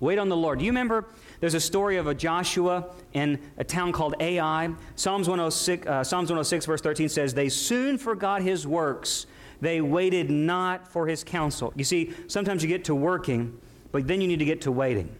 Wait 0.00 0.18
on 0.18 0.30
the 0.30 0.36
Lord. 0.36 0.60
Do 0.60 0.64
you 0.64 0.70
remember 0.70 1.04
there's 1.40 1.52
a 1.52 1.60
story 1.60 1.98
of 1.98 2.06
a 2.06 2.14
Joshua 2.14 2.86
in 3.12 3.38
a 3.58 3.64
town 3.64 3.92
called 3.92 4.14
Ai? 4.18 4.70
Psalms 4.96 5.28
106, 5.28 5.86
uh, 5.86 6.02
Psalms 6.04 6.30
106, 6.30 6.64
verse 6.64 6.80
13 6.80 7.10
says, 7.10 7.34
They 7.34 7.50
soon 7.50 7.98
forgot 7.98 8.40
his 8.40 8.66
works. 8.66 9.26
They 9.60 9.82
waited 9.82 10.30
not 10.30 10.88
for 10.88 11.06
his 11.06 11.22
counsel. 11.22 11.74
You 11.76 11.84
see, 11.84 12.14
sometimes 12.26 12.62
you 12.62 12.68
get 12.70 12.86
to 12.86 12.94
working, 12.94 13.60
but 13.92 14.08
then 14.08 14.22
you 14.22 14.26
need 14.26 14.38
to 14.38 14.46
get 14.46 14.62
to 14.62 14.72
waiting. 14.72 15.14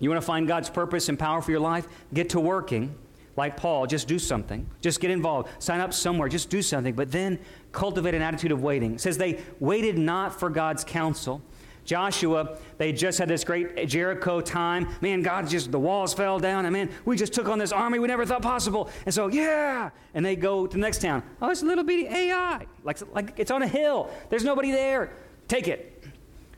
You 0.00 0.10
want 0.10 0.20
to 0.20 0.26
find 0.26 0.46
God's 0.46 0.68
purpose 0.68 1.08
and 1.08 1.18
power 1.18 1.40
for 1.40 1.50
your 1.50 1.60
life? 1.60 1.88
Get 2.12 2.28
to 2.30 2.40
working 2.40 2.94
like 3.36 3.56
Paul, 3.56 3.86
just 3.86 4.06
do 4.06 4.18
something. 4.18 4.66
Just 4.80 5.00
get 5.00 5.10
involved. 5.10 5.48
Sign 5.62 5.80
up 5.80 5.92
somewhere. 5.92 6.28
Just 6.28 6.50
do 6.50 6.62
something. 6.62 6.94
But 6.94 7.10
then 7.10 7.38
cultivate 7.72 8.14
an 8.14 8.22
attitude 8.22 8.52
of 8.52 8.62
waiting. 8.62 8.94
It 8.94 9.00
says 9.00 9.18
they 9.18 9.42
waited 9.58 9.98
not 9.98 10.38
for 10.38 10.50
God's 10.50 10.84
counsel. 10.84 11.42
Joshua, 11.84 12.56
they 12.78 12.92
just 12.92 13.18
had 13.18 13.28
this 13.28 13.44
great 13.44 13.86
Jericho 13.86 14.40
time. 14.40 14.88
Man, 15.00 15.20
God 15.22 15.48
just, 15.48 15.70
the 15.70 15.78
walls 15.78 16.14
fell 16.14 16.38
down. 16.38 16.64
And 16.64 16.72
man, 16.72 16.90
we 17.04 17.16
just 17.16 17.34
took 17.34 17.48
on 17.48 17.58
this 17.58 17.72
army 17.72 17.98
we 17.98 18.08
never 18.08 18.24
thought 18.24 18.40
possible. 18.40 18.88
And 19.04 19.14
so, 19.14 19.26
yeah. 19.26 19.90
And 20.14 20.24
they 20.24 20.34
go 20.36 20.66
to 20.66 20.72
the 20.72 20.80
next 20.80 21.02
town. 21.02 21.22
Oh, 21.42 21.50
it's 21.50 21.62
a 21.62 21.66
little 21.66 21.84
bitty 21.84 22.06
Ai. 22.06 22.66
Like, 22.84 22.98
like 23.14 23.34
it's 23.36 23.50
on 23.50 23.62
a 23.62 23.68
hill. 23.68 24.10
There's 24.30 24.44
nobody 24.44 24.70
there. 24.70 25.12
Take 25.46 25.68
it. 25.68 26.04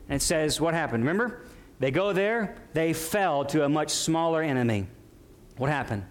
And 0.07 0.21
it 0.21 0.23
says, 0.23 0.61
what 0.61 0.73
happened? 0.73 1.03
Remember? 1.03 1.41
They 1.79 1.91
go 1.91 2.13
there. 2.13 2.55
They 2.73 2.93
fell 2.93 3.43
to 3.45 3.65
a 3.65 3.69
much 3.69 3.89
smaller 3.89 4.41
enemy. 4.41 4.87
What 5.57 5.69
happened? 5.69 6.05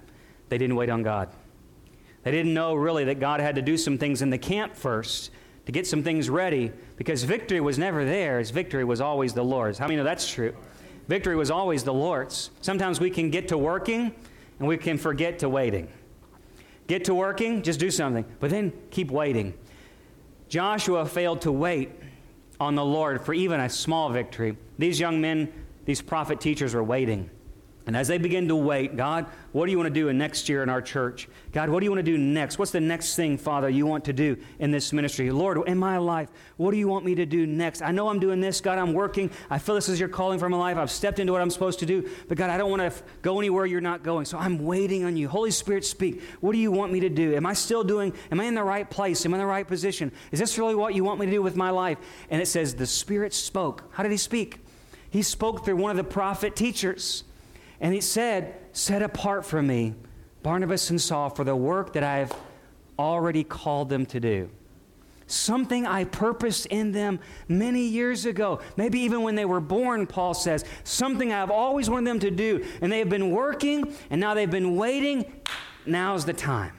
They 0.49 0.59
didn't 0.59 0.77
wait 0.77 0.89
on 0.89 1.03
God. 1.03 1.29
They 2.23 2.31
didn't 2.31 2.55
know 2.55 2.75
really 2.75 3.05
that 3.05 3.21
God 3.21 3.41
had 3.41 3.55
to 3.55 3.63
do 3.63 3.77
some 3.77 3.99
things 3.99 4.23
in 4.23 4.31
the 4.31 4.39
camp 4.39 4.75
first 4.75 5.31
to 5.67 5.73
get 5.73 5.87
some 5.87 6.03
things 6.03 6.31
ready 6.31 6.73
because 6.97 7.25
victory 7.25 7.61
was 7.61 7.79
never 7.79 8.05
theirs. 8.05 8.51
Victory 8.51 8.85
was 8.85 9.01
always 9.01 9.35
the 9.35 9.45
Lord's. 9.45 9.79
How 9.79 9.87
many 9.87 9.97
know 9.97 10.05
that's 10.05 10.29
true? 10.29 10.55
Victory 11.09 11.37
was 11.37 11.51
always 11.51 11.85
the 11.85 11.95
Lord's. 11.95 12.51
Sometimes 12.61 13.01
we 13.01 13.11
can 13.11 13.31
get 13.31 13.49
to 13.49 13.59
working 13.59 14.15
and 14.59 14.69
we 14.69 14.77
can 14.77 14.99
forget 14.99 15.39
to 15.41 15.49
waiting. 15.49 15.89
Get 16.87 17.05
to 17.07 17.15
working, 17.15 17.63
just 17.63 17.81
do 17.81 17.91
something, 17.91 18.25
but 18.39 18.51
then 18.51 18.73
keep 18.91 19.11
waiting. 19.11 19.55
Joshua 20.49 21.05
failed 21.05 21.43
to 21.43 21.53
wait 21.53 21.91
on 22.61 22.75
the 22.75 22.85
Lord 22.85 23.25
for 23.25 23.35
even 23.35 23.61
a 23.61 23.69
small 23.69 24.11
victory. 24.11 24.57
These 24.79 25.01
young 25.01 25.21
men, 25.21 25.53
these 25.85 26.01
prophet 26.01 26.41
teachers, 26.41 26.75
were 26.75 26.85
waiting. 26.85 27.31
And 27.87 27.97
as 27.97 28.09
they 28.09 28.19
begin 28.19 28.49
to 28.49 28.57
wait, 28.57 28.97
God, 28.97 29.27
what 29.53 29.67
do 29.67 29.71
you 29.71 29.79
want 29.79 29.87
to 29.87 29.95
do 29.95 30.09
in 30.09 30.19
next 30.19 30.49
year 30.49 30.65
in 30.65 30.69
our 30.69 30.83
church? 30.83 31.29
God, 31.53 31.69
what 31.69 31.79
do 31.79 31.85
you 31.85 31.91
want 31.93 32.05
to 32.05 32.11
do 32.11 32.19
next? 32.19 32.59
What's 32.59 32.73
the 32.73 32.81
next 32.81 33.15
thing, 33.15 33.39
Father, 33.39 33.69
you 33.69 33.87
want 33.87 34.07
to 34.07 34.13
do 34.13 34.37
in 34.59 34.73
this 34.73 34.93
ministry? 34.93 35.31
Lord, 35.31 35.57
in 35.69 35.79
my 35.79 35.99
life, 35.99 36.29
what 36.57 36.73
do 36.73 36.79
you 36.79 36.89
want 36.89 37.05
me 37.05 37.15
to 37.15 37.25
do 37.25 37.47
next? 37.47 37.83
I 37.83 37.93
know 37.93 38.09
I'm 38.09 38.19
doing 38.19 38.41
this. 38.41 38.61
God, 38.61 38.79
I'm 38.79 38.93
working. 38.93 39.31
I 39.49 39.59
feel 39.59 39.77
this 39.77 39.89
is 39.89 40.01
your 40.01 40.09
calling 40.09 40.41
for 40.41 40.49
my 40.49 40.57
life. 40.57 40.77
I've 40.77 40.91
stepped 40.91 41.21
into 41.21 41.33
what 41.33 41.41
I'm 41.41 41.51
supposed 41.51 41.79
to 41.79 41.87
do. 41.87 42.11
But 42.27 42.37
God, 42.37 42.51
I 42.51 42.59
don't 42.59 42.71
want 42.71 42.93
to 42.93 43.03
go 43.23 43.39
anywhere 43.39 43.67
you're 43.67 43.81
not 43.81 44.03
going. 44.03 44.25
So 44.25 44.37
I'm 44.37 44.65
waiting 44.65 45.05
on 45.05 45.17
you. 45.17 45.29
Holy 45.29 45.53
Spirit, 45.53 45.85
speak. 45.85 46.21
What 46.41 46.53
do 46.53 46.59
you 46.59 46.73
want 46.73 46.93
me 46.93 46.99
to 47.01 47.09
do? 47.09 47.37
Am 47.37 47.47
I 47.47 47.53
still 47.53 47.85
doing, 47.85 48.13
am 48.33 48.41
I 48.41 48.47
in 48.47 48.57
the 48.57 48.65
right 48.65 48.91
place? 48.91 49.25
Am 49.25 49.33
I 49.33 49.37
in 49.37 49.41
the 49.41 49.47
right 49.47 49.67
position? 49.67 50.11
Is 50.33 50.41
this 50.41 50.59
really 50.59 50.75
what 50.75 50.95
you 50.95 51.05
want 51.05 51.21
me 51.21 51.27
to 51.27 51.33
do 51.33 51.41
with 51.41 51.55
my 51.55 51.71
life? 51.71 51.99
And 52.31 52.43
it 52.43 52.47
says, 52.47 52.75
the 52.75 52.87
Spirit 52.87 53.33
spoke. 53.33 53.85
How 53.93 54.03
did 54.03 54.11
he 54.11 54.19
speak? 54.19 54.59
He 55.09 55.23
spoke 55.23 55.65
through 55.65 55.77
one 55.77 55.93
of 55.93 55.97
the 55.97 56.05
prophet 56.05 56.57
teachers. 56.57 57.23
And 57.81 57.95
he 57.95 58.01
said, 58.01 58.55
Set 58.73 59.03
apart 59.03 59.45
from 59.45 59.67
me 59.67 59.95
Barnabas 60.43 60.91
and 60.91 61.01
Saul 61.01 61.31
for 61.31 61.45
the 61.45 61.57
work 61.57 61.93
that 61.95 62.03
I 62.03 62.19
have 62.19 62.37
already 62.99 63.45
called 63.45 63.89
them 63.89 64.07
to 64.07 64.21
do. 64.21 64.51
Something 65.27 65.87
I 65.87 66.05
purposed 66.05 66.67
in 66.67 66.93
them 66.93 67.19
many 67.49 67.83
years 67.83 68.27
ago, 68.27 68.61
maybe 68.77 69.01
even 69.01 69.23
when 69.23 69.35
they 69.35 69.45
were 69.45 69.61
born, 69.61 70.07
Paul 70.07 70.35
says. 70.35 70.65
Something 70.85 71.33
I've 71.33 71.51
always 71.51 71.91
wanted 71.91 72.07
them 72.07 72.21
to 72.21 72.31
do. 72.31 72.65
And 72.81 72.93
they 72.93 73.01
have 73.01 73.09
been 73.09 73.31
working, 73.31 73.93
and 74.09 74.21
now 74.21 74.35
they've 74.35 74.51
been 74.51 74.77
waiting. 74.77 75.25
Now's 75.85 76.25
the 76.25 76.33
time. 76.33 76.73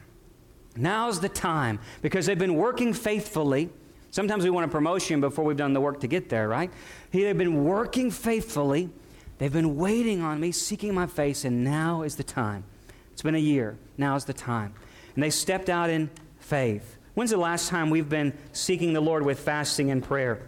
Now's 0.77 1.19
the 1.19 1.29
time 1.29 1.79
because 2.01 2.25
they've 2.25 2.39
been 2.39 2.55
working 2.55 2.93
faithfully. 2.93 3.69
Sometimes 4.11 4.45
we 4.45 4.49
want 4.49 4.65
a 4.65 4.69
promotion 4.69 5.19
before 5.19 5.43
we've 5.43 5.57
done 5.57 5.73
the 5.73 5.81
work 5.81 5.99
to 5.99 6.07
get 6.07 6.29
there, 6.29 6.47
right? 6.47 6.71
They've 7.11 7.37
been 7.37 7.65
working 7.65 8.11
faithfully. 8.11 8.89
They've 9.37 9.53
been 9.53 9.77
waiting 9.77 10.21
on 10.21 10.39
me, 10.39 10.51
seeking 10.51 10.93
my 10.93 11.05
face, 11.05 11.45
and 11.45 11.63
now 11.63 12.01
is 12.01 12.15
the 12.15 12.23
time. 12.23 12.63
It's 13.11 13.21
been 13.21 13.35
a 13.35 13.39
year. 13.39 13.77
Now 13.97 14.15
is 14.15 14.25
the 14.25 14.33
time. 14.33 14.73
And 15.15 15.23
they 15.23 15.29
stepped 15.29 15.69
out 15.69 15.89
in 15.89 16.09
faith. 16.39 16.97
When's 17.13 17.31
the 17.31 17.37
last 17.37 17.69
time 17.69 17.89
we've 17.89 18.09
been 18.09 18.33
seeking 18.51 18.93
the 18.93 19.01
Lord 19.01 19.23
with 19.23 19.39
fasting 19.39 19.91
and 19.91 20.03
prayer? 20.03 20.41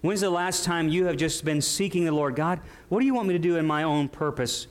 When's 0.00 0.20
the 0.20 0.30
last 0.30 0.64
time 0.64 0.88
you 0.88 1.06
have 1.06 1.16
just 1.16 1.44
been 1.44 1.60
seeking 1.60 2.04
the 2.04 2.12
Lord? 2.12 2.34
God, 2.34 2.60
what 2.88 3.00
do 3.00 3.06
you 3.06 3.14
want 3.14 3.28
me 3.28 3.34
to 3.34 3.38
do 3.38 3.56
in 3.56 3.66
my 3.66 3.84
own 3.84 4.08
purpose? 4.08 4.66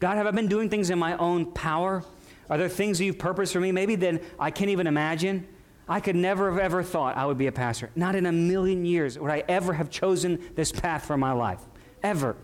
God, 0.00 0.16
have 0.16 0.26
I 0.26 0.30
been 0.30 0.48
doing 0.48 0.70
things 0.70 0.88
in 0.90 0.98
my 0.98 1.16
own 1.18 1.46
power? 1.52 2.02
Are 2.48 2.56
there 2.56 2.68
things 2.68 3.00
you've 3.00 3.18
purposed 3.18 3.52
for 3.52 3.60
me? 3.60 3.72
Maybe 3.72 3.94
then 3.94 4.20
I 4.40 4.50
can't 4.50 4.70
even 4.70 4.86
imagine. 4.86 5.46
I 5.86 6.00
could 6.00 6.16
never 6.16 6.50
have 6.50 6.60
ever 6.60 6.82
thought 6.82 7.16
I 7.16 7.26
would 7.26 7.38
be 7.38 7.46
a 7.46 7.52
pastor. 7.52 7.90
Not 7.94 8.14
in 8.14 8.24
a 8.24 8.32
million 8.32 8.86
years 8.86 9.18
would 9.18 9.30
I 9.30 9.44
ever 9.48 9.74
have 9.74 9.90
chosen 9.90 10.42
this 10.54 10.72
path 10.72 11.04
for 11.04 11.16
my 11.16 11.32
life 11.32 11.60
ever. 12.02 12.36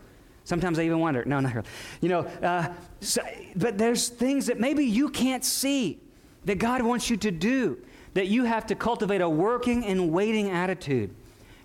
Sometimes 0.43 0.77
I 0.77 0.83
even 0.83 0.99
wonder, 0.99 1.25
no, 1.25 1.39
not 1.39 1.55
really. 1.55 1.67
You 2.01 2.09
know, 2.09 2.19
uh, 2.19 2.71
so, 3.01 3.21
but 3.55 3.77
there's 3.77 4.09
things 4.09 4.45
that 4.45 4.59
maybe 4.59 4.85
you 4.85 5.09
can't 5.09 5.43
see 5.43 5.99
that 6.45 6.59
God 6.59 6.83
wants 6.83 7.09
you 7.09 7.17
to 7.17 7.31
do, 7.31 7.79
that 8.13 8.27
you 8.27 8.43
have 8.43 8.67
to 8.67 8.75
cultivate 8.75 9.21
a 9.21 9.29
working 9.29 9.85
and 9.85 10.11
waiting 10.11 10.51
attitude 10.51 11.13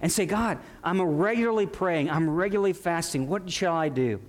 and 0.00 0.10
say, 0.10 0.24
God, 0.24 0.58
I'm 0.82 1.00
regularly 1.00 1.66
praying, 1.66 2.10
I'm 2.10 2.30
regularly 2.30 2.72
fasting. 2.72 3.28
What 3.28 3.50
shall 3.50 3.74
I 3.74 3.90
do? 3.90 4.20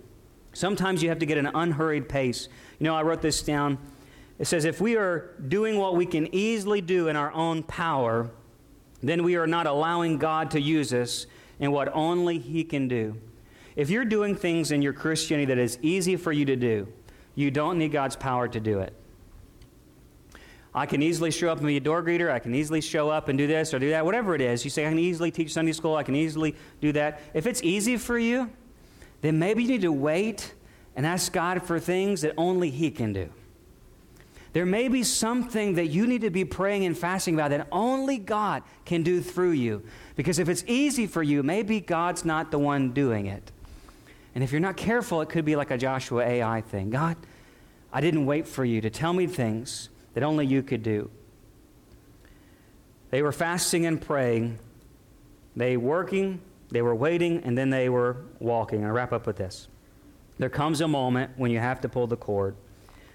Sometimes 0.53 1.01
you 1.01 1.07
have 1.07 1.19
to 1.19 1.25
get 1.25 1.37
an 1.37 1.49
unhurried 1.53 2.09
pace. 2.09 2.49
You 2.77 2.83
know, 2.83 2.95
I 2.95 3.03
wrote 3.03 3.21
this 3.21 3.41
down. 3.41 3.77
It 4.37 4.47
says, 4.47 4.65
if 4.65 4.81
we 4.81 4.97
are 4.97 5.33
doing 5.47 5.77
what 5.77 5.95
we 5.95 6.05
can 6.05 6.33
easily 6.35 6.81
do 6.81 7.07
in 7.07 7.15
our 7.15 7.31
own 7.31 7.63
power, 7.63 8.29
then 9.01 9.23
we 9.23 9.37
are 9.37 9.47
not 9.47 9.65
allowing 9.65 10.17
God 10.17 10.51
to 10.51 10.59
use 10.59 10.93
us 10.93 11.25
in 11.59 11.71
what 11.71 11.89
only 11.93 12.37
He 12.37 12.65
can 12.65 12.89
do. 12.89 13.15
If 13.75 13.89
you're 13.89 14.05
doing 14.05 14.35
things 14.35 14.71
in 14.71 14.81
your 14.81 14.93
Christianity 14.93 15.45
that 15.45 15.57
is 15.57 15.77
easy 15.81 16.15
for 16.15 16.31
you 16.31 16.45
to 16.45 16.55
do, 16.55 16.87
you 17.35 17.51
don't 17.51 17.77
need 17.77 17.91
God's 17.91 18.15
power 18.15 18.47
to 18.47 18.59
do 18.59 18.79
it. 18.79 18.93
I 20.73 20.85
can 20.85 21.01
easily 21.01 21.31
show 21.31 21.49
up 21.49 21.57
and 21.57 21.67
be 21.67 21.77
a 21.77 21.81
door 21.81 22.01
greeter. 22.01 22.31
I 22.31 22.39
can 22.39 22.55
easily 22.55 22.79
show 22.79 23.09
up 23.09 23.27
and 23.27 23.37
do 23.37 23.45
this 23.45 23.73
or 23.73 23.79
do 23.79 23.89
that, 23.89 24.05
whatever 24.05 24.35
it 24.35 24.41
is. 24.41 24.63
You 24.63 24.69
say, 24.69 24.85
I 24.85 24.89
can 24.89 24.99
easily 24.99 25.29
teach 25.29 25.51
Sunday 25.51 25.73
school. 25.73 25.95
I 25.95 26.03
can 26.03 26.15
easily 26.15 26.55
do 26.79 26.93
that. 26.93 27.21
If 27.33 27.45
it's 27.45 27.61
easy 27.61 27.97
for 27.97 28.17
you, 28.17 28.49
then 29.19 29.37
maybe 29.37 29.63
you 29.63 29.69
need 29.69 29.81
to 29.81 29.91
wait 29.91 30.53
and 30.95 31.05
ask 31.05 31.31
God 31.33 31.63
for 31.63 31.79
things 31.79 32.21
that 32.21 32.33
only 32.37 32.69
He 32.69 32.89
can 32.89 33.11
do. 33.11 33.29
There 34.53 34.65
may 34.65 34.87
be 34.89 35.03
something 35.03 35.75
that 35.75 35.87
you 35.87 36.05
need 36.07 36.21
to 36.21 36.29
be 36.29 36.43
praying 36.43 36.85
and 36.85 36.97
fasting 36.97 37.35
about 37.35 37.51
that 37.51 37.67
only 37.71 38.17
God 38.17 38.63
can 38.83 39.01
do 39.01 39.21
through 39.21 39.51
you. 39.51 39.83
Because 40.15 40.39
if 40.39 40.49
it's 40.49 40.63
easy 40.67 41.07
for 41.07 41.23
you, 41.23 41.41
maybe 41.41 41.79
God's 41.79 42.25
not 42.25 42.51
the 42.51 42.59
one 42.59 42.91
doing 42.91 43.27
it. 43.27 43.51
And 44.33 44.43
if 44.43 44.51
you're 44.51 44.61
not 44.61 44.77
careful, 44.77 45.21
it 45.21 45.29
could 45.29 45.45
be 45.45 45.55
like 45.55 45.71
a 45.71 45.77
Joshua 45.77 46.23
Ai 46.25 46.61
thing. 46.61 46.89
God, 46.89 47.17
I 47.91 48.01
didn't 48.01 48.25
wait 48.25 48.47
for 48.47 48.63
you 48.63 48.81
to 48.81 48.89
tell 48.89 49.13
me 49.13 49.27
things 49.27 49.89
that 50.13 50.23
only 50.23 50.45
you 50.45 50.63
could 50.63 50.83
do. 50.83 51.09
They 53.09 53.21
were 53.21 53.33
fasting 53.33 53.85
and 53.85 54.01
praying. 54.01 54.59
They 55.55 55.75
working, 55.75 56.39
they 56.69 56.81
were 56.81 56.95
waiting, 56.95 57.43
and 57.43 57.57
then 57.57 57.69
they 57.69 57.89
were 57.89 58.17
walking. 58.39 58.85
I 58.85 58.89
wrap 58.89 59.11
up 59.11 59.27
with 59.27 59.35
this. 59.35 59.67
There 60.37 60.49
comes 60.49 60.79
a 60.79 60.87
moment 60.87 61.31
when 61.35 61.51
you 61.51 61.59
have 61.59 61.81
to 61.81 61.89
pull 61.89 62.07
the 62.07 62.15
cord. 62.15 62.55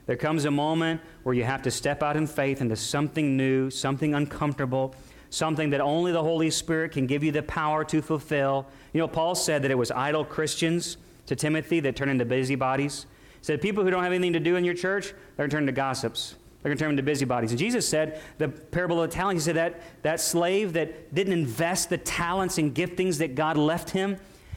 There 0.04 0.16
comes 0.16 0.44
a 0.44 0.50
moment 0.50 1.00
where 1.22 1.34
you 1.34 1.44
have 1.44 1.62
to 1.62 1.70
step 1.70 2.02
out 2.02 2.16
in 2.16 2.26
faith 2.26 2.60
into 2.60 2.76
something 2.76 3.36
new, 3.36 3.70
something 3.70 4.14
uncomfortable, 4.14 4.94
something 5.30 5.70
that 5.70 5.80
only 5.80 6.12
the 6.12 6.22
Holy 6.22 6.50
Spirit 6.50 6.92
can 6.92 7.06
give 7.06 7.24
you 7.24 7.32
the 7.32 7.42
power 7.42 7.82
to 7.86 8.02
fulfill. 8.02 8.66
You 8.92 9.00
know, 9.00 9.08
Paul 9.08 9.34
said 9.34 9.62
that 9.62 9.70
it 9.70 9.78
was 9.78 9.90
idle 9.90 10.24
Christians 10.24 10.98
to 11.26 11.36
Timothy 11.36 11.80
that 11.80 11.96
turn 11.96 12.08
into 12.08 12.24
busybodies. 12.24 13.06
He 13.38 13.44
said, 13.44 13.60
People 13.60 13.84
who 13.84 13.90
don't 13.90 14.02
have 14.02 14.12
anything 14.12 14.32
to 14.32 14.40
do 14.40 14.56
in 14.56 14.64
your 14.64 14.74
church, 14.74 15.12
they're 15.36 15.46
going 15.46 15.50
to 15.50 15.54
turn 15.54 15.62
into 15.64 15.72
gossips. 15.72 16.36
They're 16.62 16.70
going 16.70 16.78
to 16.78 16.84
turn 16.84 16.90
into 16.90 17.02
busybodies. 17.04 17.50
And 17.50 17.60
Jesus 17.60 17.88
said, 17.88 18.20
the 18.38 18.48
parable 18.48 19.00
of 19.00 19.08
the 19.08 19.14
talents, 19.14 19.44
he 19.44 19.46
said 19.46 19.54
that 19.54 20.02
that 20.02 20.20
slave 20.20 20.72
that 20.72 21.14
didn't 21.14 21.32
invest 21.32 21.90
the 21.90 21.98
talents 21.98 22.58
and 22.58 22.74
giftings 22.74 23.18
that 23.18 23.36
God 23.36 23.56
left 23.56 23.90
him, 23.90 24.16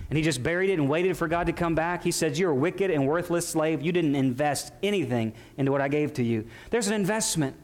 and 0.10 0.18
he 0.18 0.24
just 0.24 0.42
buried 0.42 0.72
it 0.72 0.80
and 0.80 0.90
waited 0.90 1.16
for 1.16 1.28
God 1.28 1.46
to 1.46 1.54
come 1.54 1.76
back. 1.76 2.04
He 2.04 2.10
says, 2.10 2.40
You're 2.40 2.50
a 2.50 2.56
wicked 2.56 2.90
and 2.90 3.08
worthless 3.08 3.48
slave. 3.48 3.84
You 3.84 3.92
didn't 3.92 4.16
invest 4.16 4.74
anything 4.82 5.34
into 5.58 5.72
what 5.72 5.82
I 5.82 5.88
gave 5.88 6.14
to 6.16 6.24
you. 6.24 6.48
There's 6.72 6.88
an 6.88 6.94
investment. 6.94 7.56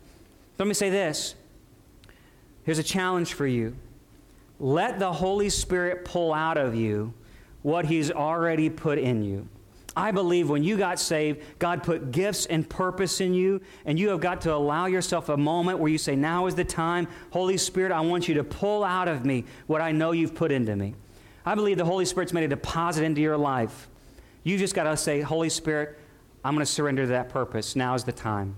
Let 0.59 0.67
me 0.67 0.75
say 0.75 0.91
this 0.91 1.33
here's 2.65 2.77
a 2.77 2.83
challenge 2.83 3.33
for 3.33 3.47
you. 3.47 3.75
Let 4.59 4.99
the 4.99 5.11
Holy 5.11 5.49
Spirit 5.49 6.05
pull 6.05 6.33
out 6.33 6.57
of 6.57 6.75
you 6.75 7.15
what 7.65 7.87
He's 7.87 8.11
already 8.11 8.69
put 8.69 8.99
in 8.99 9.23
you. 9.23 9.47
I 9.97 10.11
believe 10.11 10.51
when 10.51 10.63
you 10.63 10.77
got 10.77 10.99
saved, 10.99 11.41
God 11.57 11.81
put 11.81 12.11
gifts 12.11 12.45
and 12.45 12.69
purpose 12.69 13.21
in 13.21 13.33
you, 13.33 13.59
and 13.85 13.97
you 13.97 14.09
have 14.09 14.19
got 14.19 14.41
to 14.41 14.53
allow 14.53 14.85
yourself 14.85 15.29
a 15.29 15.37
moment 15.37 15.79
where 15.79 15.91
you 15.91 15.97
say, 15.97 16.15
Now 16.15 16.45
is 16.45 16.53
the 16.53 16.63
time. 16.63 17.07
Holy 17.31 17.57
Spirit, 17.57 17.91
I 17.91 18.01
want 18.01 18.27
you 18.27 18.35
to 18.35 18.43
pull 18.43 18.83
out 18.83 19.07
of 19.07 19.25
me 19.25 19.45
what 19.65 19.81
I 19.81 19.93
know 19.93 20.11
you've 20.11 20.35
put 20.35 20.51
into 20.51 20.75
me. 20.75 20.93
I 21.43 21.55
believe 21.55 21.79
the 21.79 21.85
Holy 21.85 22.05
Spirit's 22.05 22.33
made 22.33 22.43
a 22.43 22.49
deposit 22.49 23.03
into 23.03 23.19
your 23.19 23.35
life. 23.35 23.89
You 24.43 24.59
just 24.59 24.75
got 24.75 24.83
to 24.83 24.95
say, 24.95 25.21
Holy 25.21 25.49
Spirit, 25.49 25.97
I'm 26.43 26.53
going 26.53 26.63
to 26.63 26.71
surrender 26.71 27.01
to 27.01 27.09
that 27.09 27.29
purpose. 27.29 27.75
Now 27.75 27.95
is 27.95 28.03
the 28.03 28.11
time. 28.11 28.57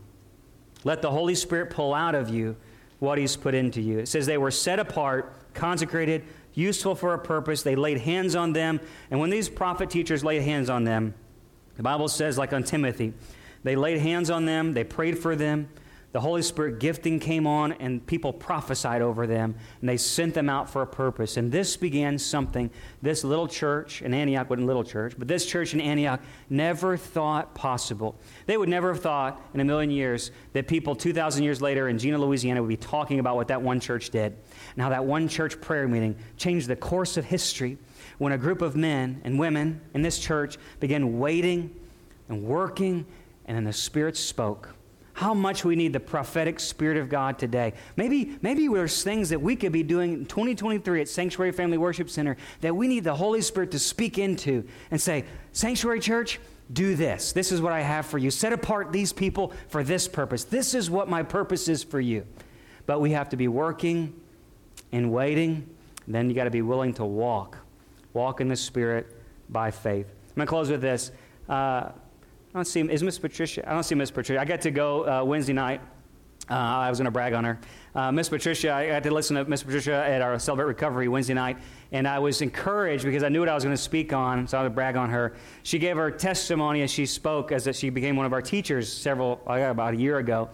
Let 0.84 1.02
the 1.02 1.12
Holy 1.12 1.36
Spirit 1.36 1.70
pull 1.70 1.94
out 1.94 2.14
of 2.14 2.28
you 2.28 2.58
what 3.00 3.18
He's 3.18 3.38
put 3.38 3.56
into 3.56 3.80
you. 3.80 4.00
It 4.00 4.10
says 4.10 4.26
they 4.26 4.38
were 4.38 4.52
set 4.52 4.80
apart, 4.80 5.54
consecrated, 5.54 6.24
useful 6.58 6.96
for 6.96 7.14
a 7.14 7.20
purpose. 7.20 7.64
They 7.64 7.76
laid 7.76 8.00
hands 8.00 8.36
on 8.36 8.54
them. 8.54 8.82
And 9.12 9.20
when 9.20 9.30
these 9.30 9.48
prophet 9.48 9.90
teachers 9.90 10.24
laid 10.24 10.42
hands 10.42 10.70
on 10.70 10.84
them, 10.84 11.14
the 11.76 11.84
Bible 11.84 12.08
says, 12.08 12.38
like 12.38 12.52
on 12.52 12.64
Timothy, 12.64 13.14
they 13.64 13.76
laid 13.76 14.00
hands 14.00 14.30
on 14.30 14.46
them, 14.46 14.74
they 14.74 14.84
prayed 14.84 15.20
for 15.20 15.36
them. 15.36 15.70
The 16.14 16.22
Holy 16.22 16.42
Spirit 16.42 16.80
gifting 16.80 17.20
came 17.20 17.46
on, 17.46 17.74
and 17.74 18.06
people 18.06 18.32
prophesied 18.32 19.02
over 19.02 19.28
them, 19.28 19.56
and 19.82 19.90
they 19.90 19.98
sent 19.98 20.34
them 20.34 20.48
out 20.48 20.70
for 20.70 20.82
a 20.82 20.88
purpose. 20.88 21.36
And 21.36 21.52
this 21.52 21.76
began 21.76 22.18
something 22.18 22.70
this 23.02 23.26
little 23.26 23.48
church 23.48 24.02
in 24.02 24.14
Antioch 24.14 24.50
wasn't 24.50 24.64
a 24.64 24.68
little 24.68 24.86
church, 24.86 25.16
but 25.18 25.28
this 25.28 25.46
church 25.46 25.74
in 25.74 25.82
Antioch 25.82 26.22
never 26.50 26.96
thought 26.96 27.54
possible. 27.54 28.16
They 28.46 28.56
would 28.56 28.70
never 28.70 28.94
have 28.94 29.04
thought 29.04 29.42
in 29.54 29.60
a 29.60 29.66
million 29.66 29.92
years 29.92 30.32
that 30.54 30.68
people 30.68 30.96
2,000 30.96 31.44
years 31.44 31.62
later 31.62 31.90
in 31.90 32.00
Jena, 32.00 32.18
Louisiana 32.18 32.62
would 32.62 32.70
be 32.70 32.78
talking 32.78 33.20
about 33.20 33.36
what 33.36 33.50
that 33.50 33.62
one 33.62 33.82
church 33.82 34.10
did. 34.10 34.38
Now, 34.78 34.90
that 34.90 35.04
one 35.04 35.28
church 35.28 35.60
prayer 35.60 35.90
meeting 35.90 36.16
changed 36.38 36.70
the 36.70 36.78
course 36.78 37.18
of 37.18 37.26
history 37.26 37.78
when 38.18 38.32
a 38.32 38.38
group 38.38 38.62
of 38.62 38.78
men 38.78 39.20
and 39.26 39.38
women 39.38 39.82
in 39.94 40.04
this 40.04 40.20
church 40.20 40.58
began 40.80 41.20
waiting 41.20 41.76
and 42.30 42.44
working 42.44 43.06
and 43.48 43.56
then 43.56 43.64
the 43.64 43.74
Spirit 43.74 44.18
spoke. 44.18 44.77
How 45.18 45.34
much 45.34 45.66
we 45.66 45.76
need 45.76 45.94
the 45.94 46.00
prophetic 46.00 46.60
Spirit 46.60 46.96
of 46.96 47.10
God 47.10 47.40
today. 47.40 47.74
Maybe, 47.96 48.38
maybe 48.44 48.68
there's 48.68 49.02
things 49.02 49.30
that 49.30 49.42
we 49.42 49.56
could 49.56 49.72
be 49.72 49.82
doing 49.82 50.14
in 50.14 50.26
2023 50.28 51.02
at 51.02 51.10
Sanctuary 51.10 51.52
Family 51.52 51.80
Worship 51.80 52.08
Center 52.08 52.38
that 52.62 52.76
we 52.76 52.88
need 52.88 53.04
the 53.04 53.16
Holy 53.16 53.42
Spirit 53.42 53.72
to 53.72 53.80
speak 53.80 54.20
into 54.20 54.68
and 54.92 55.02
say, 55.02 55.26
Sanctuary 55.54 56.02
Church, 56.02 56.40
do 56.72 56.96
this. 56.96 57.32
This 57.32 57.52
is 57.52 57.64
what 57.64 57.74
I 57.74 57.82
have 57.82 58.06
for 58.06 58.20
you. 58.20 58.30
Set 58.30 58.54
apart 58.54 58.92
these 58.92 59.12
people 59.12 59.54
for 59.70 59.84
this 59.84 60.08
purpose. 60.08 60.44
This 60.44 60.76
is 60.76 60.88
what 60.88 61.10
my 61.10 61.24
purpose 61.24 61.68
is 61.68 61.82
for 61.82 62.00
you. 62.00 62.24
But 62.86 63.02
we 63.02 63.10
have 63.14 63.30
to 63.30 63.38
be 63.38 63.48
working 63.48 64.14
and 64.92 65.12
waiting. 65.12 65.68
Then 66.08 66.30
you 66.30 66.36
got 66.36 66.44
to 66.44 66.52
be 66.52 66.62
willing 66.62 66.94
to 66.94 67.06
walk. 67.06 67.58
Walk 68.14 68.40
in 68.40 68.50
the 68.50 68.56
Spirit 68.56 69.08
by 69.50 69.72
faith. 69.72 70.06
I'm 70.06 70.36
going 70.36 70.46
to 70.46 70.50
close 70.52 70.70
with 70.70 70.82
this. 70.82 71.12
Uh, 71.50 71.90
I 72.58 72.60
don't 72.60 72.66
see, 72.66 72.82
is 72.82 73.04
Miss 73.04 73.20
Patricia? 73.20 73.70
I 73.70 73.74
don't 73.76 73.84
see 73.84 73.94
Miss 73.94 74.10
Patricia. 74.10 74.42
I 74.42 74.46
got 74.46 74.62
to 74.62 74.72
go 74.72 75.08
uh, 75.08 75.24
Wednesday 75.24 75.54
night. 75.54 75.80
Uh, 76.50 76.56
I 76.56 76.90
was 76.90 76.98
going 76.98 77.06
to 77.06 77.12
brag 77.12 77.34
on 77.34 77.44
her. 77.44 77.60
Uh, 77.94 78.12
Miss 78.12 78.30
Patricia, 78.30 78.74
I 78.74 78.88
got 78.88 79.04
to 79.04 79.12
listen 79.12 79.36
to 79.36 79.46
Miss 79.46 79.62
Patricia 79.62 79.94
at 79.94 80.24
our 80.24 80.40
Celebrate 80.40 80.66
Recovery 80.66 81.08
Wednesday 81.08 81.36
night, 81.36 81.60
and 81.92 82.08
I 82.08 82.18
was 82.18 82.42
encouraged 82.42 83.04
because 83.04 83.22
I 83.22 83.30
knew 83.30 83.42
what 83.42 83.48
I 83.48 83.54
was 83.54 83.64
going 83.64 83.76
to 83.76 83.82
speak 83.82 84.12
on, 84.12 84.48
so 84.48 84.58
I 84.58 84.64
would 84.64 84.74
brag 84.74 84.96
on 84.96 85.12
her. 85.12 85.36
She 85.62 85.78
gave 85.78 85.98
her 85.98 86.10
testimony 86.10 86.82
as 86.82 86.90
she 86.90 87.06
spoke, 87.06 87.52
as 87.52 87.66
that 87.66 87.76
she 87.76 87.92
became 87.92 88.16
one 88.16 88.26
of 88.26 88.34
our 88.34 88.42
teachers 88.42 88.92
several, 88.92 89.40
about 89.46 89.94
a 89.94 89.98
year 89.98 90.18
ago. 90.18 90.50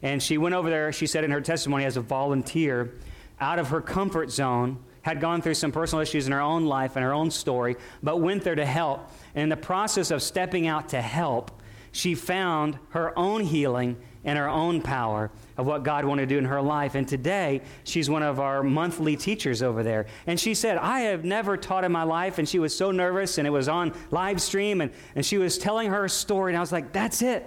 And 0.00 0.22
she 0.22 0.38
went 0.38 0.54
over 0.54 0.70
there, 0.70 0.92
she 0.92 1.08
said 1.08 1.24
in 1.24 1.32
her 1.32 1.40
testimony, 1.40 1.86
as 1.86 1.96
a 1.96 2.02
volunteer, 2.02 2.94
out 3.40 3.58
of 3.58 3.70
her 3.70 3.80
comfort 3.80 4.30
zone, 4.30 4.78
had 5.02 5.20
gone 5.20 5.42
through 5.42 5.54
some 5.54 5.72
personal 5.72 6.02
issues 6.02 6.28
in 6.28 6.32
her 6.32 6.40
own 6.40 6.66
life 6.66 6.94
and 6.94 7.04
her 7.04 7.12
own 7.12 7.32
story, 7.32 7.74
but 8.00 8.20
went 8.20 8.44
there 8.44 8.54
to 8.54 8.64
help. 8.64 9.10
And 9.38 9.44
in 9.44 9.50
the 9.50 9.56
process 9.56 10.10
of 10.10 10.20
stepping 10.20 10.66
out 10.66 10.88
to 10.88 11.00
help, 11.00 11.52
she 11.92 12.16
found 12.16 12.76
her 12.88 13.16
own 13.16 13.42
healing 13.42 13.96
and 14.24 14.36
her 14.36 14.48
own 14.48 14.82
power 14.82 15.30
of 15.56 15.64
what 15.64 15.84
God 15.84 16.04
wanted 16.04 16.22
to 16.22 16.34
do 16.34 16.38
in 16.38 16.44
her 16.46 16.60
life. 16.60 16.96
And 16.96 17.06
today, 17.06 17.62
she's 17.84 18.10
one 18.10 18.24
of 18.24 18.40
our 18.40 18.64
monthly 18.64 19.14
teachers 19.14 19.62
over 19.62 19.84
there. 19.84 20.06
And 20.26 20.40
she 20.40 20.54
said, 20.54 20.76
I 20.76 21.02
have 21.02 21.24
never 21.24 21.56
taught 21.56 21.84
in 21.84 21.92
my 21.92 22.02
life. 22.02 22.38
And 22.38 22.48
she 22.48 22.58
was 22.58 22.76
so 22.76 22.90
nervous, 22.90 23.38
and 23.38 23.46
it 23.46 23.50
was 23.50 23.68
on 23.68 23.94
live 24.10 24.42
stream, 24.42 24.80
and, 24.80 24.90
and 25.14 25.24
she 25.24 25.38
was 25.38 25.56
telling 25.56 25.90
her 25.90 26.08
story. 26.08 26.50
And 26.50 26.56
I 26.56 26.60
was 26.60 26.72
like, 26.72 26.92
that's 26.92 27.22
it. 27.22 27.46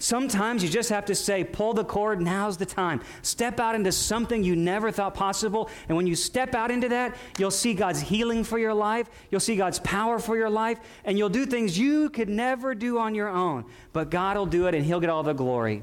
Sometimes 0.00 0.62
you 0.62 0.70
just 0.70 0.88
have 0.88 1.04
to 1.04 1.14
say, 1.14 1.44
pull 1.44 1.74
the 1.74 1.84
cord, 1.84 2.22
now's 2.22 2.56
the 2.56 2.64
time. 2.64 3.02
Step 3.20 3.60
out 3.60 3.74
into 3.74 3.92
something 3.92 4.42
you 4.42 4.56
never 4.56 4.90
thought 4.90 5.12
possible. 5.12 5.68
And 5.88 5.96
when 5.96 6.06
you 6.06 6.16
step 6.16 6.54
out 6.54 6.70
into 6.70 6.88
that, 6.88 7.14
you'll 7.38 7.50
see 7.50 7.74
God's 7.74 8.00
healing 8.00 8.42
for 8.42 8.58
your 8.58 8.72
life, 8.72 9.10
you'll 9.30 9.40
see 9.40 9.56
God's 9.56 9.78
power 9.80 10.18
for 10.18 10.38
your 10.38 10.48
life, 10.48 10.78
and 11.04 11.18
you'll 11.18 11.28
do 11.28 11.44
things 11.44 11.78
you 11.78 12.08
could 12.08 12.30
never 12.30 12.74
do 12.74 12.98
on 12.98 13.14
your 13.14 13.28
own. 13.28 13.66
But 13.92 14.08
God 14.08 14.38
will 14.38 14.46
do 14.46 14.66
it, 14.68 14.74
and 14.74 14.86
He'll 14.86 15.00
get 15.00 15.10
all 15.10 15.22
the 15.22 15.34
glory. 15.34 15.82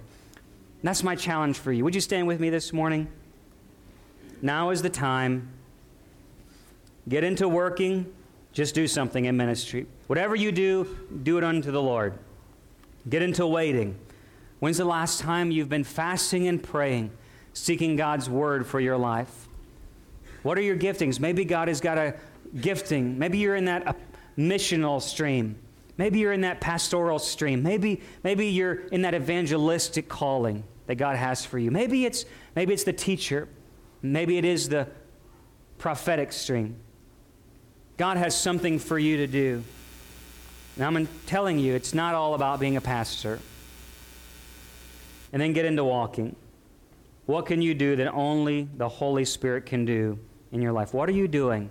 that's 0.82 1.04
my 1.04 1.16
challenge 1.16 1.60
for 1.60 1.72
you. 1.72 1.84
Would 1.84 1.94
you 1.94 2.02
stand 2.02 2.26
with 2.26 2.40
me 2.40 2.50
this 2.50 2.74
morning? 2.74 3.08
Now 4.42 4.72
is 4.72 4.82
the 4.82 4.90
time. 4.90 5.54
Get 7.08 7.24
into 7.24 7.48
working, 7.48 8.12
just 8.52 8.74
do 8.74 8.88
something 8.88 9.26
in 9.26 9.38
ministry. 9.38 9.86
Whatever 10.08 10.36
you 10.36 10.52
do, 10.52 10.98
do 11.22 11.38
it 11.38 11.44
unto 11.44 11.70
the 11.70 11.82
Lord. 11.82 12.18
Get 13.08 13.22
into 13.22 13.46
waiting. 13.46 13.96
When's 14.60 14.78
the 14.78 14.86
last 14.86 15.20
time 15.20 15.52
you've 15.52 15.70
been 15.70 15.84
fasting 15.84 16.48
and 16.48 16.62
praying, 16.62 17.12
seeking 17.54 17.96
God's 17.96 18.30
word 18.30 18.66
for 18.66 18.80
your 18.80 18.98
life? 18.98 19.48
What 20.42 20.58
are 20.58 20.62
your 20.62 20.78
giftings? 20.78 21.20
Maybe 21.20 21.46
God 21.46 21.68
has 21.68 21.80
got 21.80 21.98
a 21.98 22.16
gifting. 22.60 23.20
Maybe 23.20 23.38
you're 23.38 23.56
in 23.56 23.66
that 23.66 23.88
uh, 23.88 23.94
missional 24.38 25.02
stream. 25.02 25.58
Maybe 25.98 26.20
you're 26.20 26.34
in 26.34 26.42
that 26.42 26.62
pastoral 26.62 27.20
stream. 27.20 27.62
Maybe, 27.62 28.02
maybe 28.24 28.48
you're 28.48 28.88
in 28.88 29.02
that 29.04 29.14
evangelistic 29.14 30.08
calling 30.08 30.64
that 30.88 30.96
God 30.96 31.18
has 31.18 31.46
for 31.46 31.60
you. 31.60 31.70
Maybe 31.70 32.06
it's, 32.06 32.26
maybe 32.56 32.74
it's 32.74 32.84
the 32.84 32.94
teacher. 32.94 33.48
Maybe 34.02 34.38
it 34.38 34.46
is 34.46 34.70
the 34.70 34.88
prophetic 35.78 36.32
stream. 36.32 36.78
God 37.98 38.18
has 38.18 38.40
something 38.40 38.80
for 38.80 38.98
you 38.98 39.18
to 39.18 39.28
do. 39.28 39.64
And 40.76 40.86
I'm 40.86 41.08
telling 41.26 41.58
you, 41.60 41.74
it's 41.74 41.94
not 41.94 42.14
all 42.14 42.36
about 42.36 42.60
being 42.60 42.78
a 42.78 42.82
pastor 42.82 43.40
and 45.32 45.42
then 45.42 45.54
get 45.54 45.66
into 45.66 45.84
walking. 45.84 46.36
What 47.26 47.46
can 47.46 47.62
you 47.62 47.74
do 47.74 47.96
that 47.98 48.14
only 48.14 48.70
the 48.78 48.88
Holy 48.88 49.26
Spirit 49.26 49.66
can 49.66 49.86
do 49.86 50.20
in 50.52 50.62
your 50.62 50.72
life? 50.72 50.94
What 50.94 51.10
are 51.10 51.14
you 51.14 51.28
doing 51.28 51.70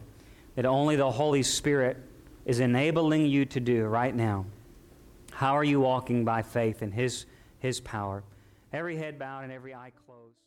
that 0.55 0.67
only 0.67 0.97
the 0.97 1.11
Holy 1.11 1.43
Spirit 1.43 1.97
is 2.45 2.61
enabling 2.61 3.27
you 3.27 3.45
to 3.47 3.61
do 3.61 3.85
right 3.85 4.15
now? 4.15 4.47
How 5.33 5.57
are 5.57 5.65
you 5.65 5.81
walking 5.81 6.25
by 6.25 6.43
faith 6.43 6.83
in 6.83 6.93
His, 6.93 7.27
His 7.59 7.81
power? 7.81 8.23
Every 8.73 8.97
head 8.97 9.19
bowed 9.19 9.45
and 9.45 9.53
every 9.53 9.75
eye 9.75 9.93
closed. 10.07 10.46